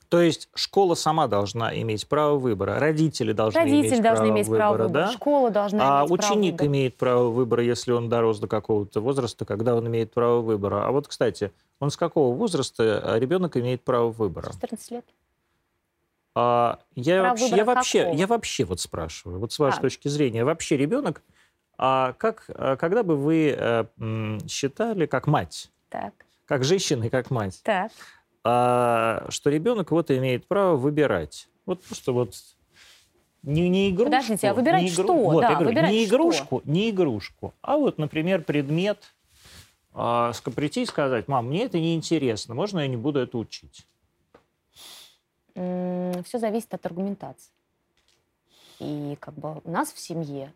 То 0.09 0.23
есть 0.23 0.49
школа 0.55 0.95
сама 0.95 1.27
должна 1.27 1.79
иметь 1.83 2.09
право 2.09 2.39
выбора, 2.39 2.79
родители 2.79 3.33
должны 3.33 3.61
Родители 3.61 3.97
иметь 3.97 4.03
должны 4.03 4.25
право 4.25 4.31
иметь 4.31 4.47
выбора, 4.47 4.59
право 4.59 4.73
выбора, 4.85 5.05
да? 5.05 5.13
школа 5.13 5.51
должна 5.51 6.01
а 6.01 6.01
иметь 6.01 6.11
ученик 6.13 6.57
право 6.57 6.69
имеет 6.69 6.97
право 6.97 7.29
выбора, 7.29 7.63
если 7.63 7.93
он 7.93 8.09
дорос 8.09 8.39
до 8.39 8.49
какого-то 8.49 9.01
возраста, 9.03 9.45
когда 9.45 9.75
он 9.77 9.87
имеет 9.87 10.13
право 10.13 10.41
выбора. 10.41 10.87
А 10.87 10.93
вот, 10.93 11.09
кстати, 11.09 11.53
он 11.81 11.91
с 11.91 11.97
какого 11.97 12.35
возраста 12.35 13.01
а, 13.03 13.19
ребенок 13.19 13.57
имеет 13.57 13.83
право 13.83 14.11
выбора? 14.11 14.53
14 14.53 14.91
лет. 14.91 15.05
А, 16.35 16.79
я, 16.95 17.21
право 17.21 17.37
вообще, 17.37 17.57
я, 17.57 17.65
вообще, 17.65 18.13
я 18.15 18.27
вообще 18.27 18.65
вот 18.65 18.81
спрашиваю, 18.81 19.41
вот 19.41 19.53
с 19.53 19.59
вашей 19.59 19.79
а. 19.79 19.83
точки 19.83 20.09
зрения, 20.09 20.45
вообще 20.45 20.77
ребенок, 20.77 21.23
а 21.77 22.13
как, 22.15 22.45
а 22.49 22.77
когда 22.77 23.03
бы 23.03 23.17
вы 23.17 23.55
а, 23.57 23.87
считали, 24.49 25.07
как 25.07 25.27
мать, 25.27 25.71
так. 25.89 26.13
как 26.47 26.65
женщина 26.65 27.05
и 27.05 27.09
как 27.09 27.31
мать, 27.31 27.61
так 27.65 27.93
а, 28.45 29.27
что 29.29 29.51
ребенок 29.51 29.91
вот 29.91 30.11
имеет 30.11 30.47
право 30.47 30.77
выбирать. 30.77 31.49
Вот 31.67 31.83
просто 31.83 32.13
вот 32.13 32.35
не, 33.43 33.69
не 33.69 33.91
игрушку. 33.91 34.11
Подождите, 34.11 34.49
а 34.49 34.55
выбирать 34.55 34.83
не 34.83 34.89
игру... 34.89 35.05
что? 35.05 35.15
Вот, 35.15 35.41
да, 35.43 35.51
говорю, 35.51 35.69
выбирать 35.69 35.91
не 35.91 36.05
игрушку, 36.05 36.61
что? 36.61 36.71
не 36.71 36.91
игрушку, 36.91 37.55
а 37.61 37.77
вот, 37.77 37.99
например, 37.99 38.43
предмет, 38.43 39.15
а, 39.95 40.33
прийти 40.55 40.83
и 40.83 40.87
сказать, 40.87 41.29
мам, 41.29 41.49
мне 41.49 41.65
это 41.65 41.79
не 41.79 41.95
интересно, 41.95 42.55
можно 42.55 42.81
я 42.81 42.89
не 42.89 42.97
буду 42.97 43.21
это 43.21 43.37
учить? 43.39 43.87
Все 45.55 46.39
зависит 46.39 46.73
от 46.73 46.87
аргументации. 46.87 47.51
И 48.79 49.17
как 49.19 49.35
бы 49.35 49.61
у 49.65 49.71
нас 49.71 49.93
в 49.93 49.99
семье 49.99 50.53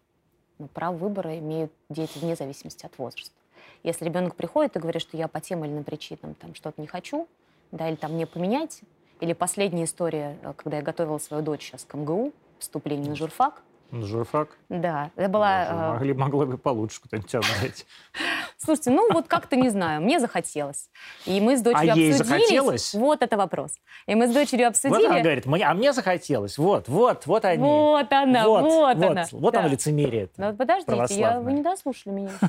ну, 0.59 0.69
право 0.69 0.97
выбора 0.97 1.39
имеют 1.39 1.73
дети 1.89 2.19
вне 2.19 2.37
зависимости 2.37 2.87
от 2.87 2.97
возраста. 2.99 3.35
Если 3.83 4.05
ребенок 4.05 4.37
приходит 4.37 4.77
и 4.77 4.79
говорит, 4.79 5.03
что 5.03 5.17
я 5.17 5.27
по 5.27 5.41
тем 5.41 5.65
или 5.65 5.73
иным 5.73 5.83
причинам 5.83 6.35
там 6.35 6.55
что-то 6.55 6.81
не 6.81 6.87
хочу, 6.87 7.27
да, 7.73 7.89
или 7.89 7.97
там 7.97 8.17
не 8.17 8.27
поменять. 8.27 8.83
Или 9.21 9.33
последняя 9.33 9.85
история, 9.85 10.39
э, 10.43 10.53
когда 10.57 10.79
я 10.79 10.83
готовила 10.83 11.19
свою 11.19 11.43
дочь 11.43 11.63
сейчас 11.63 11.85
к 11.85 11.95
МГУ, 11.95 12.33
вступление 12.59 13.11
на 13.11 13.17
журфак. 13.17 13.63
На 13.91 14.07
журфак? 14.07 14.57
Да, 14.69 15.11
это 15.17 15.29
была... 15.29 15.65
Э, 15.65 15.93
могли, 15.95 16.15
могло 16.15 16.47
бы 16.47 16.59
получше 16.59 17.01
куда-нибудь 17.03 17.35
отдать. 17.35 17.87
Слушайте, 18.65 18.91
ну 18.91 19.13
вот 19.13 19.27
как-то 19.27 19.57
не 19.57 19.71
знаю, 19.71 20.03
мне 20.03 20.21
захотелось. 20.21 20.89
И 21.27 21.41
мы 21.41 21.57
с 21.57 21.63
дочерью 21.63 21.91
а 21.91 21.93
обсудили. 21.93 22.05
ей 22.05 22.13
захотелось? 22.13 22.95
Вот 22.95 23.23
это 23.23 23.37
вопрос. 23.37 23.73
И 24.07 24.15
мы 24.15 24.29
с 24.29 24.33
дочерью 24.33 24.69
обсудили. 24.69 25.03
Вот 25.03 25.11
она 25.11 25.21
говорит, 25.21 25.47
мне, 25.47 25.65
а 25.65 25.75
мне 25.75 25.93
захотелось. 25.93 26.59
Вот, 26.59 26.89
вот, 26.89 27.27
вот 27.27 27.45
они. 27.45 27.63
Вот 27.63 28.13
она, 28.13 28.47
вот, 28.47 28.63
вот, 28.63 28.97
вот 28.97 29.05
она. 29.05 29.27
Вот 29.33 29.55
да. 29.55 29.61
оно 29.61 29.69
лицемерие. 29.69 30.29
Ну 30.37 30.55
подождите, 30.55 31.15
я, 31.19 31.41
вы 31.41 31.53
не 31.53 31.63
дослушали 31.63 32.13
меня. 32.13 32.31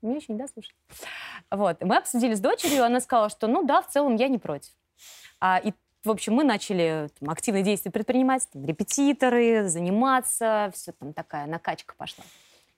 Меня 0.00 0.16
еще 0.16 0.32
не 0.32 0.38
дослушали. 0.38 0.76
Вот. 1.50 1.82
Мы 1.82 1.96
обсудили 1.96 2.34
с 2.34 2.40
дочерью, 2.40 2.84
она 2.84 3.00
сказала, 3.00 3.30
что 3.30 3.48
ну 3.48 3.64
да, 3.64 3.82
в 3.82 3.88
целом 3.88 4.14
я 4.14 4.28
не 4.28 4.38
против. 4.38 4.70
А, 5.40 5.60
и, 5.62 5.72
в 6.04 6.10
общем, 6.10 6.34
мы 6.34 6.44
начали 6.44 7.08
там, 7.18 7.30
активные 7.30 7.64
действия 7.64 7.90
предпринимать, 7.90 8.48
там, 8.52 8.64
репетиторы, 8.64 9.68
заниматься, 9.68 10.70
все 10.72 10.92
там 10.92 11.12
такая 11.12 11.46
накачка 11.46 11.94
пошла. 11.96 12.24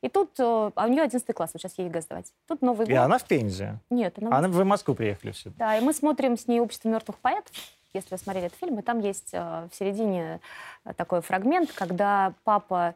И 0.03 0.09
тут, 0.09 0.31
э, 0.39 0.71
а 0.75 0.85
у 0.87 0.89
нее 0.89 1.03
11 1.03 1.35
класс, 1.35 1.51
вот 1.53 1.61
сейчас 1.61 1.77
ей 1.79 1.89
ЕГЭ 1.89 2.01
сдавать. 2.01 2.33
Тут 2.49 2.63
Новый 2.63 2.87
год. 2.87 2.89
И 2.89 2.95
она 2.95 3.19
в 3.19 3.25
Пензе? 3.25 3.79
Нет, 3.91 4.15
она... 4.19 4.39
Она 4.39 4.49
в 4.49 4.65
Москву 4.65 4.95
приехали 4.95 5.33
все. 5.33 5.51
Да, 5.59 5.77
и 5.77 5.81
мы 5.81 5.93
смотрим 5.93 6.39
с 6.39 6.47
ней 6.47 6.61
«Общество 6.61 6.89
мертвых 6.89 7.19
поэтов», 7.19 7.53
если 7.93 8.11
вы 8.11 8.19
смотрели 8.19 8.47
этот 8.47 8.59
фильм, 8.59 8.79
и 8.79 8.83
там 8.83 9.01
есть 9.01 9.31
э, 9.33 9.69
в 9.71 9.75
середине 9.75 10.41
э, 10.85 10.95
такой 10.95 11.21
фрагмент, 11.21 11.73
когда 11.73 12.35
папа 12.45 12.95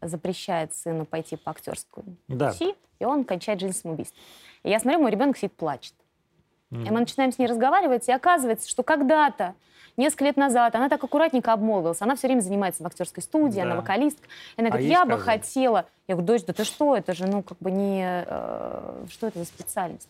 запрещает 0.00 0.74
сыну 0.74 1.04
пойти 1.04 1.36
по 1.36 1.50
актерскому 1.50 2.16
да. 2.28 2.52
пути, 2.52 2.74
и 2.98 3.04
он 3.04 3.24
кончает 3.24 3.60
жизнь 3.60 3.76
самоубийством. 3.76 4.20
И 4.62 4.70
я 4.70 4.78
смотрю, 4.80 5.00
мой 5.00 5.10
ребенок 5.10 5.36
сидит, 5.36 5.54
плачет. 5.54 5.94
Mm. 6.70 6.86
И 6.86 6.90
мы 6.90 7.00
начинаем 7.00 7.32
с 7.32 7.38
ней 7.38 7.46
разговаривать, 7.46 8.08
и 8.08 8.12
оказывается, 8.12 8.68
что 8.68 8.82
когда-то, 8.82 9.54
несколько 9.96 10.24
лет 10.24 10.36
назад, 10.36 10.74
она 10.74 10.88
так 10.88 11.02
аккуратненько 11.02 11.52
обмолвилась. 11.52 12.02
Она 12.02 12.16
все 12.16 12.26
время 12.26 12.40
занимается 12.40 12.82
в 12.82 12.86
актерской 12.86 13.22
студии, 13.22 13.56
да. 13.56 13.62
она 13.62 13.76
вокалистка. 13.76 14.26
И 14.56 14.60
она 14.60 14.68
а 14.68 14.70
говорит, 14.72 14.90
я 14.90 15.04
бы 15.04 15.18
хотела... 15.18 15.86
Я 16.06 16.14
говорю, 16.14 16.26
дочь, 16.26 16.44
да 16.44 16.52
ты 16.52 16.64
что, 16.64 16.96
это 16.96 17.14
же, 17.14 17.26
ну, 17.26 17.42
как 17.42 17.58
бы 17.58 17.70
не... 17.70 18.24
Э, 18.26 19.04
что 19.10 19.26
это 19.28 19.38
за 19.38 19.44
специальность? 19.44 20.08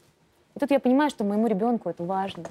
И 0.55 0.59
тут 0.59 0.71
я 0.71 0.81
понимаю, 0.81 1.11
что 1.11 1.25
моему 1.25 1.47
ребенку 1.47 1.89
это 1.89 2.03
важно. 2.03 2.45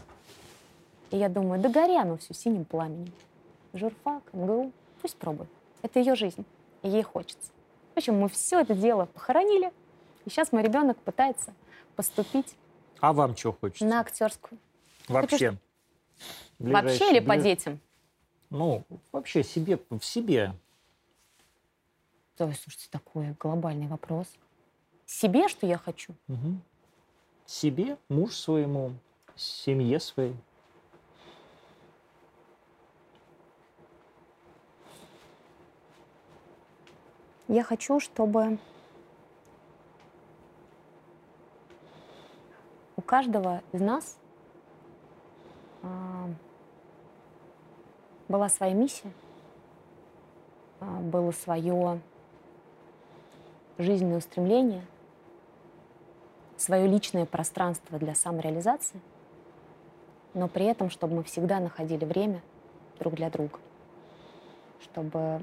И 1.12 1.18
я 1.18 1.30
думаю, 1.30 1.60
да 1.60 1.70
горя 1.70 2.02
оно 2.02 2.18
все 2.18 2.34
синим 2.34 2.66
пламенем. 2.66 3.12
Журфак, 3.74 4.24
МГУ, 4.34 4.72
пусть 5.02 5.18
пробует. 5.18 5.50
Это 5.82 6.00
ее 6.00 6.16
жизнь, 6.16 6.46
и 6.82 6.90
ей 6.90 7.04
хочется. 7.04 7.52
В 7.94 7.98
общем, 7.98 8.20
мы 8.20 8.30
все 8.30 8.62
это 8.62 8.74
дело 8.74 9.06
похоронили, 9.06 9.72
и 10.26 10.30
сейчас 10.30 10.52
мой 10.52 10.64
ребенок 10.64 10.98
пытается 10.98 11.54
поступить 11.96 12.56
а 13.00 13.14
вам 13.14 13.36
что 13.36 13.54
хочется? 13.54 13.86
На 13.86 14.00
актерскую. 14.02 14.60
Вообще? 15.08 15.58
Вообще 16.60 17.12
или 17.12 17.20
по 17.20 17.38
детям? 17.38 17.80
Ну, 18.50 18.84
вообще 19.12 19.44
себе, 19.44 19.80
в 19.90 20.02
себе. 20.04 20.54
Ой, 22.40 22.54
слушайте, 22.54 22.88
такой 22.90 23.36
глобальный 23.40 23.88
вопрос. 23.88 24.28
Себе, 25.06 25.48
что 25.48 25.66
я 25.66 25.78
хочу? 25.78 26.14
Угу. 26.28 26.60
Себе, 27.46 27.98
муж 28.10 28.36
своему, 28.36 28.94
семье 29.36 30.00
своей. 30.00 30.36
Я 37.48 37.64
хочу, 37.64 38.00
чтобы 38.00 38.58
каждого 43.06 43.62
из 43.72 43.82
нас 43.82 44.18
а, 45.84 46.30
была 48.28 48.50
своя 48.50 48.74
миссия, 48.74 49.12
а, 50.80 51.00
было 51.00 51.32
свое 51.32 52.02
жизненное 53.78 54.18
устремление, 54.18 54.86
свое 56.58 56.88
личное 56.88 57.26
пространство 57.26 58.00
для 58.00 58.16
самореализации, 58.16 59.00
но 60.34 60.48
при 60.48 60.66
этом, 60.66 60.90
чтобы 60.90 61.16
мы 61.16 61.24
всегда 61.24 61.60
находили 61.60 62.06
время 62.06 62.42
друг 63.00 63.16
для 63.16 63.30
друга, 63.30 63.60
чтобы 64.82 65.42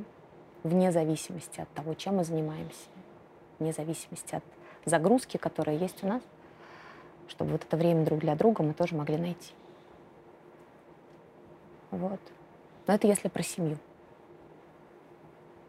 вне 0.62 0.92
зависимости 0.92 1.60
от 1.60 1.68
того, 1.70 1.94
чем 1.94 2.16
мы 2.16 2.24
занимаемся, 2.24 2.88
вне 3.58 3.72
зависимости 3.72 4.34
от 4.34 4.44
загрузки, 4.84 5.36
которая 5.36 5.76
есть 5.76 6.02
у 6.02 6.06
нас, 6.06 6.22
чтобы 7.28 7.52
вот 7.52 7.64
это 7.64 7.76
время 7.76 8.04
друг 8.04 8.20
для 8.20 8.34
друга 8.34 8.62
мы 8.62 8.74
тоже 8.74 8.94
могли 8.94 9.16
найти. 9.16 9.52
Вот. 11.90 12.20
Но 12.86 12.94
это 12.94 13.06
если 13.06 13.28
про 13.28 13.42
семью. 13.42 13.78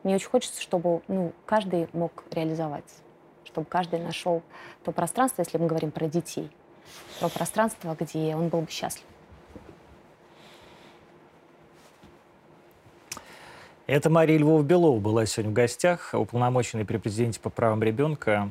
Мне 0.03 0.15
очень 0.15 0.29
хочется, 0.29 0.61
чтобы 0.61 1.01
ну, 1.07 1.31
каждый 1.45 1.87
мог 1.93 2.23
реализоваться, 2.31 2.95
чтобы 3.45 3.65
каждый 3.67 3.99
нашел 3.99 4.41
то 4.83 4.91
пространство, 4.91 5.41
если 5.41 5.57
мы 5.57 5.67
говорим 5.67 5.91
про 5.91 6.07
детей, 6.07 6.49
то 7.19 7.29
пространство, 7.29 7.95
где 7.97 8.35
он 8.35 8.49
был 8.49 8.61
бы 8.61 8.69
счастлив. 8.69 9.05
Это 13.85 14.09
Мария 14.09 14.37
Львова-Белова 14.39 14.99
была 14.99 15.25
сегодня 15.25 15.51
в 15.51 15.53
гостях, 15.53 16.11
уполномоченный 16.13 16.85
при 16.85 16.97
президенте 16.97 17.39
по 17.39 17.49
правам 17.49 17.83
ребенка. 17.83 18.49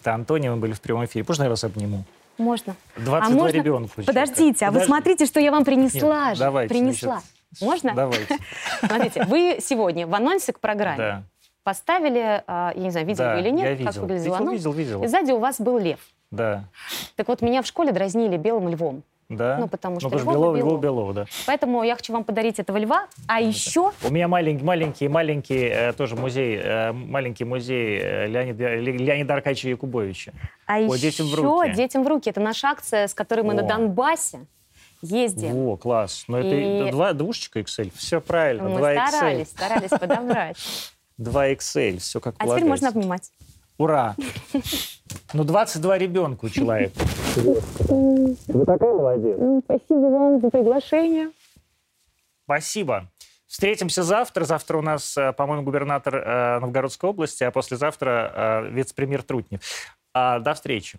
Это 0.00 0.14
Антония, 0.14 0.50
мы 0.50 0.56
были 0.56 0.72
в 0.72 0.80
прямом 0.80 1.04
эфире. 1.04 1.24
Можно 1.28 1.42
я 1.44 1.48
вас 1.50 1.64
обниму? 1.64 2.04
Можно. 2.38 2.74
22 2.96 3.18
а 3.18 3.30
можно... 3.30 3.56
ребенка. 3.56 4.02
Подождите, 4.06 4.66
а 4.66 4.70
вы 4.70 4.80
смотрите, 4.80 5.26
что 5.26 5.40
я 5.40 5.50
вам 5.50 5.64
принесла 5.64 6.28
Нет, 6.28 6.38
же. 6.38 6.44
давайте, 6.44 6.74
принесла. 6.74 7.20
значит, 7.52 7.60
Можно? 7.60 7.94
Давайте. 7.94 8.38
Смотрите, 8.80 9.24
вы 9.24 9.58
сегодня 9.60 10.06
в 10.06 10.14
анонсе 10.14 10.54
к 10.54 10.60
программе 10.60 10.96
Да. 10.96 11.22
поставили, 11.64 12.42
а, 12.46 12.72
я 12.74 12.82
не 12.82 12.90
знаю, 12.90 13.06
видели 13.06 13.24
Да, 13.24 13.34
вы 13.34 13.40
или 13.40 13.50
нет, 13.50 13.78
я 13.78 13.86
как 13.86 13.96
выглядел 13.96 14.24
Видел, 14.24 14.34
анонс. 14.36 14.52
видел, 14.58 14.72
видел. 14.72 15.04
И 15.04 15.06
сзади 15.06 15.32
у 15.32 15.38
вас 15.38 15.60
был 15.60 15.78
лев. 15.78 15.98
Да. 16.30 16.64
Так 17.16 17.28
вот, 17.28 17.42
меня 17.42 17.60
в 17.60 17.66
школе 17.66 17.92
дразнили 17.92 18.36
белым 18.38 18.68
львом. 18.70 19.02
Да. 19.30 19.56
Ну, 19.58 19.68
потому 19.68 20.00
что 20.00 20.08
ну, 20.10 20.18
Львова, 20.18 20.32
Белова, 20.34 20.56
Белова. 20.56 20.80
Белова, 20.80 21.14
да. 21.14 21.26
Поэтому 21.46 21.82
я 21.84 21.94
хочу 21.94 22.12
вам 22.12 22.24
подарить 22.24 22.58
этого 22.58 22.76
льва. 22.78 23.06
А 23.28 23.40
еще 23.40 23.92
У 24.04 24.10
меня 24.10 24.26
маленький, 24.26 24.64
маленький, 24.64 25.08
маленький 25.08 25.68
э, 25.68 25.92
тоже 25.92 26.16
музей, 26.16 26.60
э, 26.62 26.90
маленький 26.92 27.44
музей 27.44 28.00
э, 28.02 28.26
Леонида, 28.26 28.74
Ле- 28.74 28.96
Леонида 28.98 29.34
Аркадьевича 29.34 29.68
Якубовича. 29.68 30.32
А 30.66 30.78
Ой, 30.78 30.84
еще 30.98 30.98
детям 31.10 31.26
в 31.28 31.34
руки. 31.36 31.72
«Детям 31.74 32.04
в 32.04 32.08
руки». 32.08 32.28
Это 32.28 32.40
наша 32.40 32.68
акция, 32.68 33.06
с 33.06 33.14
которой 33.14 33.42
мы 33.42 33.54
на 33.54 33.62
О. 33.62 33.68
Донбассе 33.68 34.40
ездим. 35.00 35.52
Во, 35.54 35.76
класс. 35.76 36.24
Но 36.26 36.40
И- 36.40 36.46
это 36.80 36.90
два, 36.90 37.12
двушечка 37.12 37.60
XL. 37.60 37.92
Все 37.94 38.20
правильно. 38.20 38.68
Мы 38.68 38.78
2 38.78 39.08
старались, 39.08 39.46
XL. 39.46 39.50
старались 39.50 39.90
подобрать. 39.90 40.56
2 41.18 41.48
XL. 41.52 41.98
Все 41.98 42.18
как 42.20 42.34
А 42.34 42.38
теперь 42.38 42.46
полагается. 42.48 42.68
можно 42.68 42.88
обнимать. 42.88 43.30
Ура! 43.80 44.14
Ну, 45.32 45.44
22 45.44 45.96
ребенка 45.96 46.44
у 46.44 46.48
человека. 46.50 46.92
Вы 47.36 48.66
такая 48.66 48.92
молодец. 48.92 49.38
Спасибо 49.64 50.06
вам 50.06 50.40
за 50.42 50.50
приглашение. 50.50 51.30
Спасибо. 52.44 53.10
Встретимся 53.46 54.02
завтра. 54.02 54.44
Завтра 54.44 54.76
у 54.76 54.82
нас, 54.82 55.16
э, 55.16 55.32
по-моему, 55.32 55.62
губернатор 55.62 56.14
э, 56.14 56.58
Новгородской 56.60 57.08
области, 57.08 57.42
а 57.42 57.50
послезавтра 57.50 58.32
э, 58.66 58.70
вице-премьер 58.70 59.22
Трутнев. 59.22 59.62
А, 60.12 60.40
До 60.40 60.52
встречи. 60.52 60.98